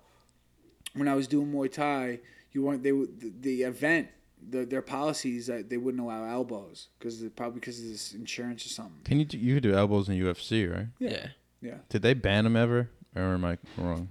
[0.94, 2.20] when I was doing Muay Thai,
[2.52, 4.08] you weren't they would- the, the event
[4.48, 8.70] the, their policies that they wouldn't allow elbows because probably because of this insurance or
[8.70, 9.02] something.
[9.04, 10.86] Can you do, you could do elbows in UFC, right?
[10.98, 11.26] Yeah.
[11.62, 14.08] Yeah, Did they ban them ever, or am I wrong?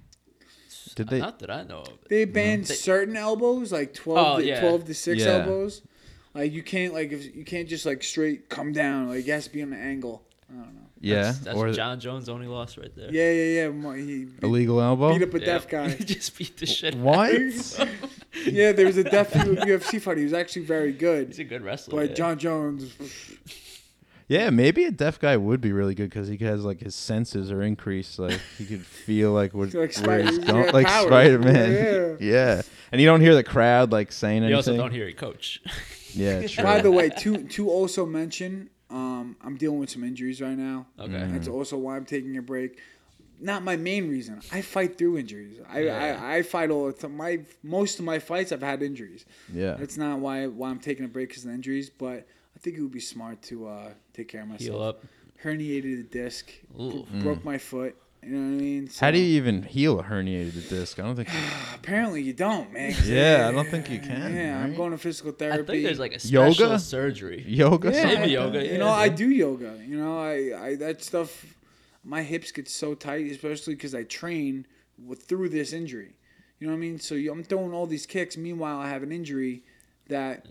[1.00, 1.18] Did uh, they?
[1.20, 1.92] Not that I know of.
[2.08, 4.60] They banned They- certain elbows like twelve Oh, to, yeah.
[4.60, 5.38] twelve to six Yeah.
[5.38, 5.82] elbows.
[6.34, 9.08] Like you can't like if you can't just like straight come down.
[9.08, 10.22] Like it has to be on an angle.
[10.48, 10.80] I don't know.
[11.02, 13.10] Yeah, That's, that's or Jon Jones' only loss right there.
[13.10, 13.68] Yeah, yeah, yeah.
[13.70, 15.14] mo- He beat, illegal elbow.
[15.14, 15.46] beat up a Yeah.
[15.46, 15.88] deaf guy.
[15.90, 16.94] he just beat the shit.
[16.94, 17.34] out What?
[17.34, 17.88] of him.
[18.44, 20.18] yeah, there was a deaf UFC fighter.
[20.18, 21.96] He was actually very good, He's a good wrestler.
[22.02, 22.14] but yeah.
[22.16, 22.92] Jon Jones.
[24.30, 27.50] Yeah, maybe a deaf guy would be really good because he has like his senses
[27.50, 28.16] are increased.
[28.20, 31.06] Like he could feel like what, Like where Spider- he's he's going, got like powers.
[31.08, 32.16] Spider Man.
[32.20, 32.30] Yeah.
[32.32, 32.62] Yeah.
[32.92, 34.50] and you don't hear the crowd like saying You anything.
[34.52, 35.60] You also don't hear it, coach.
[36.14, 36.62] Yeah, true.
[36.64, 40.86] By the way, to to also mention, um, I'm dealing with some injuries right now.
[40.98, 41.12] Okay.
[41.12, 41.32] Mm.
[41.32, 42.78] That's also why I'm taking a break.
[43.40, 44.40] Not my main reason.
[44.52, 45.58] I fight through injuries.
[45.68, 46.20] I, Yeah.
[46.22, 47.16] I, I fight all the time.
[47.16, 49.24] My most of my fights I've had injuries.
[49.52, 51.90] yeah, That's not why why I'm taking a break because of the injuries.
[51.90, 52.22] But I
[52.62, 54.60] think it would be smart to uh, take care of myself.
[54.62, 55.04] Heal up.
[55.42, 56.50] Herniated a disc.
[56.78, 57.06] Ooh.
[57.10, 57.96] bro- Broke my foot.
[58.22, 58.90] You know what I mean?
[59.00, 60.98] how do you even heal a herniated disc?
[60.98, 61.30] I don't think.
[61.74, 62.92] Apparently you don't, man.
[62.92, 65.54] 'cause Yeah, I don't think you can, Yeah, I'm going to physical therapy.
[65.54, 65.72] I therapy.
[65.72, 66.78] think there's like a special Yoga?
[66.78, 67.42] surgery.
[67.48, 68.72] Yoga, yeah, Maybe yoga, yeah.
[68.72, 69.80] You know, I do yoga.
[69.86, 71.46] You know, I, I that stuff.
[72.04, 74.66] My hips get so tight, especially because I train
[75.02, 76.16] with, through this injury.
[76.58, 76.98] You know what I mean?
[76.98, 78.36] So you, I'm throwing all these kicks.
[78.36, 79.62] Meanwhile, I have an injury
[80.08, 80.44] that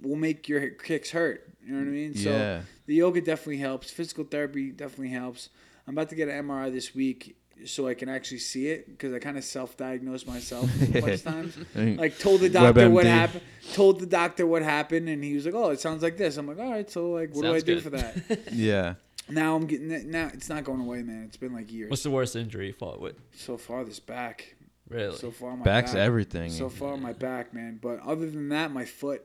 [0.00, 1.48] will make your kicks hurt.
[1.64, 2.14] You know what I mean?
[2.14, 3.90] So the yoga definitely helps.
[3.90, 5.48] Physical therapy definitely helps.
[5.86, 9.12] I'm about to get an MRI this week so I can actually see it because
[9.12, 11.56] I kind of self-diagnosed myself a bunch of times.
[11.74, 13.42] Like told the doctor what happened.
[13.72, 16.46] Told the doctor what happened, and he was like, "Oh, it sounds like this." I'm
[16.46, 18.94] like, "All right, so like, what Sounds do I do for that?" Yeah.
[19.28, 20.06] now I'm getting it.
[20.06, 21.24] Now it's not going away, man.
[21.24, 21.90] It's been like years.
[21.90, 23.16] What's the worst injury you fought with?
[23.34, 24.56] so far, this back.
[24.88, 25.16] Really?
[25.16, 26.00] So far, my Back's back.
[26.00, 26.50] everything.
[26.50, 27.78] So far, my back, man.
[27.80, 29.24] But other than that, my foot.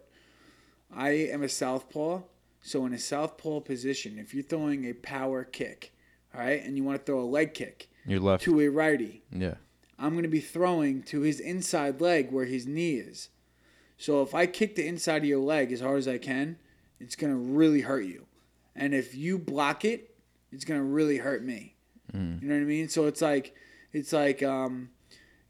[0.95, 2.21] I am a southpaw,
[2.61, 5.93] so in a southpaw position, if you're throwing a power kick,
[6.33, 8.43] all right, and you want to throw a leg kick Your left.
[8.43, 9.55] to a righty, Yeah.
[9.97, 13.29] I'm going to be throwing to his inside leg where his knee is.
[13.97, 16.57] So if I kick the inside of your leg as hard as I can,
[17.01, 18.25] it's going to really hurt you.
[18.77, 20.15] And if you block it,
[20.53, 21.75] it's going to really hurt me.
[22.13, 22.87] You know what I mean?
[22.87, 23.53] So it's like
[23.93, 24.89] it's like um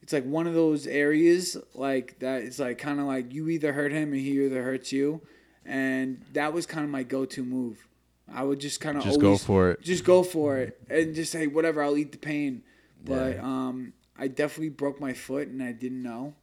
[0.09, 3.73] it's like one of those areas like that it's like kind of like you either
[3.73, 5.21] hurt him or he either hurts you.
[5.63, 7.87] And that was kind of my go-to move.
[8.27, 9.81] I would just kind of Just go for it.
[9.83, 12.63] just go for it and just say whatever i'll eat the pain
[13.05, 13.43] but Yeah.
[13.43, 16.33] um i definitely broke my foot and i didn't know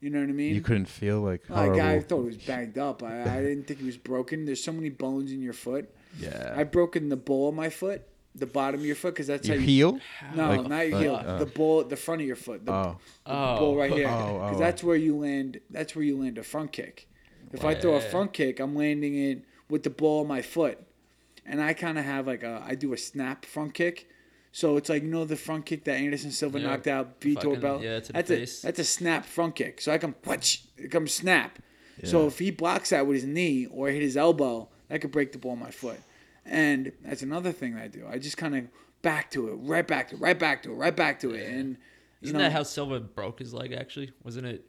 [0.00, 1.80] you know what i mean You couldn't feel like like horrible.
[1.82, 4.72] i thought it was banged up I, I didn't think it was broken there's so
[4.72, 5.88] many bones in your foot
[6.18, 6.54] yeah.
[6.56, 8.02] i've broken the ball of my foot
[8.38, 10.00] the bottom of your foot because that's Your how you heel?
[10.34, 12.72] no Like- not your like, heel uh, the ball the front of your foot the,
[12.72, 12.96] Oh.
[13.24, 13.58] the Oh.
[13.58, 14.58] ball right here Oh, because oh.
[14.58, 17.08] that's where you land that's where you land a front kick
[17.52, 20.78] if i throw a front kick i'm landing it with the ball of my foot
[21.46, 24.08] and i kind of have like a i do a snap front kick
[24.52, 26.66] so it's like you know the front kick that Anderson Silva Yeah.
[26.68, 27.82] knocked out Vitor Fucking- Bell.
[27.82, 28.62] yeah, to the that's face.
[28.62, 29.82] a that's a snap front kick.
[29.82, 31.58] So I can whoosh, it comes snap.
[32.04, 35.32] So if he blocks that with his knee or hit his elbow, that could break
[35.32, 36.00] the ball of my foot.
[36.48, 38.06] And that's another thing that I do.
[38.08, 38.64] I just kind of
[39.02, 41.48] back to it, right back to it, right back to it, right back to it,
[41.48, 41.76] and
[42.22, 43.72] Isn't know, that how Silva broke his leg?
[43.72, 44.64] Actually, wasn't it?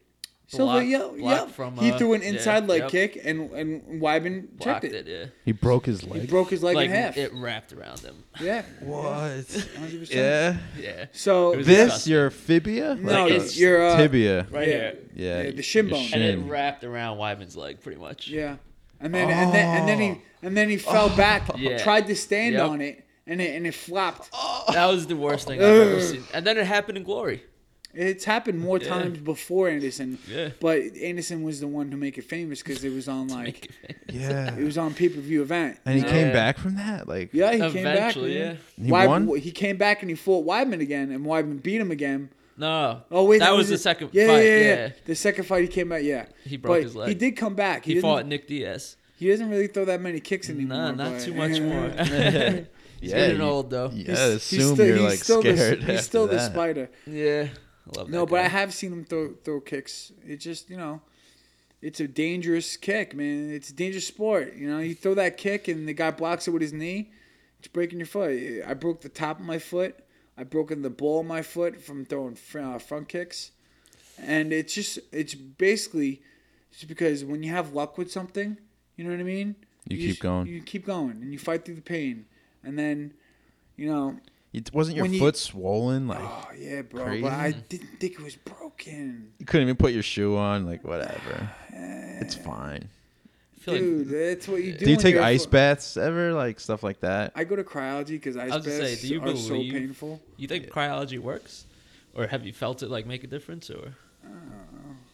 [0.49, 1.45] Silva, yeah, yeah.
[1.47, 4.93] From, he uh, threw an yeah, inside leg yep, kick, and and Weidman checked it.
[4.93, 5.07] it.
[5.07, 5.25] Yeah.
[5.43, 6.21] He broke his leg.
[6.21, 7.17] He broke his leg like in half.
[7.17, 8.23] it wrapped around him.
[8.39, 9.03] yeah, what?
[9.03, 10.09] 100%.
[10.09, 10.57] yeah.
[10.79, 11.05] Yeah.
[11.11, 12.13] So This disgusting.
[12.13, 12.95] your fibia?
[12.95, 14.47] no, like, it's it's your uh, tibia.
[14.49, 14.97] Right yeah, here.
[15.15, 15.41] Yeah.
[15.41, 16.09] yeah, the shin your bone.
[16.13, 18.29] And it wrapped around Weidman's leg pretty much.
[18.29, 18.55] Yeah,
[18.99, 20.21] and then and then and then he oh.
[20.43, 21.17] and then he fell oh.
[21.17, 21.77] back, Yeah.
[21.77, 22.69] tried to stand Yep.
[22.69, 24.29] on it, and it and it flopped.
[24.33, 24.63] Oh.
[24.73, 26.23] That was the worst thing I've ever seen.
[26.33, 27.43] And then it happened in Glory.
[27.93, 28.89] It's happened more Yeah.
[28.89, 30.49] times before Anderson, Yeah.
[30.59, 33.71] but Anderson was the one to make it famous because it was on like
[34.11, 34.55] Yeah.
[34.55, 35.79] it was on pay per view event.
[35.85, 36.11] And he you know?
[36.11, 36.33] came Yeah.
[36.33, 37.07] back from that?
[37.07, 38.15] Like Yeah, he came back.
[38.15, 38.55] Yeah.
[38.79, 39.39] He Weidman- won?
[39.39, 42.29] He came back and he fought Weidman again, and Weidman beat him again.
[42.57, 43.03] No.
[43.11, 43.79] Oh wait, that, was, the it.
[43.79, 44.37] second yeah, fight.
[44.37, 44.91] Yeah, Yeah, yeah, yeah.
[45.05, 46.03] The second fight he came back.
[46.03, 47.09] Yeah, He broke but his leg.
[47.09, 47.85] He did come back.
[47.85, 48.97] He, He, fought Nick Diaz.
[49.17, 50.77] He doesn't really throw that many kicks anymore.
[50.77, 51.89] Nah, not but- too much more.
[51.89, 52.01] He's
[53.11, 53.89] Yeah, getting you- old though.
[53.93, 55.57] Yeah, He's- assume he's still, you're he's like still scared.
[55.57, 56.89] The, he's after still the spider.
[57.05, 57.47] Yeah.
[57.95, 60.11] I love No, that but I have seen him throw throw kicks.
[60.27, 61.01] It just you know,
[61.81, 63.51] it's a dangerous kick, man.
[63.51, 64.55] It's a dangerous sport.
[64.55, 67.11] You know, you throw that kick and the guy blocks it with his knee,
[67.59, 68.31] it's breaking your foot.
[68.67, 69.95] I broke the top of my foot.
[70.37, 73.51] I broken the ball of my foot from throwing uh, front kicks,
[74.21, 76.21] and it's just it's basically
[76.71, 78.57] just because when you have luck with something,
[78.95, 79.55] you know what I mean.
[79.89, 80.47] You keep just- going.
[80.47, 82.25] You keep going, and you fight through the pain,
[82.63, 83.13] and then,
[83.77, 84.17] you know,
[84.53, 86.07] It wasn't your When you- foot swollen?
[86.07, 87.03] Like oh yeah, bro.
[87.05, 87.21] Crazy.
[87.21, 89.33] But I didn't think it was broken.
[89.39, 90.65] you couldn't even put your shoe on.
[90.65, 91.49] Like whatever.
[92.19, 92.89] It's fine.
[93.67, 94.85] I feel like Dude, that's what you do.
[94.85, 96.33] Do you take ice fo- baths ever?
[96.33, 97.33] Like stuff like that?
[97.35, 100.21] I go to cryology because ice was gonna say, baths do you are so painful.
[100.37, 101.65] you think cryology works,
[102.13, 103.93] or have you felt it like make a difference, or?
[104.23, 104.29] Uh,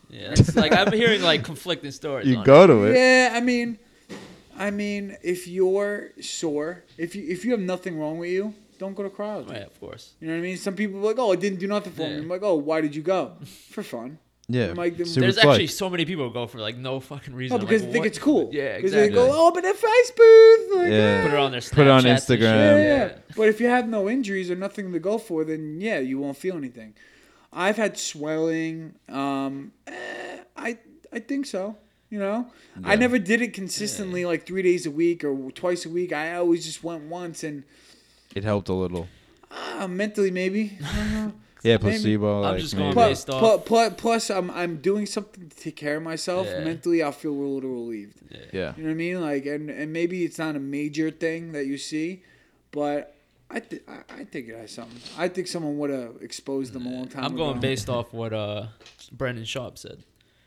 [0.09, 2.27] yeah, it's like I'm hearing like conflicting stories.
[2.27, 2.95] You on go to it.
[2.95, 3.79] Yeah, I mean,
[4.57, 8.95] I mean, if you're sore, if you if you have nothing wrong with you, don't
[8.95, 9.49] go to cryology.
[9.49, 10.13] Right, of course.
[10.19, 10.57] You know what I mean?
[10.57, 12.17] Some people are like, oh, it didn't do nothing for me.
[12.17, 13.33] I'm like, oh, why did you go?
[13.69, 14.19] For fun.
[14.49, 14.73] Yeah.
[14.75, 15.49] Like, them- Super There's fun.
[15.51, 17.55] actually so many people who go for like no fucking reason.
[17.55, 18.49] Oh, because like, they think what- it's cool.
[18.53, 19.09] Yeah, Because exactly.
[19.09, 20.77] they go, oh, but if ice booth.
[20.83, 21.23] Like, Yeah.
[21.23, 22.39] Put it on their Put it on Snapchats and shit.
[22.39, 22.41] Instagram.
[22.41, 22.79] Yeah, Um,
[23.09, 23.17] yeah.
[23.37, 26.37] But if you have no injuries or nothing to go for, then yeah, you won't
[26.37, 26.93] feel anything.
[27.53, 28.95] I've had swelling.
[29.09, 29.93] Um, eh,
[30.57, 30.77] I
[31.11, 31.77] I think so.
[32.09, 32.47] You know,
[32.83, 36.11] I never did it consistently, like three days a week or twice a week.
[36.13, 37.63] I always just went once, and
[38.35, 39.07] It helped a little.
[39.49, 40.77] uh, mentally maybe.
[41.65, 41.89] I don't know.
[41.89, 41.97] Yeah, Maybe.
[41.97, 42.35] placebo.
[42.37, 42.93] I'm like, just going maybe.
[42.93, 46.47] Plus, Based off- plus, plus, I'm I'm doing something to take care of myself.
[46.47, 46.63] Yeah.
[46.63, 48.17] Mentally, I'll feel a little relieved.
[48.51, 48.73] Yeah.
[48.75, 49.21] You know what I mean?
[49.21, 52.23] Like, and and maybe it's not a major thing that you see,
[52.71, 53.15] but
[53.49, 54.99] I th- I, I think it has something.
[55.17, 57.45] I think someone would have exposed them a long time I'm ago.
[57.49, 58.67] going based off what uh
[59.11, 60.03] Brendan Schaub said.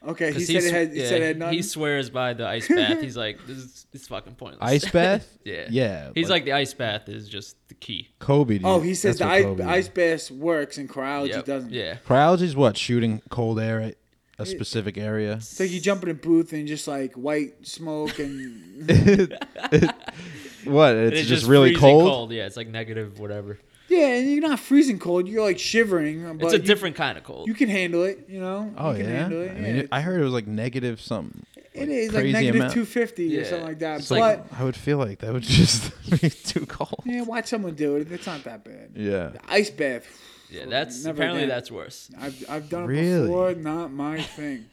[0.07, 0.93] Okay, he 'Cause said it had.
[0.93, 1.53] He yeah, said it had none.
[1.53, 3.01] He swears by the ice bath.
[3.01, 4.61] He's like, this is it's fucking pointless.
[4.63, 5.27] Ice bath?
[5.45, 5.67] yeah.
[5.69, 6.11] Yeah.
[6.15, 8.09] He's like, the ice bath is just the key.
[8.21, 8.61] Kobe.
[8.63, 11.45] oh, he says That's the what ice, ice bath works and cryology Yep.
[11.45, 11.73] doesn't.
[11.73, 11.97] Yeah.
[12.07, 12.77] Cryology is what?
[12.77, 13.97] Shooting cold air at,
[14.39, 15.35] a specific area.
[15.37, 18.83] It's like you jump in a booth and just like white smoke and
[20.65, 20.95] What?
[20.97, 22.33] And It's, just, really freezing cold.
[22.33, 23.59] Yeah, it's like negative whatever.
[23.89, 25.29] Yeah, and you're not freezing cold.
[25.29, 27.49] You're like shivering, but It's a you- different kind of cold.
[27.49, 28.27] You, can handle it.
[28.29, 28.73] You know.
[28.77, 29.19] Oh you can yeah.
[29.21, 29.51] handle it.
[29.51, 31.45] I mean, it, I heard it was like negative something.
[31.75, 32.73] it is like crazy negative amount.
[32.75, 33.99] two fifty or something like that.
[34.01, 37.03] It's but like I would feel like that would just be too cold.
[37.05, 38.11] yeah, watch someone do it.
[38.11, 38.91] It's not that bad.
[38.95, 39.29] Yeah.
[39.29, 40.05] The ice bath.
[40.51, 41.49] yeah, that's Never apparently again.
[41.57, 42.11] that's worse.
[42.19, 43.27] I've I've done it Really?
[43.27, 43.55] before.
[43.55, 44.67] Not my thing.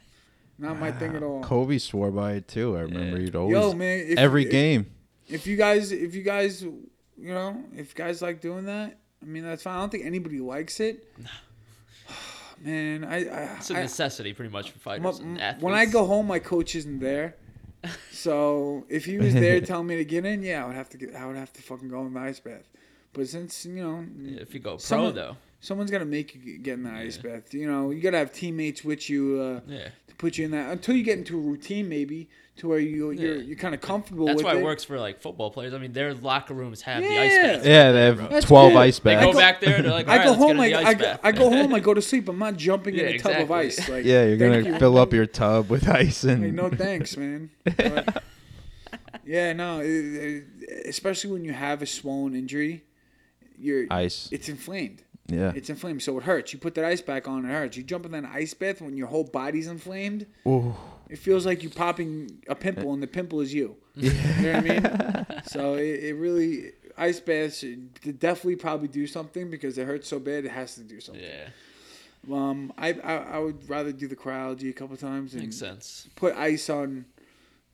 [0.60, 1.41] Not my thing at all.
[1.44, 2.77] Kobe swore by it too.
[2.77, 3.23] I remember Yeah.
[3.26, 4.85] he'd always Yo, man, if, every if, game.
[5.27, 6.73] If you guys, if you guys, you
[7.18, 9.78] know, if guys like doing that, I mean, that's fine.
[9.78, 11.08] I don't think anybody likes it.
[12.62, 15.64] Man, I, I, It's a necessity pretty much for fighters and athletes.
[15.64, 17.36] when I go home, my coach isn't there.
[18.12, 20.98] So if he was there telling me to get in, yeah, I would have to
[20.98, 21.14] get.
[21.16, 22.70] I would have to fucking go in the ice bath.
[23.12, 24.06] But since you know,
[24.41, 27.18] if you go pro Someone- though, someone's got to make you get in the ice
[27.18, 27.54] bath.
[27.54, 30.52] You know, you got to have teammates with you uh, yeah, to put you in
[30.52, 33.42] that until you get into a routine, maybe to where you you're Yeah.
[33.42, 34.26] you're kind of comfortable.
[34.28, 34.60] that's with why it.
[34.60, 35.74] it works for like football players.
[35.74, 37.54] I mean, their locker rooms have the ice Yeah.
[37.58, 37.66] bath.
[37.66, 38.80] Yeah, they have That's twelve good.
[38.80, 39.26] ice They baths.
[39.26, 39.82] go go- back there.
[39.82, 40.58] They're like, I go right, let's home.
[40.58, 41.74] get I, in the I, go- bath." I go home.
[41.74, 42.30] I go to sleep.
[42.30, 43.56] I'm not jumping Yeah, in a tub of exactly.
[43.66, 43.90] ice.
[43.90, 44.80] Like, yeah, you're thank gonna you.
[44.80, 47.50] fill up your tub with ice and Like, no thanks, man.
[47.64, 48.24] But,
[49.26, 49.80] yeah, no.
[49.80, 50.44] it- it-
[50.88, 52.84] especially when you have a swollen injury,
[53.58, 54.30] you're ice.
[54.32, 55.02] it's inflamed.
[55.28, 55.54] Yeah.
[55.56, 56.52] It's inflamed, so it hurts.
[56.54, 57.78] You put that ice back on, it hurts.
[57.78, 60.26] You jump in that ice bath when your whole body's inflamed.
[60.46, 60.76] Ooh.
[61.10, 63.76] It feels like you popping a pimple, and the pimple is you.
[63.96, 65.42] You know what I mean?
[65.46, 70.20] So it, it really ice baths should definitely probably do something because it hurts so
[70.20, 70.46] bad.
[70.46, 71.24] It has to do something.
[71.24, 71.50] yeah,
[72.32, 76.08] Um, I, I I would rather do the cryology a couple times and makes sense.
[76.16, 77.06] put ice on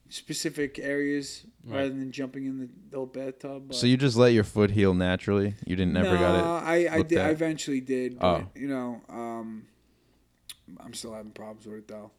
[0.10, 1.78] specific areas Right.
[1.80, 3.64] rather than jumping in the, the old bathtub.
[3.68, 5.56] but- So you just let your foot heal naturally.
[5.66, 6.66] You didn't never no, got it.
[6.68, 7.32] I I, looked did, I at?
[7.32, 8.18] eventually did.
[8.20, 8.48] But, Oh.
[8.56, 9.66] you know, um,
[10.80, 12.12] I'm still having problems with it though.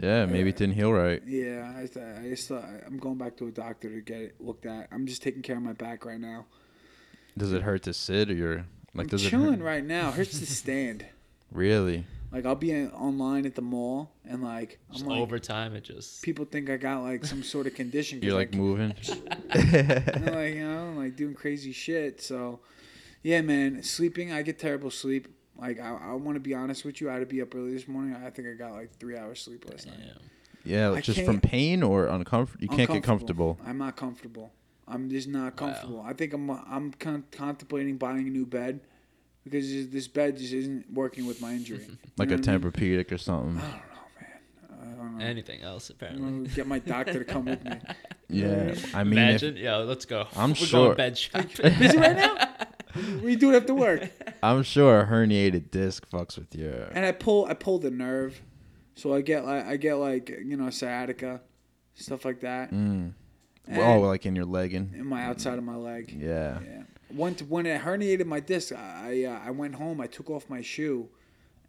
[0.00, 1.22] Yeah, maybe it didn't heal right.
[1.26, 4.66] Yeah, I, I just uh, I'm going back to a doctor to get it looked
[4.66, 4.88] at.
[4.90, 6.46] I'm just taking care of my back right now.
[7.36, 9.64] Does it hurt to sit or you're like I'm does it chilling hurt?
[9.64, 10.08] right now.
[10.08, 11.06] It hurts to stand.
[11.52, 12.06] Really?
[12.32, 15.76] Like I'll be in, online at the mall and like I'm Just like over time,
[15.76, 18.22] it just people think I got like some sort of condition.
[18.22, 18.94] You're I like moving.
[19.54, 22.22] Like you know like doing crazy shit.
[22.22, 22.60] So
[23.22, 25.28] yeah, man, sleeping I get terrible sleep.
[25.62, 27.72] Like I, I want to be honest with you, I had to be up early
[27.72, 28.16] this morning.
[28.16, 29.96] I think I got like three hours sleep last night.
[30.04, 30.12] yeah.
[30.64, 32.62] Yeah, I just from can't- pain or uncomfortable.
[32.62, 33.58] You can't get comfortable.
[33.66, 34.52] I'm not comfortable.
[34.88, 36.00] I'm just not comfortable.
[36.04, 38.80] I think I'm I'm con- contemplating buying a new bed
[39.44, 41.84] because this bed just isn't working with my injury.
[41.88, 42.60] You Like know a what I mean?
[42.72, 43.58] Tempur-Pedic or something.
[43.58, 44.80] I don't know, man.
[44.80, 45.24] I don't know.
[45.24, 46.30] Anything else I'm apparently.
[46.30, 47.72] gonna get my doctor to come with me.
[48.28, 50.26] Yeah, I mean, if, Imagine, yeah, let's go.
[50.36, 51.78] I'm We're sure- going bed shopping.
[51.78, 52.48] Busy right now?
[53.22, 54.10] What do do after work?
[54.42, 56.86] I'm sure a herniated disc fucks with you.
[56.92, 58.40] And I pull I pull the nerve,
[58.94, 61.40] so I get like I get like you know sciatica,
[61.94, 63.14] stuff like that, Mm.
[63.74, 64.92] Oh, like in your legging.
[64.94, 66.12] in my outside of my leg.
[66.18, 66.58] Yeah.
[66.64, 66.82] Yeah.
[67.14, 70.00] When when it herniated my disc, I uh, I went home.
[70.00, 71.08] I took off my shoe,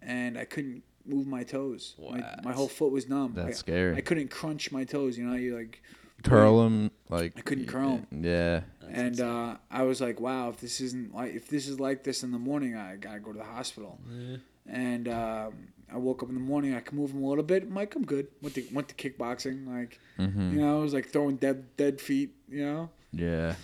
[0.01, 1.95] and I couldn't move my toes.
[1.99, 3.33] My, my whole foot was numb.
[3.35, 3.95] That's I, scary.
[3.95, 5.17] I couldn't crunch my toes.
[5.17, 5.81] You know, you like,
[6.23, 7.33] Curl them like.
[7.37, 8.23] I couldn't curl 'em.
[8.23, 8.61] Yeah.
[8.89, 12.23] and uh, I was like, wow, if this isn't like if this is like this
[12.23, 13.99] in the morning, I gotta go to the hospital.
[14.09, 14.37] Yeah.
[14.65, 15.53] And um,
[15.91, 16.73] I woke up in the morning.
[16.73, 17.63] I can move them a little bit.
[17.63, 18.27] I'm like, I'm good.
[18.41, 19.67] Went to went to kickboxing.
[19.67, 22.31] Like, hmm you know, I was like throwing dead dead feet.
[22.47, 22.89] You know.
[23.11, 23.55] Yeah.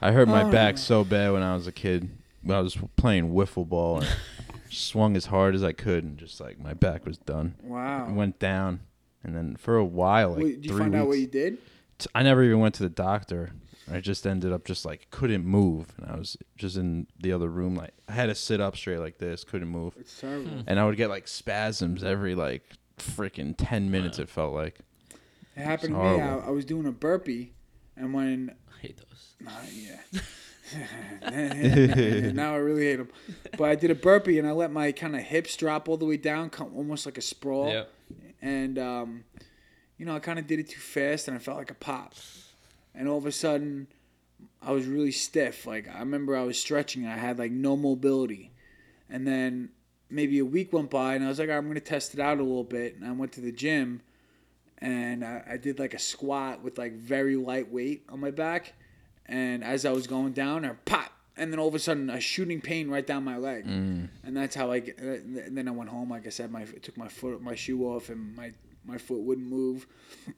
[0.00, 0.50] I hurt my Oh.
[0.52, 2.08] back so bad when I was a kid.
[2.42, 4.08] When I was playing wiffle ball and
[4.70, 7.54] swung as hard as I could, and just like my back was done.
[7.62, 8.06] Wow.
[8.08, 8.80] It went down,
[9.24, 11.58] and then for a while, like Wait, did you three find out what you did?
[11.98, 13.50] t- I never even went to the doctor.
[13.92, 17.48] I just ended up just like couldn't move, and I was just in the other
[17.48, 17.74] room.
[17.76, 20.50] Like I had to sit up straight like this, couldn't move, It's terrible.
[20.66, 22.62] and I would get like spasms every like
[22.98, 24.18] freaking ten minutes.
[24.18, 24.78] It felt like.
[25.56, 26.04] It happened to me.
[26.06, 26.48] I, horrible.
[26.48, 27.52] I was doing a burpee,
[27.96, 29.34] and when I hate those.
[29.46, 30.20] uh, yeah,
[32.32, 33.08] now I really hate them.
[33.56, 36.04] But I did a burpee, and I let my kind of hips drop all the
[36.06, 37.68] way down, come almost like a sprawl.
[37.68, 37.90] Yep.
[38.44, 39.24] And um,
[39.96, 42.14] you know, I kind of did it too fast, and I felt like a pop.
[42.94, 43.88] And all of a sudden,
[44.60, 45.66] I was really stiff.
[45.66, 48.52] Like I remember, I was stretching, and I had like no mobility.
[49.08, 49.70] And then
[50.10, 52.20] maybe a week went by, and I was like, "All right, I'm gonna test it
[52.20, 52.96] out a little bit.
[52.96, 54.02] And I went to the gym,
[54.76, 58.74] and I, I did like a squat with like very light weight on my back.
[59.24, 62.20] And as I was going down, I pop, and then all of a sudden, a
[62.20, 63.66] shooting pain right down my leg.
[63.66, 64.08] Mm.
[64.24, 64.78] And that's how I.
[64.80, 66.10] get- And then I went home.
[66.10, 68.52] Like I said, my took my foot, my shoe off, and my
[68.84, 69.86] my foot wouldn't move.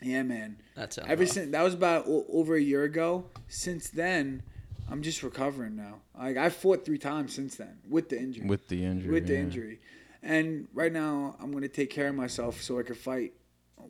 [0.00, 0.58] Yeah, man.
[0.76, 1.30] that's Ever rough.
[1.32, 3.24] since that was about o- over a year ago.
[3.48, 4.44] Since then,
[4.88, 6.02] I'm just recovering now.
[6.16, 9.10] Like I fought three times since then with the injury With the injury.
[9.10, 9.80] with the injury.
[10.22, 13.32] And right now, I'm gonna take care of myself so I can fight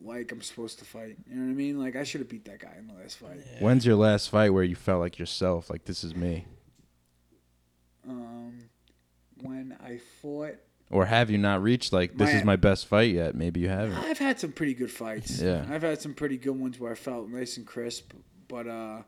[0.03, 1.17] like I'm supposed to fight.
[1.29, 1.79] You know what I mean?
[1.79, 3.39] Like I should have beat that guy in the last fight.
[3.59, 5.69] When's your last fight where you felt like yourself?
[5.69, 6.45] Like this is me,
[8.07, 8.59] Um,
[9.41, 10.55] when I fought,
[10.89, 13.35] or have you not reached like this My- is my best fight yet?
[13.35, 13.97] Maybe you haven't.
[13.97, 15.39] I've had some pretty good fights.
[15.41, 15.65] Yeah.
[15.69, 18.13] I've had some pretty good ones where I felt nice and crisp,
[18.47, 19.03] but uh,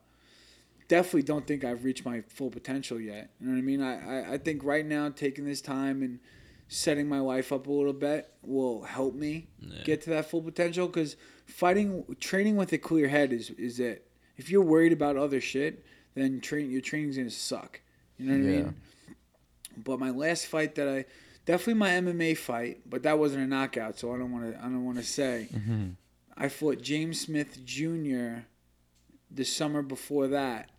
[0.87, 3.31] definitely don't think I've reached my full potential yet.
[3.39, 3.81] You know what I mean?
[3.81, 6.19] I, I, I think right now taking this time and
[6.73, 9.49] setting my life up a little bit will help me
[9.83, 14.07] get to that full potential because fighting, training with a clear head is, is it.
[14.37, 15.85] If you're worried about other shit,
[16.15, 17.81] then train your training's gonna suck.
[18.17, 18.75] You know what I mean?
[19.83, 21.05] But my last fight that I
[21.45, 24.63] definitely my MMA fight, but that wasn't a knockout, so I don't want to I
[24.63, 25.49] don't want to say.
[25.53, 25.89] Mm-hmm.
[26.37, 28.45] I fought James Smith Jr.
[29.29, 30.69] the summer before that.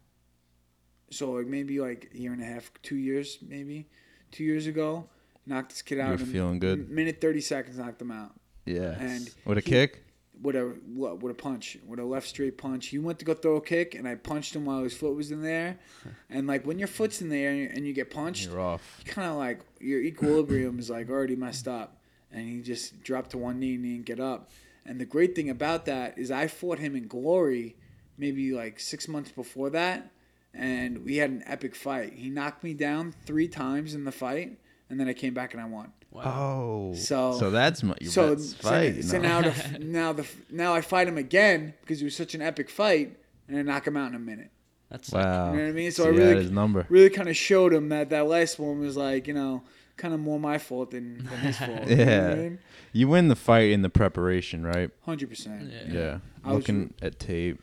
[1.11, 3.89] So like maybe like a year and a half, two years maybe,
[4.31, 5.11] two years ago.
[5.47, 6.21] Knocked this kid out.
[6.21, 6.89] a feeling good?
[6.91, 8.33] Minute thirty seconds, knocked him out
[8.65, 8.97] Yeah.
[8.99, 10.05] And with a he- kick.
[10.41, 10.63] What a
[10.93, 12.89] what with a punch, What a left straight punch.
[12.89, 15.31] He went to go throw a kick, and I punched him while his foot was
[15.31, 15.79] in there.
[16.31, 19.03] And like when your foot's in there and you, and you get punched, You're off.
[19.05, 21.99] kind of like your equilibrium is like already messed up,
[22.33, 24.51] and he just dropped to one knee and he didn't get up.
[24.85, 27.77] And the great thing about that is I fought him in Glory,
[28.19, 30.11] maybe like six months before that,
[30.53, 32.15] and we had an epic fight.
[32.15, 34.59] He knocked me down three times in the fight,
[34.93, 35.91] and then I came back and I won.
[36.15, 36.93] Oh.
[36.95, 39.03] So- so that's my your So, best so, fight.
[39.03, 39.23] so no.
[39.29, 42.69] now the now the now I fight him again because it was such an epic
[42.71, 43.17] fight,
[43.49, 44.51] and I knock him out in a minute.
[44.91, 45.53] That's wow.
[45.53, 45.91] You know what I mean?
[45.91, 46.87] So See, I really is number.
[46.91, 49.63] really kind of showed him that that last one was like you know
[49.97, 51.87] kind of more my fault than, than his fault.
[51.89, 52.49] Yeah.
[52.93, 54.91] You win the fight in the preparation, right?
[55.07, 55.71] hundred percent.
[55.73, 55.93] Yeah.
[55.93, 56.19] Yeah.
[56.45, 57.63] I was- Looking at tape.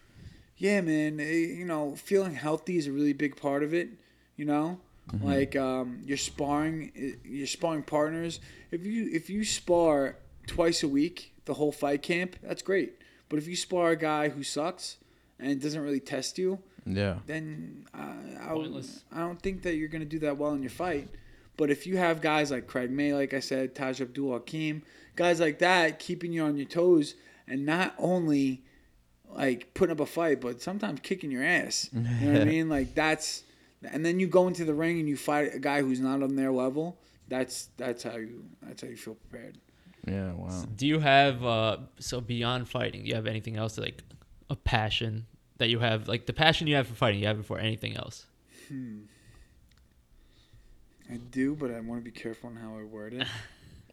[0.58, 1.20] Yeah, man.
[1.20, 1.24] eh,
[1.60, 3.90] You know, feeling healthy is a really big part of it.
[4.36, 4.80] You know,
[5.14, 5.26] Mm-hmm.
[5.28, 6.92] like um, your sparring,
[7.24, 8.40] your sparring partners.
[8.72, 10.16] If you if you spar
[10.48, 12.94] twice a week, the whole fight camp, that's great.
[13.28, 14.98] But if you spar a guy who sucks
[15.40, 17.20] and doesn't really test you, Yeah.
[17.28, 18.54] then uh, I,
[19.12, 21.08] I don't think that you're going to do that well in your fight.
[21.58, 24.82] But if you have guys like Craig May, like I said, Taj Abdul Hakim,
[25.16, 27.16] guys like that keeping you on your toes
[27.48, 28.64] and not only
[29.30, 31.90] like putting up a fight, but sometimes kicking your ass.
[31.94, 32.70] You know what I mean?
[32.70, 33.44] Like that's,
[33.84, 36.36] and then you go into the ring and you fight a guy who's not on
[36.36, 36.98] their level.
[37.28, 39.58] That's that's how you that's how you feel prepared.
[40.08, 40.34] Yeah.
[40.34, 40.66] Wow.
[40.76, 44.04] Do you have uh so beyond fighting, do you have anything else like
[44.50, 45.26] a passion
[45.58, 47.96] that you have like the passion you have for fighting, you have it for anything
[47.96, 48.26] else?
[51.12, 53.28] I do, but I want to be careful on how I word it.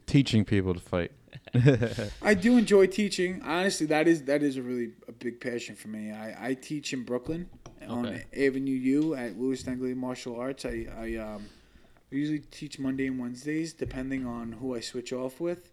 [0.06, 1.12] Teaching people to fight.
[2.22, 3.42] I do enjoy teaching.
[3.44, 6.12] Honestly, that is that is a really a big passion for me.
[6.12, 7.48] I, I teach in Brooklyn
[7.88, 8.46] on Okay.
[8.46, 10.64] Avenue U at Lou Neglia's Martial Arts.
[10.64, 11.46] I I um
[12.10, 15.70] usually teach Monday and Wednesdays depending on who I switch off with.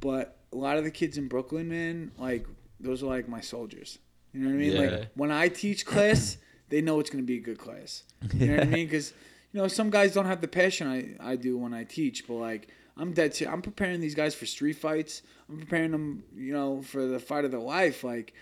[0.00, 2.46] But a lot of the kids in Brooklyn, man, like
[2.80, 3.98] those are like my soldiers.
[4.32, 4.72] You know what I mean?
[4.72, 4.80] Yeah.
[4.80, 6.36] Like when I teach class,
[6.68, 8.02] they know it's going to be a good class.
[8.34, 8.86] You know what I mean?
[8.90, 9.12] Because
[9.52, 10.88] you know some guys don't have the passion
[11.20, 13.34] I, I do when I teach, but like I'm dead.
[13.34, 15.22] ser- I'm preparing these guys for street fights.
[15.48, 18.04] I'm preparing them, you know, for the fight of their life.
[18.04, 18.32] Like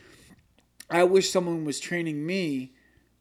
[0.90, 2.72] I wish someone was training me,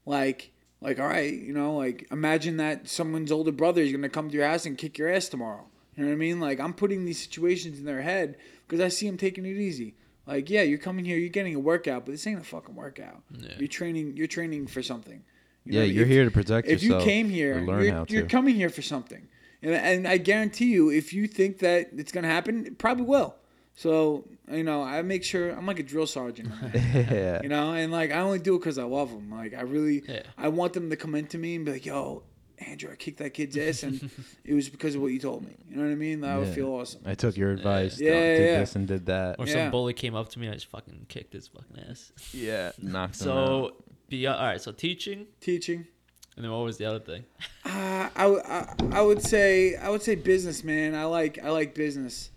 [0.05, 0.51] like
[0.81, 4.35] like all right, you know, like imagine that someone's older brother is gonna come to
[4.35, 5.65] your house and kick your ass tomorrow.
[5.95, 6.39] You know what I mean?
[6.39, 8.37] Like I'm putting these situations in their head
[8.67, 9.95] because I see them taking it easy.
[10.27, 13.21] Like yeah, you're coming here, you're getting a workout, but this ain't a fucking workout.
[13.37, 13.51] Yeah.
[13.57, 14.17] You're training.
[14.17, 15.23] You're training for something.
[15.63, 17.03] You Yeah, know, you're if- here to protect if yourself.
[17.03, 18.13] If you came here, learn you're, how to.
[18.13, 19.27] you're coming here for something,
[19.61, 23.35] and, and I guarantee you, if you think that it's gonna happen, it probably will.
[23.75, 26.49] So you know, I make sure I'm like a drill sergeant.
[26.73, 27.41] yeah.
[27.41, 29.31] you know, and like I only do it because I love them.
[29.31, 30.23] Like I really, Yeah.
[30.37, 32.23] I want them to come into me and be like, "Yo,
[32.59, 34.09] Andrew, I kicked that kid's ass, and
[34.43, 36.21] it was because of what you told me." You know what I mean?
[36.21, 37.01] That would feel awesome.
[37.05, 37.99] I took your advice.
[37.99, 38.59] Yeah, yeah, did yeah.
[38.59, 39.37] this and did that.
[39.39, 39.53] Or Yeah.
[39.53, 42.11] some bully came up to me and I just fucking kicked his fucking ass.
[42.33, 42.71] Yeah.
[42.81, 43.35] Knocked them out.
[43.69, 45.87] So be all right, so teaching Teaching.
[46.35, 47.23] And then what was the other thing?
[47.65, 50.95] Uh, I, w- I, I would say I would say business, man.
[50.95, 52.29] I like I like business.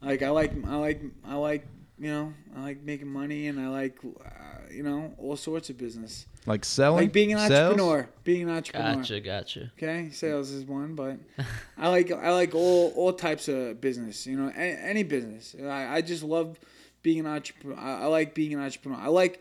[0.00, 1.66] Like I like I like I like
[1.98, 4.28] you know I like making money and I like uh,
[4.70, 6.26] you know all sorts of business.
[6.44, 7.04] Like selling.
[7.04, 7.52] Like being an Sales?
[7.52, 8.08] entrepreneur.
[8.24, 8.96] Being an entrepreneur.
[8.96, 9.72] Gotcha, gotcha.
[9.78, 11.18] Okay, sales is one, but
[11.78, 14.26] I like I like all all types of business.
[14.26, 15.54] You know, any, any business.
[15.62, 16.58] I, I just love
[17.02, 17.78] being an entrepreneur.
[17.78, 18.98] I, I like being an entrepreneur.
[18.98, 19.40] I like,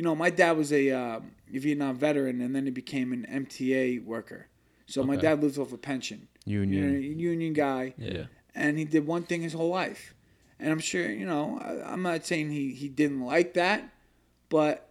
[0.00, 1.20] you know, my dad was a uh,
[1.52, 4.46] Vietnam veteran, and then he became an MTA worker.
[4.86, 6.26] So my dad lives off a pension.
[6.46, 6.82] Union.
[6.82, 6.98] You know,
[7.32, 8.24] union guy, Yeah.
[8.54, 10.14] and he did one thing his whole life.
[10.58, 13.78] And I'm sure, you know, I, I'm not saying he he didn't like that,
[14.48, 14.88] but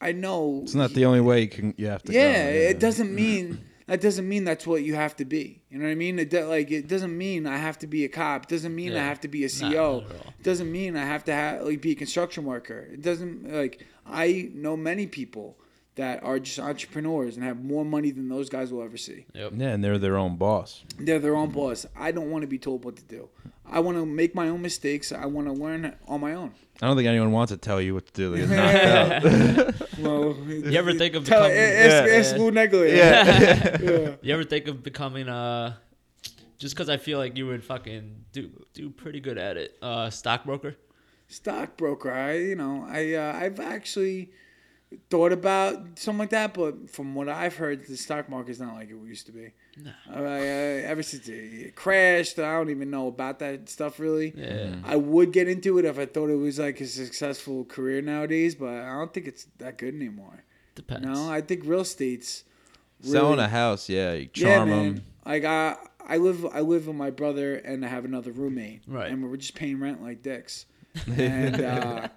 [0.00, 1.74] I know It's not the only way you can.
[1.76, 2.12] You have to.
[2.12, 2.58] yeah, go.
[2.70, 5.62] it doesn't mean that doesn't mean that's what you have to be.
[5.70, 6.18] You know what I mean?
[6.18, 8.44] It do, like it doesn't mean I have to be a cop.
[8.44, 10.02] It doesn't mean I have to be a CEO.
[10.02, 12.88] not it doesn't mean I have to have, like be a construction worker.
[12.92, 15.58] It doesn't like I know many people
[15.96, 19.24] that are just entrepreneurs and have more money than those guys will ever see.
[19.34, 19.52] Yep.
[19.56, 20.84] Yeah, and they're their own boss.
[20.98, 21.86] They're their own boss.
[21.96, 23.28] I don't want to be told what to do.
[23.64, 25.10] I want to make my own mistakes.
[25.10, 26.52] I want to learn on my own.
[26.82, 28.30] I don't think anyone wants to tell you what to do.
[28.36, 29.98] They get knocked out.
[29.98, 31.56] Well, You ever think of tell, becoming?
[31.58, 32.16] ask, Yeah.
[32.18, 32.96] ask Lou Neglia.
[32.96, 34.16] Yeah.
[34.20, 35.74] You ever think of becoming uh
[36.58, 39.76] just because I feel like you would fucking do do pretty good at it.
[39.80, 40.76] Uh, stockbroker.
[41.28, 42.10] stockbroker.
[42.12, 44.30] I, you know, I, uh, I've actually
[45.10, 48.90] thought about something like that, but from what I've heard, the stock market's not like
[48.90, 49.52] it used to be.
[49.82, 49.92] No.
[50.10, 50.38] I, I,
[50.86, 54.32] ever since it crashed, I don't even know about that stuff really.
[54.36, 54.76] Yeah.
[54.84, 58.54] I would get into it if I thought it was like a successful career nowadays,
[58.54, 60.44] but I don't think it's that good anymore.
[60.74, 61.06] Depends.
[61.06, 62.44] No, I think real estate's
[63.02, 64.94] Selling a house, yeah, you charm man.
[64.94, 65.04] them.
[65.24, 65.76] Like I,
[66.06, 69.10] I live, I live with my brother, and I have another roommate, Right.
[69.10, 70.66] And we're just paying rent like dicks.
[71.14, 72.08] And uh,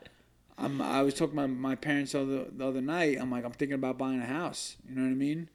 [0.59, 3.17] I'm, I was talking to my, my parents the other, the other night.
[3.19, 4.75] I'm like, I'm thinking about buying a house.
[4.87, 5.49] You know what I mean?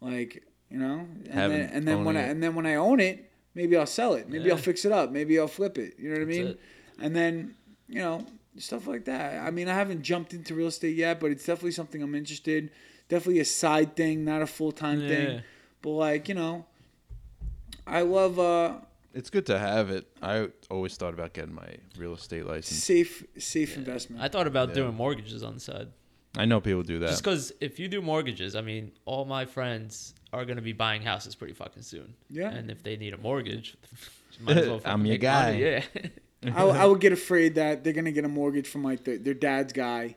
[0.00, 3.00] Like, you know, and Having- then, and then when I, and then when I own
[3.00, 4.28] it, maybe I'll sell it.
[4.28, 5.10] Maybe I'll fix it up.
[5.12, 5.94] Maybe I'll flip it.
[5.98, 6.46] You know what I mean?
[6.48, 6.60] it.
[7.00, 7.54] And then,
[7.88, 8.26] you know,
[8.58, 9.46] stuff like that.
[9.46, 12.70] I mean, I haven't jumped into real estate yet, but it's definitely something I'm interested.
[13.08, 15.08] Definitely a side thing, not a full time Yeah.
[15.08, 15.42] thing.
[15.82, 16.66] But like, you know,
[17.86, 18.74] I love uh
[19.14, 20.06] It's good to have it.
[20.22, 22.82] I always thought about getting my real estate license.
[22.82, 24.22] safe safe investment.
[24.22, 24.74] I thought about Yeah.
[24.76, 25.88] doing mortgages on the side.
[26.36, 27.08] I know people do that.
[27.08, 31.02] Just because if you do mortgages, I mean, all my friends are gonna be buying
[31.02, 32.14] houses pretty fucking soon.
[32.30, 32.50] Yeah.
[32.50, 33.76] And if they need a mortgage,
[34.40, 35.58] might as well I'm your make money.
[35.60, 35.80] guy.
[36.44, 36.54] Yeah.
[36.54, 39.34] I, I would get afraid that they're gonna get a mortgage from like their, their
[39.34, 40.16] dad's guy.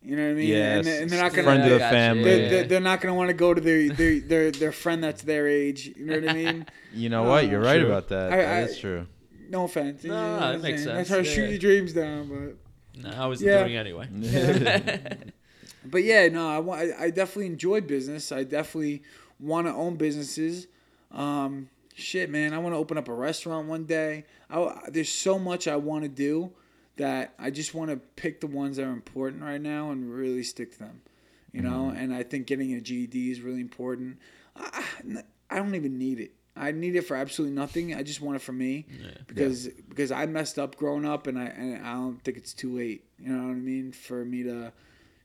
[0.00, 0.48] You know what I mean?
[0.48, 2.22] Yes, and, they- and they're not gonna friend of the family.
[2.24, 5.22] they're, they're, they're not gonna want to go to their, their their their friend that's
[5.22, 5.90] their age.
[5.96, 6.66] You know what I mean?
[6.94, 7.48] You know what?
[7.48, 7.86] You're right True.
[7.88, 8.32] about that.
[8.32, 9.06] I- That I- is true.
[9.50, 10.04] No offense.
[10.04, 10.96] No, You know no, what it I'm makes saying?
[10.96, 13.02] That's sense, how to shoot your dreams down, but.
[13.02, 13.58] No, I wasn't Yeah.
[13.62, 14.08] doing it anyway.
[15.84, 18.30] But yeah, no, I, wa- I I definitely enjoy business.
[18.32, 19.02] I definitely
[19.40, 20.66] want to own businesses.
[21.10, 24.24] Um, shit, man, I want to open up a restaurant one day.
[24.50, 26.50] I, there's so much I want to do
[26.98, 30.42] that I just want to pick the ones that are important right now and really
[30.42, 31.00] stick to them.
[31.52, 31.96] You know, mm-hmm.
[31.96, 34.18] and I think getting a GED is really important.
[34.54, 34.84] I,
[35.48, 36.32] I don't even need it.
[36.54, 37.94] I need it for absolutely nothing.
[37.94, 38.86] I just want it for me
[39.26, 42.76] because because I messed up growing up, and I and I don't think it's too
[42.76, 43.04] late.
[43.18, 43.92] You know what I mean?
[43.92, 44.72] For me to,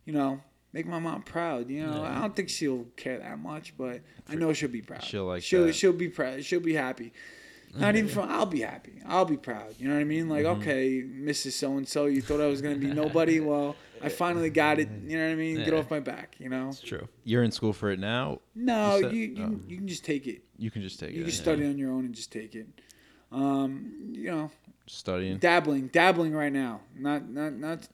[0.05, 0.39] you know,
[0.71, 1.69] make my mom proud.
[1.69, 5.03] You know, I don't think she'll care that much, but I know she'll be proud.
[5.03, 5.75] She'll like she'll that.
[5.75, 6.45] she'll be proud.
[6.45, 7.13] She'll be happy.
[7.75, 8.29] Not even from.
[8.29, 8.93] I'll be happy.
[9.05, 9.75] I'll be proud.
[9.79, 10.29] You know what I mean?
[10.29, 10.61] Like, Mm-hmm.
[10.61, 11.53] okay, Mrs.
[11.53, 13.39] So and So, you thought I was gonna be nobody.
[13.49, 14.89] Well, I finally got it.
[15.07, 15.55] You know what I mean?
[15.63, 16.35] Get off my back.
[16.37, 16.69] You know?
[16.69, 17.07] It's true.
[17.23, 18.41] You're in school for it now.
[18.53, 20.43] No, You said- you you, you can just take it.
[20.57, 21.17] You can just take You it.
[21.19, 21.41] You can yeah.
[21.41, 22.67] study on your own and just take it.
[23.31, 24.51] Um, you know,
[24.85, 25.37] Studying.
[25.37, 26.81] dabbling, dabbling right now.
[26.95, 27.87] Not not not.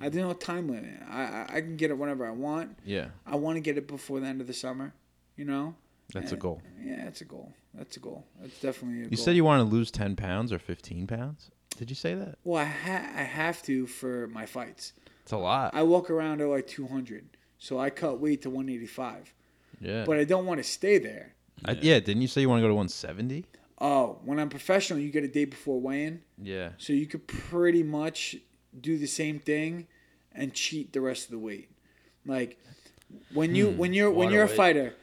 [0.00, 1.00] I don't know time limit.
[1.08, 2.78] I, I I can get it whenever I want.
[2.84, 4.94] Yeah, I want to get it before the end of the summer.
[5.36, 5.74] You know.
[6.14, 6.62] that's a goal.
[6.82, 7.52] Yeah, that's a goal.
[7.76, 8.24] That's a goal.
[8.40, 9.10] That's definitely a goal.
[9.10, 11.50] You said you want to lose 10 pounds or 15 pounds?
[11.76, 12.38] Did you say that?
[12.44, 14.94] Well, I ha- I have to for my fights.
[15.22, 15.74] It's a lot.
[15.74, 19.34] I walk around at like 200, so I cut weight to 185.
[19.80, 20.04] yeah.
[20.06, 21.34] But I don't want to stay there.
[21.64, 23.44] I, yeah, didn't you say you want to go to 170?
[23.78, 26.70] Oh, when I'm professional, you get a day before weigh-in, Yeah.
[26.78, 28.36] so you could pretty much
[28.78, 29.86] do the same thing
[30.32, 31.70] and cheat the rest of the weight.
[32.24, 32.58] Like
[33.32, 33.78] when you hmm.
[33.78, 34.56] when you're when you're a weight.
[34.56, 34.94] fighter,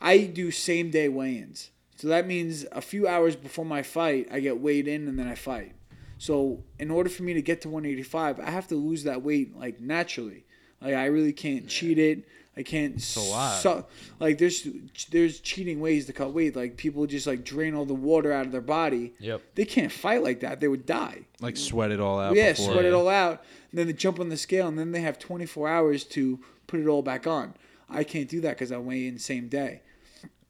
[0.00, 1.70] I do same day weigh-ins.
[1.96, 5.26] So that means a few hours before my fight, I get weighed in and then
[5.28, 5.72] I fight.
[6.18, 9.56] So in order for me to get to 185, I have to lose that weight
[9.56, 10.44] like naturally.
[10.80, 12.26] Like I really can't cheat it.
[12.58, 12.94] I can't.
[13.16, 13.60] a lot.
[13.60, 13.84] su-
[14.18, 14.66] like there's
[15.10, 16.56] there's cheating ways to cut weight.
[16.56, 19.12] Like people just like drain all the water out of their body.
[19.18, 19.42] Yep.
[19.54, 20.60] They can't fight like that.
[20.60, 21.26] They would die.
[21.40, 22.34] Like sweat it all out.
[22.34, 22.72] yeah, before.
[22.72, 23.42] sweat it all out.
[23.70, 26.80] And then they jump on the scale, and then they have 24 hours to put
[26.80, 27.54] it all back on.
[27.90, 29.82] I can't do that because I weigh in same day.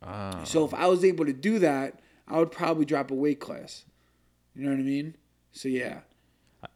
[0.07, 0.45] Ah.
[0.45, 3.85] So if I was able to do that, I would probably drop a weight class.
[4.55, 5.17] You know what I mean?
[5.53, 6.01] So yeah.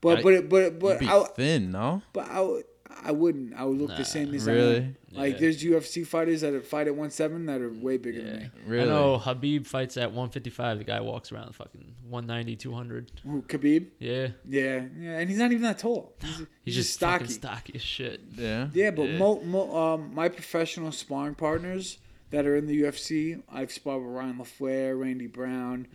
[0.00, 2.02] But I- but but You'd but be I, thin, no?
[2.12, 2.64] but I, would-
[3.02, 3.54] I wouldn't.
[3.54, 4.76] I would look the same as I Really?
[4.76, 4.96] am.
[5.12, 5.40] Like Yeah.
[5.40, 8.50] there's UFC fighters that fight at 107 that are way bigger than me.
[8.66, 8.82] Really?
[8.90, 10.78] I know Khabib fights at 155.
[10.78, 13.12] The guy walks around fucking 190, 200.
[13.22, 13.86] Who, Khabib?
[14.00, 14.28] Yeah.
[14.46, 16.14] Yeah, yeah, and he's not even that tall.
[16.20, 17.28] He's, he's, He's just just stocky.
[17.32, 18.20] stocky as shit.
[18.36, 18.68] Yeah.
[18.74, 19.18] Yeah, but Yeah.
[19.18, 21.98] Mo, mo, um, my professional sparring partners
[22.30, 25.86] that are in the UFC, I've sparred with Ryan LaFlare, Randy Brown.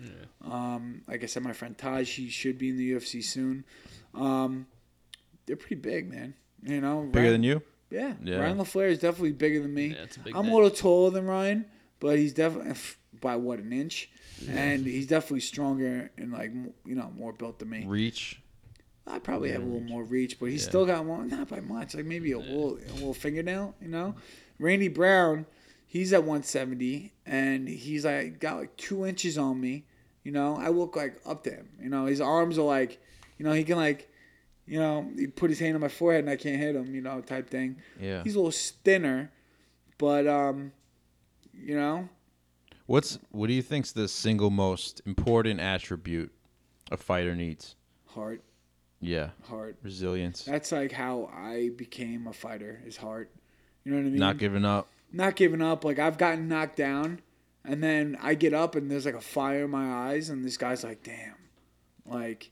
[0.43, 3.63] Um, like I said, my friend Taj, he should be in the UFC soon.
[4.13, 4.67] Um,
[5.45, 6.33] they're pretty big, man.
[6.63, 7.61] You know, Bigger Ryan, than you?
[7.91, 8.39] Yeah, Yeah.
[8.39, 9.87] Ryan LaFlare is definitely bigger than me.
[9.87, 10.51] Yeah, it's a big I'm man.
[10.51, 11.65] a little taller than Ryan,
[11.99, 12.73] but he's definitely
[13.21, 14.09] by what an inch,
[14.49, 16.51] and he's definitely stronger and like
[16.85, 17.85] you know more built than me.
[17.87, 18.41] Reach.
[19.07, 20.69] I probably have a little more reach, but he's Yeah.
[20.69, 24.15] still got more, not by much, like maybe a little, a little fingernail, you know.
[24.59, 25.45] Randy Brown,
[25.85, 29.85] he's at 170, and he's like got like two inches on me,
[30.23, 30.57] you know.
[30.57, 32.05] I look like up to him, you know.
[32.05, 33.01] His arms are like,
[33.37, 34.09] you know, he can like,
[34.67, 37.01] you know, he put his hand on my forehead and I can't hit him, you
[37.01, 37.77] know, type thing.
[37.99, 38.23] Yeah.
[38.23, 38.51] He's a little
[38.83, 39.31] thinner,
[39.97, 40.71] but um,
[41.53, 42.09] you know,
[42.87, 46.31] What's what do you think's the single most important attribute
[46.91, 47.75] a fighter needs?
[48.07, 48.41] heart,
[49.01, 49.31] Yeah.
[49.49, 49.75] heart.
[49.83, 50.43] Resilience.
[50.43, 52.81] That's like how I became a fighter.
[52.85, 53.29] Is heart.
[53.83, 54.19] You know what I mean?
[54.19, 54.87] Not giving up.
[55.15, 55.83] Not giving up.
[55.83, 57.21] Like I've gotten knocked down,
[57.63, 60.57] and then I get up and there's like a fire in my eyes, and this
[60.57, 61.35] guy's like, "Damn!"
[62.05, 62.51] Like,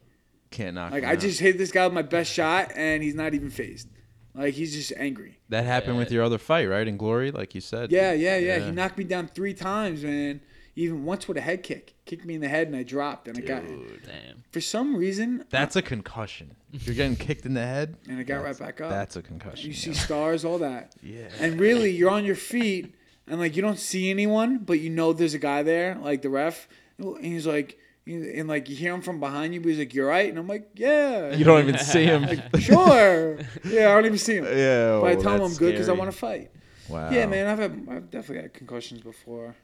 [0.52, 0.92] Can't knock.
[0.92, 1.20] like I out.
[1.20, 3.88] just hit this guy with my best shot, and he's not even phased.
[4.36, 5.38] Like he's just angry.
[5.50, 6.88] That happened with your other fight, right?
[6.88, 7.92] In Glory, like you said.
[7.92, 8.58] Yeah, yeah, yeah.
[8.58, 8.66] Yeah.
[8.66, 10.42] He knocked me down three times, man.
[10.76, 13.38] Even once with a head kick, kicked me in the head, and I dropped, and
[13.38, 14.44] I got Damn.
[14.52, 16.56] for some reason, That's a concussion.
[16.72, 17.96] You're getting kicked in the head.
[18.10, 18.90] and I got right back up.
[18.90, 19.68] That's a concussion.
[19.68, 19.98] you see yeah.
[19.98, 20.96] stars, all that.
[21.04, 21.28] Yeah.
[21.40, 22.96] And really, you're on your feet,
[23.28, 26.30] and like you don't see anyone, but you know there's a guy there, like the
[26.30, 26.68] ref,
[26.98, 30.08] and he's like, and like you hear him from behind you, but he's like, "You're
[30.08, 32.28] right," and I'm like, "Yeah, You don't even see him.
[32.60, 35.00] sure, yeah." I don't even see him, yeah.
[35.00, 36.52] but I tell him I'm good because I want to fight.
[36.90, 37.10] Wow.
[37.12, 39.56] Yeah, man, I've had, I've definitely had concussions before.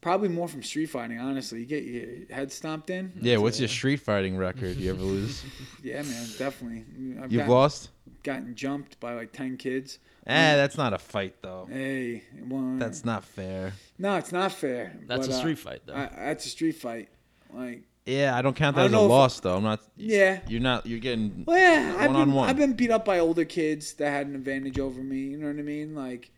[0.00, 1.60] Probably more from street fighting, honestly.
[1.60, 2.06] You get your
[2.36, 3.12] head stomped in.
[3.20, 3.38] Yeah.
[3.38, 4.76] What's your street fighting record?
[4.76, 5.42] You ever lose?
[5.82, 6.84] Yeah, man, definitely.
[7.22, 7.90] I've You've gotten, lost.
[8.24, 9.98] gotten jumped by like ten kids.
[10.26, 11.68] Eh, that's not a fight though.
[11.70, 13.72] Hey, well, That's not fair.
[13.98, 14.96] no, it's not fair.
[15.06, 15.94] That's but, a uh, street fight, though.
[15.94, 17.08] I, that's a street fight.
[17.54, 19.56] Like, Yeah, I don't count that as a don't know if- loss though.
[19.56, 19.80] I'm not.
[19.96, 20.40] yeah.
[20.48, 20.86] You're not.
[20.86, 21.44] You're getting.
[21.46, 22.48] Well, yeah, I've been, One-on-one.
[22.48, 25.18] I've been beat up by older kids that had an advantage over me.
[25.18, 25.94] You know what I mean?
[25.94, 26.30] Like,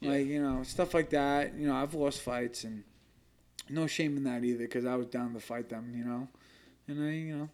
[0.00, 1.54] like you know, stuff like that.
[1.58, 2.82] You know, I've lost fights and
[3.68, 5.92] no shame in that either because I was down to fight them.
[5.96, 6.28] You know,
[6.88, 7.48] and I, you know,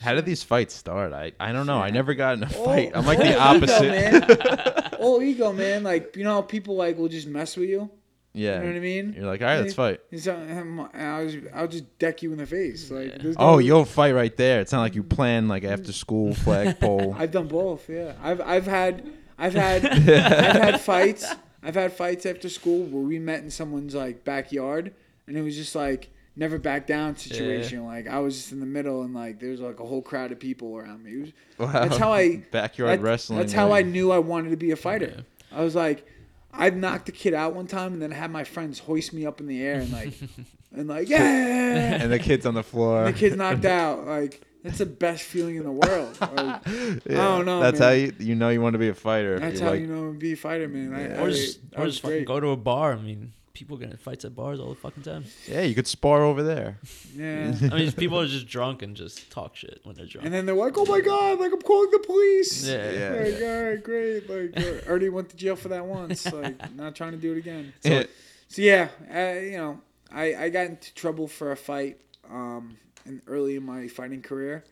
[0.00, 1.12] How did these fights start?
[1.12, 1.78] I I don't know.
[1.80, 2.92] I never got in a all- fight.
[2.94, 3.88] I'm like all the ego, opposite.
[3.90, 4.90] man.
[5.00, 5.82] all ego, man.
[5.82, 7.90] Like you know, how people like will just mess with you.
[8.32, 8.54] yeah.
[8.56, 9.12] You know what I mean?
[9.16, 10.00] You're like, all right, let's fight.
[10.18, 12.90] So, um, I was, I'll just deck you in the face.
[12.90, 14.60] Like, there's Oh, no- you'll fight right there.
[14.60, 17.14] It's not like you plan like after school flagpole.
[17.18, 17.88] I've done both.
[17.88, 19.04] Yeah, I've I've had
[19.38, 21.26] I've had I've had fights.
[21.62, 24.94] I've had fights after school where we met in someone's like backyard,
[25.28, 27.84] and it was just like never back down situation.
[27.84, 30.40] Like I was just in the middle, and like there's like a whole crowd of
[30.40, 31.12] people around me.
[31.12, 31.72] It was, Wow.
[31.72, 33.38] That's how I backyard that- wrestling.
[33.38, 35.24] That's how I knew I wanted to be a fighter.
[35.52, 36.06] I was like,
[36.52, 39.26] I've knocked a kid out one time, and then I had my friends hoist me
[39.26, 40.12] up in the air and like
[40.74, 41.18] and like yeah,
[42.02, 43.04] And the kid's on the floor.
[43.04, 44.06] the kid's knocked out.
[44.06, 46.18] Like that's the best feeling in the world.
[46.20, 46.92] Like, Yeah.
[47.06, 47.60] I don't know.
[47.60, 47.88] That's man.
[47.88, 49.38] how you you know you want to be a fighter.
[49.40, 50.94] That's how like, you know be a fighter, man.
[50.94, 52.92] I, or I, just, that or was just fucking go to a bar.
[52.92, 55.24] I mean, people get in fights at bars all the fucking time.
[55.48, 56.78] Yeah, you could spar over there.
[57.14, 57.52] Yeah.
[57.72, 60.24] I mean, people are just drunk and just talk shit when they're drunk.
[60.26, 61.40] And then they're like, "Oh my god!
[61.40, 62.90] Like I'm calling the police." Yeah.
[62.90, 63.10] Yeah.
[63.10, 64.30] Like, all right, great.
[64.30, 66.30] Like, uh, already went to jail for that once.
[66.32, 67.72] Like, not trying to do it again.
[67.80, 68.04] So, Yeah.
[68.48, 69.80] so yeah, uh, you know,
[70.12, 72.00] I I got into trouble for a fight.
[72.30, 72.76] Um,
[73.06, 74.64] in early in my fighting career,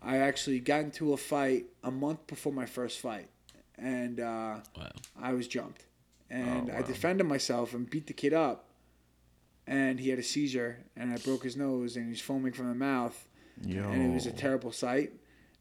[0.00, 3.28] I actually got into a fight a month before my first fight,
[3.76, 4.92] and uh, Wow.
[5.20, 5.82] I was jumped,
[6.30, 8.66] and Oh, I defended myself and beat the kid up,
[9.66, 12.68] and he had a seizure, and I broke his nose, and he was foaming from
[12.68, 13.26] the mouth,
[13.64, 13.82] Yo.
[13.90, 15.12] and it was a terrible sight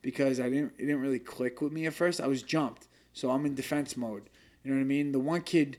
[0.01, 2.19] because I didn't it didn't really click with me at first.
[2.21, 4.29] I was jumped, so I'm in defense mode.
[4.63, 5.11] You know what I mean?
[5.11, 5.77] The one kid,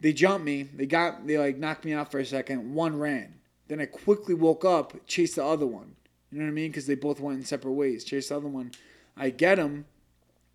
[0.00, 2.74] they jumped me, they got they like knocked me out for a second.
[2.74, 3.34] One ran,
[3.68, 5.96] then I quickly woke up, chased the other one.
[6.30, 6.70] You know what I mean?
[6.70, 8.04] Because they both went in separate ways.
[8.04, 8.72] Chased the other one.
[9.16, 9.84] I get him.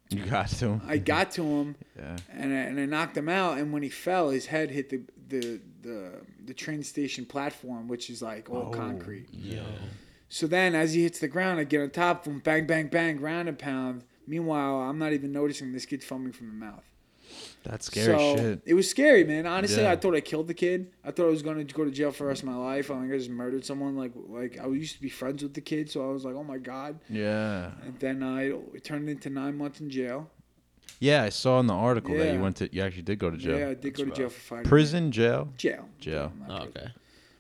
[0.10, 0.70] You got to.
[0.70, 0.82] him.
[0.88, 2.18] I got to him Yeah.
[2.32, 3.58] and I, and I knocked him out.
[3.58, 6.12] And when he fell, his head hit the the the,
[6.46, 9.28] the train station platform, which is like all oh, concrete.
[9.32, 9.64] Yo.
[10.30, 12.88] So then, as he hits the ground, I get on top of him, bang, bang,
[12.88, 14.04] bang, ground and pound.
[14.26, 16.84] Meanwhile, I'm not even noticing this kid's foaming from the mouth.
[17.64, 18.62] That's scary so shit.
[18.66, 19.46] it was scary, man.
[19.46, 19.92] Honestly, Yeah.
[19.92, 20.92] I thought I killed the kid.
[21.04, 22.90] I thought I was going to go to jail for the rest of my life.
[22.90, 23.98] I think I just murdered someone.
[23.98, 26.44] Like, like I used to be friends with the kid, so I was like, oh
[26.44, 27.00] my god.
[27.10, 27.72] Yeah.
[27.84, 30.30] And then I it turned into nine months in jail.
[31.00, 32.74] Yeah, I saw in the article that you went to.
[32.74, 33.60] You actually did go to jail.
[33.60, 34.70] Yeah, I did go to jail for fighting.
[34.70, 35.50] Prison, jail.
[35.58, 35.88] Jail.
[36.00, 36.32] Jail.
[36.50, 36.88] Oh, okay.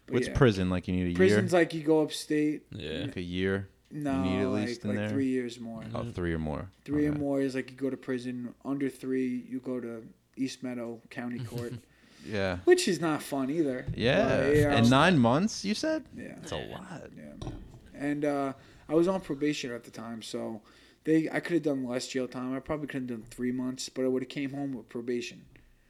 [0.05, 0.37] But What's yeah.
[0.37, 0.69] prison?
[0.69, 1.37] Like you need a Prison's year.
[1.37, 2.63] Prison's like you go upstate.
[2.71, 3.05] Yeah.
[3.05, 3.69] Like a year.
[3.91, 5.09] No, need at like, in like there?
[5.09, 5.83] three years more.
[5.93, 6.69] Oh, three or more.
[6.85, 8.53] 3 or more is like you go to prison.
[8.65, 10.03] Under three, you go to
[10.35, 11.73] East Meadow County Court,
[12.25, 12.57] Yeah.
[12.65, 13.85] which is not fun either.
[13.95, 14.27] Yeah.
[14.27, 16.03] But, you And nine months, you said?
[16.15, 17.03] Yeah, That's a lot.
[17.17, 17.49] yeah.
[17.93, 18.53] And uh,
[18.89, 20.61] I was on probation at the time, so
[21.05, 22.53] they I could have done less jail time.
[22.53, 25.41] I probably could have done three months, but I would have came home with probation.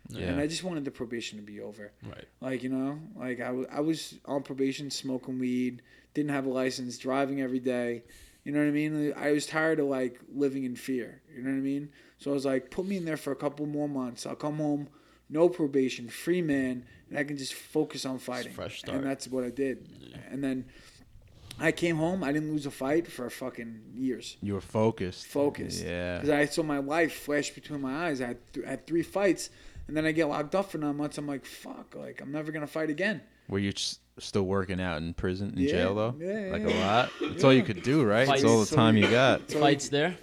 [0.09, 0.27] Yeah.
[0.27, 1.91] and I just wanted the probation to be over.
[2.05, 2.23] Right.
[2.39, 5.81] Like you know, like I, w- I was on probation, smoking weed,
[6.17, 8.03] didn't have a license, driving every day.
[8.43, 9.13] You know what I mean?
[9.15, 11.21] I was tired of like living in fear.
[11.33, 11.89] You know what I mean?
[12.17, 14.25] So I was like, put me in there for a couple more months.
[14.25, 14.87] I'll come home,
[15.29, 18.53] no probation, free man, and I can just focus on fighting.
[18.53, 18.97] fresh start.
[18.97, 19.87] And that's what I did.
[20.31, 20.65] And then
[21.59, 22.23] I came home.
[22.23, 24.37] I didn't lose a fight for fucking years.
[24.41, 25.27] You were focused.
[25.27, 25.83] Focused.
[25.85, 26.15] Yeah.
[26.17, 28.21] Because I saw my life flash between my eyes.
[28.21, 29.49] I had, th- I had three fights,
[29.87, 31.17] and then I get locked up for nine months.
[31.19, 33.21] I'm like, fuck, like I'm never gonna fight again.
[33.49, 36.15] Were you s- still working out in prison, in Yeah, jail though?
[36.19, 36.67] yeah, like yeah.
[36.67, 37.11] a lot.
[37.21, 38.27] That's all you could do, right?
[38.27, 39.49] It's all the So time you- you got.
[39.51, 40.17] So Fights there.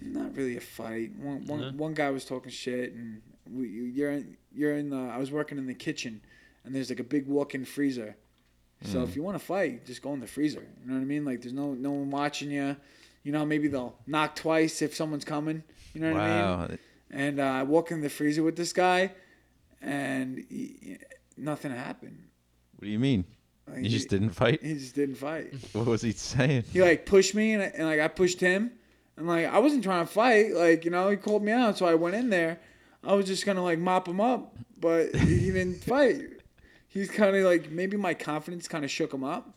[0.00, 1.12] not really a fight.
[1.16, 1.70] One, one, Yeah.
[1.72, 4.96] one guy was talking shit, and we, you- you're in, you're in the.
[4.96, 6.20] I was working in the kitchen,
[6.64, 8.16] and there's like a big walk-in freezer.
[8.84, 9.04] So Mm.
[9.08, 10.66] if you want to fight, just go in the freezer.
[10.82, 11.24] You know what I mean?
[11.24, 12.76] Like there's no no one watching you.
[13.22, 15.62] You know, maybe they'll knock twice if someone's coming.
[15.94, 16.68] You know what I mean?
[16.70, 16.76] Wow.
[17.10, 19.12] And uh, I walk in the freezer with this guy,
[19.80, 20.96] and he,
[21.36, 22.18] nothing happened.
[22.82, 23.24] What do you mean?
[23.70, 24.60] Like, You just didn't fight?
[24.60, 25.54] he just didn't fight.
[25.72, 26.64] What was he saying?
[26.72, 28.72] He like pushed me, and, I- and like I pushed him,
[29.16, 30.52] and like I wasn't trying to fight.
[30.52, 32.58] Like you know, he called me out, so I went in there.
[33.04, 36.22] I was just gonna like mop him up, but he didn't fight.
[36.88, 39.56] He's kind of like maybe my confidence kind of shook him up.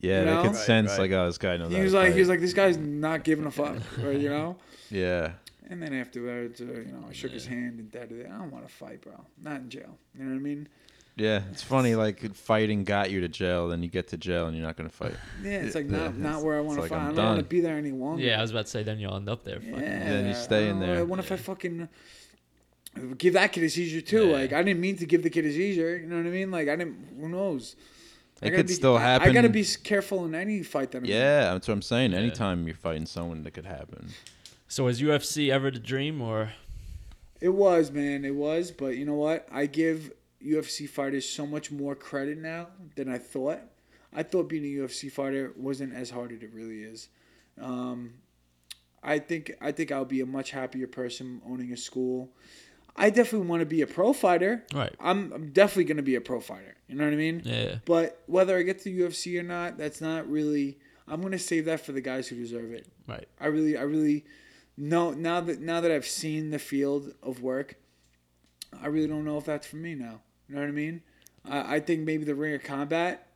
[0.00, 1.00] Yeah, You they could sense right.
[1.00, 1.70] like, oh, this guy knows.
[1.74, 4.30] He was to like, he was like, this guy's not giving a fuck, or you
[4.30, 4.56] know.
[4.90, 5.32] yeah.
[5.68, 8.34] And then afterwards, uh, you know, I shook his hand and da da da.
[8.34, 9.12] I don't want to fight, bro.
[9.42, 9.98] Not in jail.
[10.16, 10.68] You know what I mean?
[11.16, 11.94] Yeah, it's funny.
[11.94, 14.90] Like fighting got you to jail, then you get to jail and you're not gonna
[14.90, 15.14] fight.
[15.42, 16.98] Yeah, it's like Yeah, not not where I want to like, fight.
[17.00, 17.48] I'm I don't want to done.
[17.48, 18.22] be there any longer.
[18.22, 18.82] Yeah, I was about to say.
[18.82, 19.58] Then you'll end up there.
[19.62, 19.70] Yeah.
[19.72, 21.04] fucking- Then you stay in I don't know, there.
[21.06, 21.88] What if I fucking
[23.18, 24.26] give that kid a seizure too?
[24.28, 24.32] Yeah.
[24.36, 25.96] Like I didn't mean to give the kid a seizure.
[25.96, 26.50] You know what I mean?
[26.50, 26.96] Like I didn't.
[27.18, 27.76] Who knows?
[28.42, 29.28] I It gotta could be- still I- happen.
[29.30, 31.10] I, gotta be careful in any fight that I'm in.
[31.10, 32.12] Yeah, that's what I'm saying.
[32.12, 32.18] Yeah.
[32.18, 34.08] Anytime you're fighting someone, that could happen.
[34.68, 36.50] So is UFC ever the dream or?
[37.40, 38.24] It was, man.
[38.26, 38.70] It was.
[38.70, 39.48] But you know what?
[39.50, 40.12] I give
[40.46, 43.60] UFC fighters so much more credit now than I thought.
[44.12, 47.08] I thought being a UFC fighter wasn't as hard as it really is.
[47.60, 48.14] Um,
[49.02, 52.30] I think I think I'll be a much happier person owning a school.
[52.96, 54.64] I definitely want to be a pro fighter.
[54.72, 54.94] Right.
[54.98, 56.76] I'm, I'm definitely going to be a pro fighter.
[56.88, 57.42] You know what I mean?
[57.44, 57.76] Yeah.
[57.84, 60.78] But whether I get to the UFC or not, that's not really.
[61.06, 62.88] I'm going to save that for the guys who deserve it.
[63.06, 63.28] Right.
[63.38, 64.24] I really, I really,
[64.76, 65.12] no.
[65.12, 67.76] Now that now that I've seen the field of work,
[68.82, 70.20] I really don't know if that's for me now.
[70.48, 71.02] You know what I mean?
[71.44, 73.26] I, I think maybe the Ring of Combat,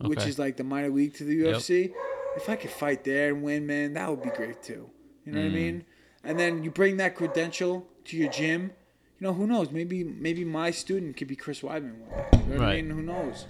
[0.00, 1.56] which is like the minor league to the Yep.
[1.56, 1.92] UFC,
[2.36, 4.90] if I could fight there and win, man, that would be great too.
[5.24, 5.52] You know what I Mm.
[5.52, 5.84] mean?
[6.24, 8.72] And then you bring that credential to your gym.
[9.20, 9.70] You know who knows?
[9.70, 12.38] Maybe maybe my student could be Chris Weidman one day.
[12.38, 12.90] You know what I mean?
[12.90, 13.46] Who knows?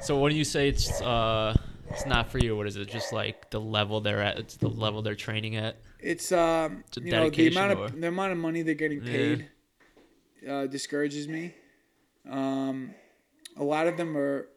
[0.00, 1.56] So when you say it's uh
[1.90, 2.88] it's not for you, what is it?
[2.88, 4.38] Just like the level they're at.
[4.38, 5.76] It's the level they're training at.
[6.00, 9.02] It's um, It's you know, the amount or- of the amount of money they're getting
[9.02, 9.10] Yeah.
[9.10, 9.48] paid
[10.48, 11.54] uh, discourages me.
[12.28, 12.94] Um,
[13.56, 14.48] a lot of them are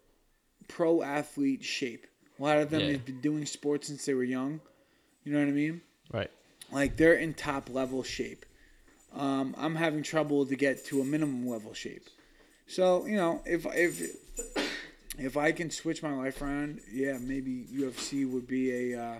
[0.68, 2.06] pro athlete shape.
[2.40, 2.92] A lot of them Yeah.
[2.94, 4.62] have been doing sports since they were young.
[5.24, 5.82] You know what I mean?
[6.12, 6.32] Right.
[6.72, 8.46] Like they're in top level shape.
[9.14, 12.08] Um, I'm having trouble to get to a minimum level shape.
[12.68, 14.16] So you know, if if
[15.18, 19.20] if I can switch my life around, yeah, maybe UFC would be a uh,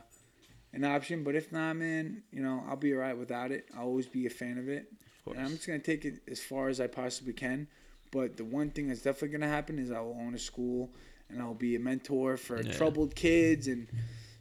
[0.74, 1.24] an option.
[1.24, 3.66] But if not, man, you know, I'll be alright without it.
[3.76, 4.92] I'll always be a fan of it.
[5.26, 7.68] Of And I'm just gonna take it as far as I possibly can.
[8.12, 10.92] But the one thing that's definitely gonna happen is I will own a school
[11.30, 12.72] and I'll be a mentor for Yeah.
[12.72, 13.88] troubled kids and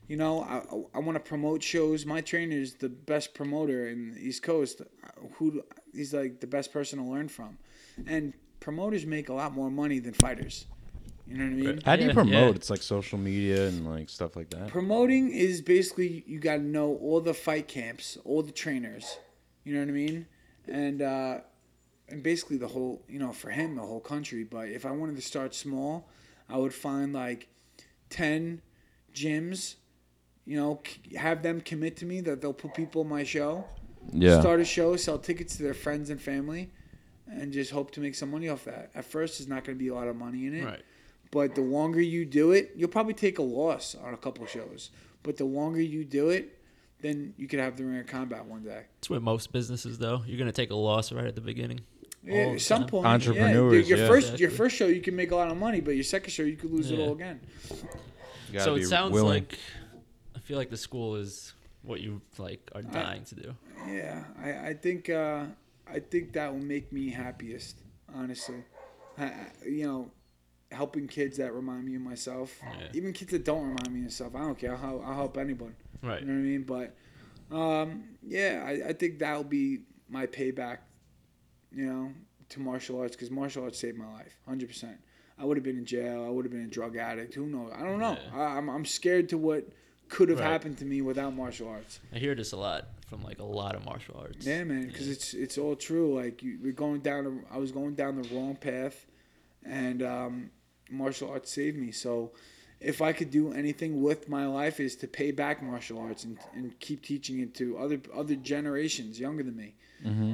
[0.09, 2.07] you know I, I, want to promote shows.
[2.07, 4.81] My trainer is the best promoter in the East Coast.
[5.35, 5.63] Who
[5.93, 7.59] he's like the best person to learn from,
[8.07, 10.67] and promoters make a lot more money than fighters.
[11.27, 11.81] You know what I mean?
[11.85, 12.33] How do you promote?
[12.33, 12.55] yeah.
[12.55, 14.69] It's like social media and like stuff like that.
[14.69, 19.19] Promoting is basically you got to know all the fight camps, all the trainers.
[19.65, 20.27] You know what I mean?
[20.67, 21.41] And uh,
[22.09, 24.45] and basically the whole, you know, for him the whole country.
[24.45, 26.09] But if I wanted to start small,
[26.49, 27.49] I would find like
[28.11, 28.63] ten
[29.15, 29.77] gyms.
[30.45, 30.81] You know,
[31.17, 33.67] have them commit to me that they'll put people in my show.
[34.13, 34.41] Yeah.
[34.41, 36.71] Start a show, sell tickets to their friends and family,
[37.27, 38.91] and just hope to make some money off that.
[38.95, 40.65] At first, there's not going to be a lot of money in it.
[40.65, 40.83] Right.
[41.31, 44.91] But the longer you do it, you'll probably take a loss on a couple shows.
[45.23, 46.59] But the longer you do it,
[47.01, 48.85] then you could have the ring of combat one day.
[48.97, 50.23] That's with most businesses though.
[50.27, 51.81] You're gonna take a loss right at the beginning.
[52.25, 53.61] Yeah, All at some point, Entrepreneurs, Yeah.
[53.79, 54.07] Your, your yeah.
[54.09, 56.43] first your first show you can make a lot of money, but your second show
[56.43, 57.41] you could lose it all again.
[57.71, 57.77] You
[58.55, 59.45] gotta So be it sounds willing.
[59.45, 59.59] like
[60.37, 63.55] I feel like the school is what you like are dying to do.
[63.87, 65.45] Yeah, I, I think uh,
[65.91, 67.77] I think that will make me happiest.
[68.15, 68.65] Honestly,
[69.17, 70.11] I, I- you know,
[70.73, 72.89] helping kids that remind me of myself, Yeah.
[72.95, 74.35] even kids that don't remind me of myself.
[74.35, 74.73] I don't care.
[74.73, 75.75] I'll, help- I'll help anyone.
[76.03, 76.21] Right.
[76.21, 76.63] You know what I mean?
[76.65, 79.81] But um, yeah, I, I think that'll be
[80.11, 80.79] my payback
[81.73, 82.13] you know,
[82.51, 84.99] to martial arts because martial arts saved my life, hundred percent.
[85.39, 86.25] I would have been in jail.
[86.27, 87.35] I would have been a drug addict.
[87.35, 87.73] Who knows?
[87.77, 88.17] I don't know.
[88.33, 88.39] Yeah.
[88.41, 89.69] I, I'm I'm scared to what
[90.09, 90.51] could have Right.
[90.51, 92.01] happened to me without martial arts.
[92.15, 94.45] I hear this a lot from like a lot of martial arts.
[94.47, 96.19] Yeah, man, because it's it's all true.
[96.21, 97.25] Like you, we're going down.
[97.25, 99.07] The, I was going down the wrong path,
[99.65, 100.51] and um,
[100.91, 101.93] martial arts saved me.
[101.93, 102.33] So,
[102.81, 106.39] if I could do anything with my life, is to pay back martial arts and,
[106.55, 109.75] and keep teaching it to other other generations younger than me.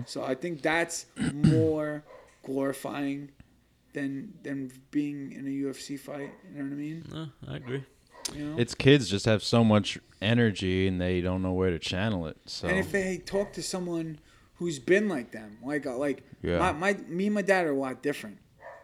[0.07, 2.05] So I think that's more
[2.43, 3.31] glorifying
[3.93, 6.31] than than being in a UFC fight.
[6.53, 7.05] You know what I mean?
[7.11, 7.85] No, I agree.
[8.35, 8.59] You know?
[8.59, 12.37] It's kids just have so much energy and they don't know where to channel it.
[12.47, 14.19] So And if they talk to someone
[14.55, 16.59] who's been like them, like uh, like Yeah.
[16.59, 18.39] my, my me and my dad are a lot different.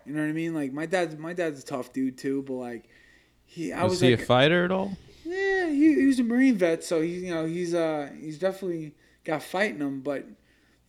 [0.06, 0.54] You know what I mean?
[0.54, 2.88] Like my dad, my dad's a tough dude too, but like
[3.44, 4.96] he, I was, was, he like, a fighter at all?
[5.24, 8.94] yeah, he, he was a Marine vet, so he's you know he's uh he's definitely
[9.24, 10.26] got fighting him, but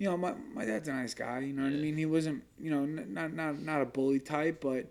[0.01, 1.39] you know my my dad's a nice guy.
[1.39, 1.95] You know what I mean?
[1.95, 4.85] He wasn't you know n- not not not a bully type, but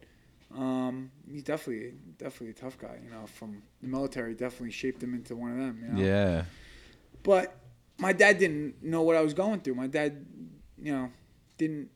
[0.57, 2.97] um he's definitely definitely a tough guy.
[3.05, 5.77] You know, from the military, definitely shaped him into one of them.
[5.85, 6.09] You know?
[6.09, 6.45] Yeah.
[7.25, 7.57] But
[7.99, 9.75] my dad didn't know what I was going through.
[9.75, 10.25] My dad,
[10.81, 11.11] you know,
[11.59, 11.89] didn't.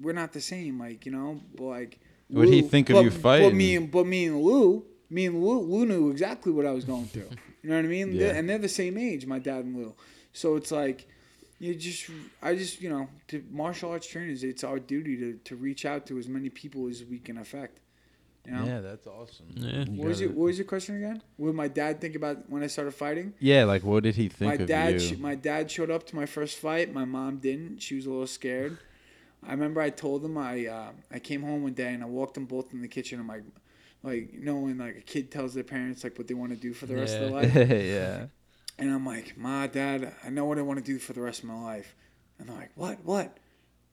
[0.00, 1.40] We're not the same, like you know.
[1.56, 3.56] But like, What'd he think of but, you But fighting?
[3.56, 6.84] me and but me and Lou, me and Lou, Lou knew exactly what I was
[6.84, 7.30] going through.
[7.64, 8.12] You know what I mean?
[8.12, 8.18] Yeah.
[8.20, 9.94] They're- and they're the same age, my dad and Lou.
[10.34, 11.08] So it's like,
[11.64, 12.10] you just,
[12.42, 16.06] I just, you know, to martial arts trainers, it's our duty to to reach out
[16.08, 17.80] to as many people as we can affect.
[18.46, 18.64] You know?
[18.66, 19.46] Yeah, that's awesome.
[19.54, 19.84] Yeah.
[19.98, 20.36] What was gotta- it?
[20.36, 21.22] What was your question again?
[21.38, 23.32] What did my dad think about when I started fighting?
[23.40, 24.98] Yeah, like what did he think my of dad, you?
[25.00, 26.92] sh- my dad showed up to my first fight.
[26.92, 27.80] My mom didn't.
[27.80, 28.76] She was a little scared.
[29.46, 32.34] I remember I told them I uh, I came home one day and I walked
[32.34, 33.18] them both in the kitchen.
[33.20, 33.44] I'm like,
[34.02, 36.56] like you know when like a kid tells their parents like what they want to
[36.56, 38.26] do for the rest of their life, yeah.
[38.78, 41.40] And I'm like, Ma, Dad, I know what I want to do for the rest
[41.42, 41.94] of my life,
[42.38, 43.36] and they're like, What, what?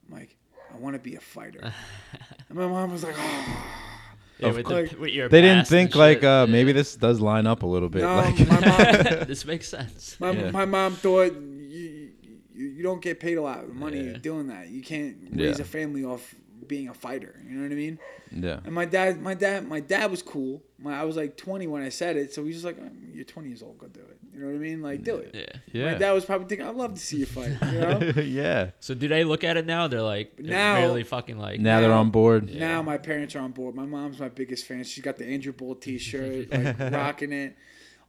[0.07, 0.35] I'm like,
[0.73, 1.59] I want to be a fighter.
[2.49, 3.67] and my mom was like, Oh.
[4.39, 4.89] Yeah, Of with, course.
[4.91, 6.51] the, with your They didn't think like shit, uh yeah.
[6.51, 8.01] maybe this does line up a little bit.
[8.01, 10.17] No, like my mom, this makes sense.
[10.19, 10.49] My, Yeah.
[10.49, 12.09] my mom thought you,
[12.51, 14.17] you, you don't get paid a lot of money Yeah.
[14.17, 14.69] doing that.
[14.69, 15.61] You can't raise Yeah.
[15.61, 16.33] a family off
[16.67, 17.35] being a fighter.
[17.47, 17.99] You know what I mean?
[18.31, 18.59] yeah.
[18.65, 20.61] And my dad, my dad, my dad was cool.
[20.79, 23.23] My, I was like 20 when I said it, so he's just like, "Um, "You're
[23.25, 24.81] 20 years old, go do it." You know what I mean?
[24.81, 25.31] Like, do it.
[25.73, 25.83] Yeah.
[25.85, 25.97] My Yeah.
[25.97, 27.99] dad was probably thinking, "I'd love to see you fight." You know?
[28.23, 28.71] yeah.
[28.79, 29.87] So do they look at it now?
[29.87, 32.49] They're like Now- really fucking like Now they're on board.
[32.49, 32.59] Yeah.
[32.67, 33.75] Now my parents are on board.
[33.75, 34.83] My mom's my biggest fan.
[34.85, 37.55] She's got the Andrew Ball T-shirt, like rocking it,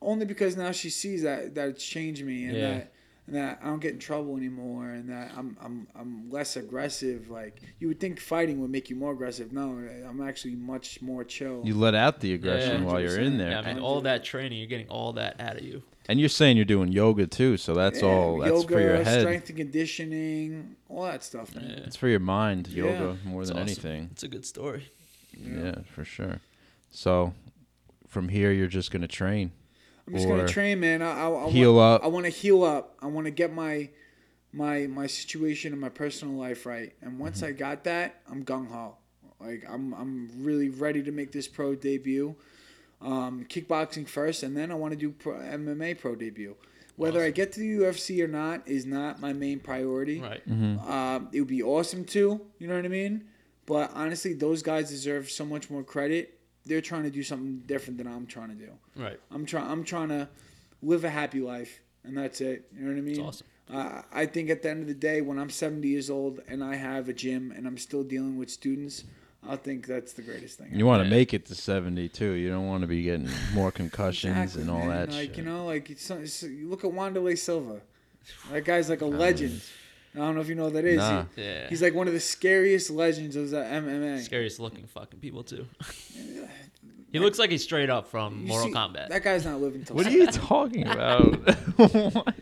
[0.00, 2.70] only because now she sees that that it's changed me and Yeah.
[2.70, 2.92] that
[3.32, 7.30] and that I don't get in trouble anymore and that I'm I'm I'm less aggressive.
[7.30, 9.52] Like you would think fighting would make you more aggressive.
[9.52, 9.70] No,
[10.06, 11.62] I'm actually much more chill.
[11.64, 12.86] You let out the aggression Yeah.
[12.88, 13.50] while you're in there.
[13.52, 15.82] Yeah, I mean, all that training, you're getting all that out of you.
[16.08, 19.02] And you're saying you're doing yoga too, so that's Yeah, all that's yoga, for your
[19.04, 19.20] head.
[19.20, 21.70] strength and conditioning, all that stuff, man.
[21.70, 21.84] Yeah.
[21.86, 22.84] It's for your mind, Yeah.
[22.84, 23.68] yoga more It's than awesome.
[23.68, 24.08] anything.
[24.12, 24.88] It's a good story.
[25.42, 25.76] Yeah.
[25.94, 26.40] for sure.
[26.90, 27.32] So
[28.06, 29.52] from here you're just gonna train.
[30.06, 31.02] I'm just gonna train, man.
[31.02, 32.04] I, I, I heal want, up.
[32.04, 32.96] I want to heal up.
[33.00, 33.88] I want to get my
[34.52, 36.92] my my situation and my personal life right.
[37.00, 37.46] And once Mm-hmm.
[37.46, 38.96] I got that, I'm gung ho.
[39.40, 42.34] Like I'm I'm really ready to make this pro debut.
[43.00, 46.54] Um, kickboxing first, and then I want to do pro, MMA pro debut.
[46.94, 50.20] Whether I get to the UFC or not is not my main priority.
[50.20, 50.48] Right.
[50.48, 50.88] Mm-hmm.
[50.88, 52.40] Um, it would be awesome too.
[52.58, 53.24] You know what I mean?
[53.66, 56.38] But honestly, those guys deserve so much more credit.
[56.66, 58.70] They're trying to do something different than I'm trying to do.
[58.96, 59.18] Right.
[59.30, 59.70] I'm trying.
[59.70, 60.28] I'm trying to
[60.82, 62.66] live a happy life, and that's it.
[62.74, 63.10] You know what I mean?
[63.10, 63.46] It's awesome.
[63.72, 66.62] Uh, I think at the end of the day, when I'm 70 years old and
[66.62, 69.04] I have a gym and I'm still dealing with students,
[69.48, 70.70] I think that's the greatest thing.
[70.72, 72.24] You want to make it to 72.
[72.32, 74.88] You don't want to be getting more concussions Exactly, and all man.
[74.88, 75.38] that Like shit.
[75.38, 77.80] you know, like it's, it's, you look at Wanderlei Silva.
[78.50, 79.62] That guy's like a legend.
[80.14, 80.98] I don't know if you know what that is.
[80.98, 81.24] Nah.
[81.34, 81.68] He- Yeah.
[81.68, 84.22] he's like one of the scariest legends of the MMA.
[84.22, 85.66] scariest looking fucking people too.
[87.12, 89.08] he looks like he's straight up from You Mortal see, Kombat.
[89.08, 89.96] That guy's not living till.
[89.96, 91.34] what are you talking about?
[91.76, 92.34] what?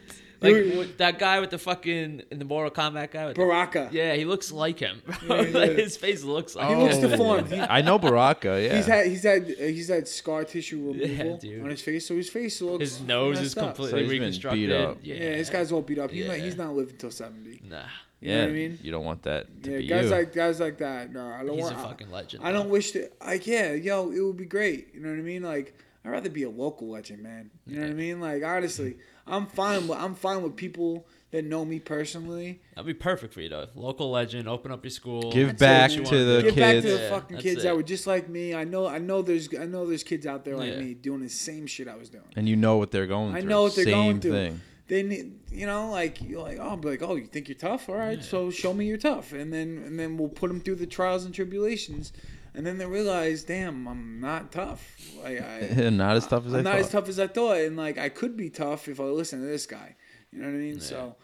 [0.42, 0.98] Like Dude.
[0.98, 3.26] that guy with the fucking in the Mortal Kombat guy.
[3.26, 3.88] With the- Baraka.
[3.92, 5.02] yeah, he looks like him.
[5.28, 6.68] Yeah, he like, his face looks like.
[6.68, 6.80] He him.
[6.80, 7.48] looks deformed.
[7.52, 8.60] He- I know Baraka.
[8.62, 8.76] Yeah.
[8.76, 11.62] He's had he's had uh, he's had scar tissue removal dude.
[11.62, 13.74] on his face, so his face looks His nose is up.
[13.76, 14.72] completely So he's been beat reconstructed.
[14.72, 14.98] up.
[15.02, 15.14] Yeah.
[15.16, 16.10] Yeah, this guy's all beat up.
[16.10, 17.60] He's not he's not living till seventy.
[17.68, 17.82] Nah,
[18.20, 18.40] You know yeah.
[18.42, 18.78] what I mean?
[18.82, 20.10] You don't want that to Yeah, be guys you.
[20.10, 21.12] like guys like that.
[21.12, 21.86] No, I don't he's a want.
[21.88, 22.42] fucking legend.
[22.44, 22.72] I, I don't though.
[22.72, 23.12] wish that.
[23.24, 24.94] Like yeah, yo, it would be great.
[24.94, 25.42] You know what I mean?
[25.42, 27.50] Like I'd rather be a local legend, man.
[27.66, 28.20] You know what I mean?
[28.20, 28.96] Like honestly,
[29.26, 32.60] I'm fine with I'm fine with people that know me personally.
[32.74, 33.66] That'd be perfect for you though.
[33.76, 34.48] Local legend.
[34.48, 35.30] Open up your school.
[35.32, 36.04] Give back man.
[36.04, 36.54] to the kids.
[36.54, 37.62] Give back to the Yeah, fucking kids it.
[37.64, 38.54] that were just like me.
[38.54, 40.80] I know I know there's I know there's kids out there like Yeah.
[40.80, 42.24] me doing the same shit I was doing.
[42.36, 43.40] and you know what they're going through.
[43.42, 44.32] I know what they're Same going through.
[44.32, 44.60] thing.
[44.88, 47.56] they need, you know, like you're like, oh, I'll be like, oh, you think you're
[47.56, 47.88] tough?
[47.88, 50.74] All right, so show me you're tough, and then and then we'll put them through
[50.76, 52.12] the trials and tribulations,
[52.54, 54.96] and then they realize, damn, I'm not tough.
[55.22, 56.80] Like I, not as tough as I I'm not thought.
[56.80, 59.46] as tough as I thought, and like I could be tough if I listen to
[59.46, 59.96] this guy.
[60.32, 60.80] You know what I mean?
[60.80, 61.16] So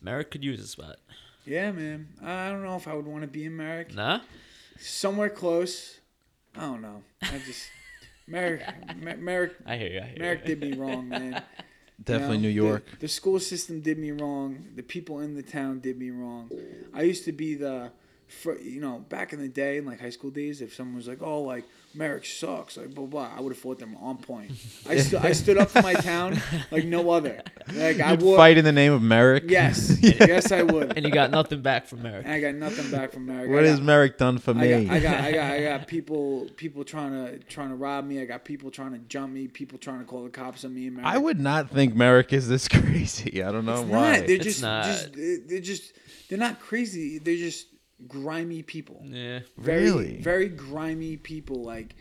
[0.00, 0.96] Merrick could use a spot.
[1.46, 2.08] yeah, man.
[2.22, 3.94] I don't know if I would want to be in Merrick.
[3.94, 4.20] Nah.
[4.78, 5.98] Somewhere close.
[6.56, 7.02] I don't know.
[7.22, 7.68] I just
[8.26, 8.62] Merrick,
[8.96, 10.00] Mer- Merrick, I hear you.
[10.00, 10.54] I hear Merrick you.
[10.56, 11.42] did me wrong, man.
[12.04, 12.84] Definitely You know, New the- York.
[13.00, 14.64] The, school system did me wrong.
[14.74, 16.50] The people in the town did me wrong.
[16.92, 17.92] I used to be the,
[18.40, 21.08] fr- you know, back in the day, in like high school days, if someone was
[21.08, 21.64] like, "Oh, like
[21.94, 24.50] Merrick sucks," like blah blah, I would have fought them on point.
[24.88, 26.40] I stood, I stood up for my town
[26.70, 27.42] like no other.
[27.74, 28.36] Like I You'd wore.
[28.36, 29.44] fight in the name of Merrick.
[29.48, 30.96] Yes, yes, I would.
[30.96, 32.24] and you got nothing back from Merrick.
[32.24, 33.50] And I got nothing back from Merrick.
[33.50, 34.84] What I has got, Merrick done for I me?
[34.86, 38.20] got, I got, I got, I got people, people trying to, trying to rob me.
[38.20, 39.46] I got people trying to jump me.
[39.48, 40.86] People trying to call the cops on me.
[40.86, 41.08] And Merrick.
[41.08, 43.42] I would not think Merrick is this crazy.
[43.42, 44.16] I don't know It's why.
[44.18, 44.26] not.
[44.26, 44.84] They're It's just, not.
[44.86, 45.92] just, they're just,
[46.28, 47.18] they're not crazy.
[47.18, 47.66] They're just
[48.08, 49.02] grimy people.
[49.04, 49.40] Yeah.
[49.58, 50.20] Very, Really?
[50.20, 51.62] very grimy people.
[51.64, 51.94] Like,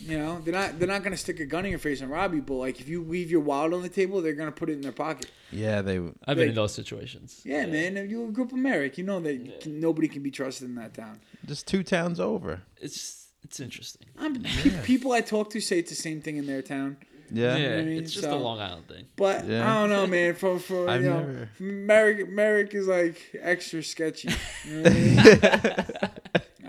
[0.00, 2.34] you know, they're not, they're not gonna stick a gun in your face and rob
[2.34, 2.42] you.
[2.42, 4.80] But like, if you leave your wallet on the table, they're gonna put it in
[4.80, 5.30] their pocket.
[5.52, 5.98] yeah, they.
[6.26, 7.42] I've been in those situations.
[7.44, 7.96] Yeah, man.
[7.96, 10.68] If you grew up in Merrick, you know that you can- nobody can be trusted
[10.68, 11.20] in that town.
[11.46, 12.62] Just two towns over.
[12.80, 14.08] It's it's interesting.
[14.18, 16.96] I'm, pe- People I talk to say it's the same thing in their town.
[17.30, 17.56] Yeah.
[17.56, 19.06] Yeah, I mean, it's just so- a Long Island thing.
[19.16, 19.68] But Yeah.
[19.70, 20.34] I don't know, man.
[20.34, 24.30] For for I've you know, never- Merrick Merrick is like extra sketchy.
[24.68, 26.10] You know what I mean?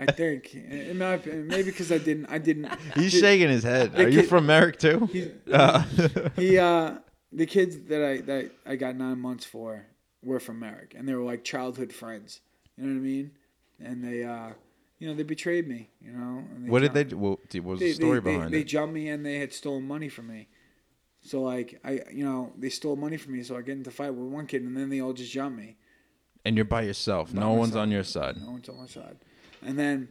[0.00, 2.68] I think, in my opinion, maybe because I didn't, I didn't.
[2.94, 3.92] He's the- shaking his head.
[3.92, 5.06] the Are you from Merrick too?
[5.12, 5.82] He, Uh,
[6.36, 6.94] he uh,
[7.32, 9.86] the kids that I that I got nine months for
[10.22, 12.40] were from Merrick, and they were like childhood friends.
[12.76, 13.30] You know what I mean?
[13.80, 14.50] And they, uh,
[14.98, 15.90] you know, they betrayed me.
[16.00, 16.44] You know.
[16.54, 17.16] And what did they do?
[17.18, 19.52] What what was They, the story they, behind they, they jumped me and they had
[19.52, 20.48] stolen money from me.
[21.22, 23.42] So like I, you know, they stole money from me.
[23.42, 25.56] So I get into a fight with one kid, and then they all just jump
[25.56, 25.76] me.
[26.44, 27.32] and you're by yourself.
[27.34, 27.82] By no one's myself.
[27.82, 28.36] on your side.
[28.40, 29.16] No one's on my side.
[29.62, 30.08] And then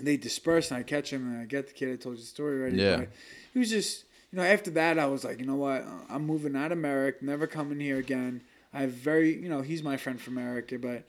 [0.00, 1.92] they disperse, and I catch him, and I get the kid.
[1.92, 2.76] I told you the story already.
[2.78, 2.96] Yeah.
[2.96, 3.08] But
[3.52, 5.84] he was just, you know, after that, I was like, you know what?
[6.10, 8.42] I'm moving out of Merrick, never coming here again.
[8.74, 11.04] I have very, you know, he's my friend from America, but,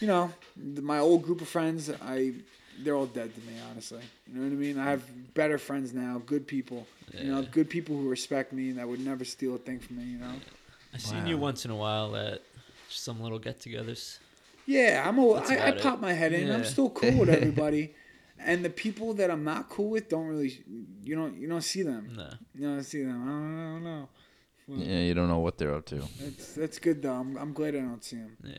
[0.00, 2.32] you know, my old group of friends, I,
[2.80, 4.00] they're all dead to me, honestly.
[4.26, 4.78] You know what I mean?
[4.78, 6.86] I have better friends now, good people.
[7.12, 9.98] You know, good people who respect me and that would never steal a thing from
[9.98, 10.04] me.
[10.04, 10.32] You know.
[10.94, 12.42] I seen you once in a while at
[12.88, 14.18] some little get-togethers.
[14.64, 15.82] Yeah, I'm a, That's I, I about it.
[15.82, 16.50] pop my head in.
[16.50, 17.94] I'm still cool with everybody,
[18.38, 20.62] and the people that I'm not cool with don't really.
[21.04, 21.36] You don't.
[21.36, 22.12] You don't see them.
[22.16, 22.30] No.
[22.54, 23.22] You don't see them.
[23.22, 24.08] I don't, I don't know.
[24.68, 26.02] Yeah, you don't know what they're up to.
[26.20, 27.12] That's that's good though.
[27.14, 28.36] I'm, I'm glad I don't see them.
[28.42, 28.54] Yeah.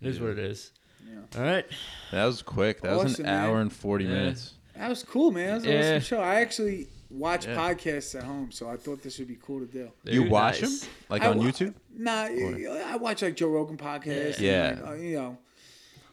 [0.00, 0.72] It is what it is.
[1.08, 1.38] Yeah.
[1.40, 1.64] All right.
[2.10, 2.80] That was quick.
[2.82, 3.62] That was Awesome, an hour man.
[3.62, 4.10] and forty Yeah.
[4.10, 4.54] minutes.
[4.76, 5.48] That was cool, man.
[5.48, 6.20] That was an awesome show.
[6.20, 7.56] I actually watch Yeah.
[7.56, 9.90] podcasts at home, so I thought this would be cool to do.
[10.04, 10.80] You Dude, watch nice.
[10.80, 11.74] them like I on wa- YouTube?
[11.94, 14.40] Nah, I watch like Joe Rogan podcast.
[14.40, 14.68] Yeah.
[14.70, 15.38] and, like, uh, you know.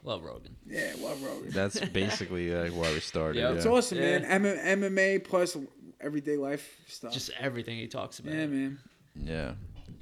[0.03, 0.55] Love Rogan.
[0.67, 1.51] Yeah, love Rogan.
[1.51, 3.39] That's basically like why we started.
[3.39, 3.49] Yeah.
[3.51, 3.55] Yeah.
[3.57, 4.19] It's awesome, Yeah.
[4.19, 4.45] man.
[4.45, 5.57] M- MMA plus
[5.99, 7.11] everyday life stuff.
[7.13, 8.33] Just everything he talks about.
[8.33, 8.79] yeah, man.
[9.15, 9.53] Yeah.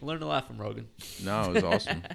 [0.02, 0.88] Learned a lot from Rogan.
[1.24, 2.04] No, it was awesome.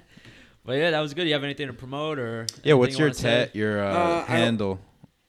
[0.65, 1.27] But yeah, that was good.
[1.27, 2.45] You have anything to promote or?
[2.63, 2.75] yeah.
[2.75, 4.79] What's anything your you ta- your uh, Uh, handle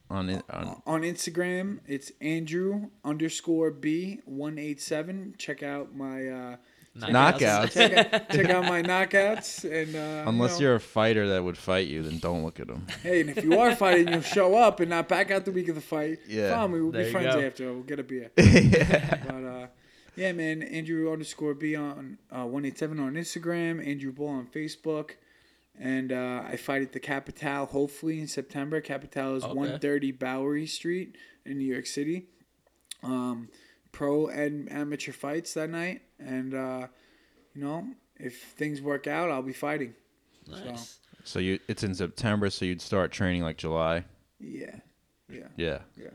[0.08, 0.44] on it?
[0.48, 5.34] On, on Instagram, it's Andrew underscore B one eight seven.
[5.36, 6.56] Check out my uh,
[6.96, 7.72] Knockouts.
[7.74, 11.42] check, out, check out my knockouts and uh, Unless you know, you're a fighter that
[11.42, 12.86] would fight you, then don't look at them.
[13.02, 15.66] hey, and if you are fighting, you'll show up and not back out the week
[15.66, 16.20] of the fight.
[16.28, 16.54] Yeah.
[16.54, 17.40] fine, we will be friends go.
[17.40, 17.72] after.
[17.72, 18.30] We'll get a beer.
[18.36, 19.66] But uh,
[20.16, 23.84] yeah, man, Andrew underscore B on uh, one eight seven on Instagram.
[23.86, 25.12] Andrew Ball on Facebook.
[25.78, 28.80] And uh, I fight at the Capitale hopefully in September.
[28.80, 29.52] Capitale is Okay.
[29.54, 32.26] 130 Bowery Street in New York City.
[33.02, 33.48] Um,
[33.90, 36.02] pro and amateur fights that night.
[36.20, 36.86] And, uh,
[37.54, 39.94] you know, if things work out, I'll be fighting.
[40.48, 40.98] Nice.
[41.24, 44.04] So you, it's in September, so you'd start training like July.
[44.38, 44.76] Yeah.
[45.28, 45.48] Yeah.
[45.56, 46.10] Yeah, Yeah.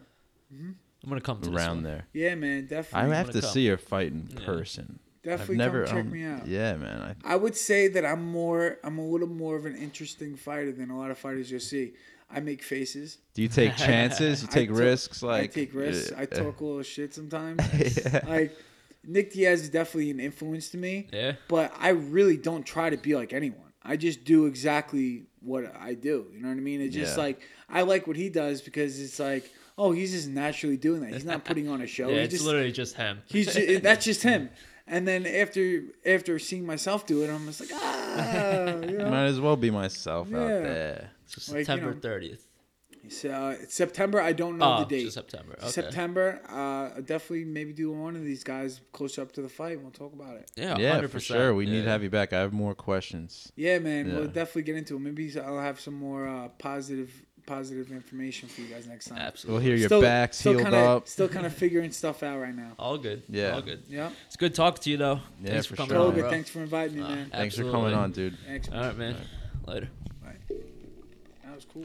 [1.04, 1.84] I'm gonna come to this around one.
[1.84, 2.08] there.
[2.14, 2.68] Yeah, man.
[2.68, 3.12] Definitely.
[3.12, 3.50] I have gonna come.
[3.52, 4.46] see your fight in Yeah.
[4.46, 5.00] person.
[5.24, 6.48] definitely I've never come check um, me out.
[6.48, 7.16] Yeah, man.
[7.24, 10.72] I, I would say that I'm more, I'm a little more of an interesting fighter
[10.72, 11.94] than a lot of fighters you'll see.
[12.32, 13.18] I make faces.
[13.34, 14.44] do you take chances?
[14.44, 15.24] You I take talk- risks?
[15.24, 16.12] Like I take risks.
[16.12, 17.60] uh, I talk a little shit sometimes.
[18.06, 18.22] yeah.
[18.28, 18.56] like
[19.04, 21.34] Nick Diaz is definitely an influence to me, Yeah.
[21.48, 23.72] but I really don't try to be like anyone.
[23.84, 26.28] I just do exactly what I do.
[26.34, 26.82] You know what I mean?
[26.82, 27.24] It's just Yeah.
[27.24, 29.50] like I like what he does because it's like,
[29.80, 31.14] oh, he's just naturally doing that.
[31.14, 32.10] He's not putting on a show.
[32.10, 33.22] Yeah, He it's just, literally just him.
[33.26, 34.50] he's ju- that's just him.
[34.86, 39.10] And then after after seeing myself do it, I'm just like, ah, you know?
[39.10, 41.12] Might as well be myself out there.
[41.28, 42.00] So like, you September know.
[42.00, 42.40] 30th.
[43.08, 44.20] So, uh, September.
[44.22, 45.04] I don't know Oh, the date.
[45.04, 45.56] just September.
[45.60, 45.70] Okay.
[45.70, 46.42] September.
[46.50, 49.74] Uh, definitely maybe do one of these guys closer up to the fight.
[49.74, 50.52] and We'll talk about it.
[50.56, 51.10] Yeah, Yeah, 100%.
[51.10, 51.54] for sure.
[51.56, 52.34] We need to have you back.
[52.34, 53.52] I have more questions.
[53.56, 54.14] Yeah, man.
[54.14, 55.00] We'll definitely get into it.
[55.00, 57.10] Maybe I'll have some more uh, positive
[57.50, 59.18] positive information for you guys next time.
[59.18, 59.54] Absolutely.
[59.54, 61.08] We'll hear your back still sealed kinda, up.
[61.08, 62.74] Still kind of figuring stuff out right now.
[62.78, 63.24] All good.
[63.28, 63.56] Yeah.
[63.56, 63.82] All good.
[63.90, 64.12] Yeah.
[64.28, 65.20] It's good talking to you though.
[65.42, 66.08] Yeah, Thanks for for coming sure.
[66.08, 66.30] on, bro.
[66.30, 67.30] thanks for inviting me, Uh, man.
[67.32, 67.72] Thanks for Absolutely.
[67.72, 68.38] coming on, dude.
[68.46, 68.70] Thanks.
[68.70, 69.16] All right, man.
[69.66, 69.90] Later.
[71.44, 71.84] That was cool.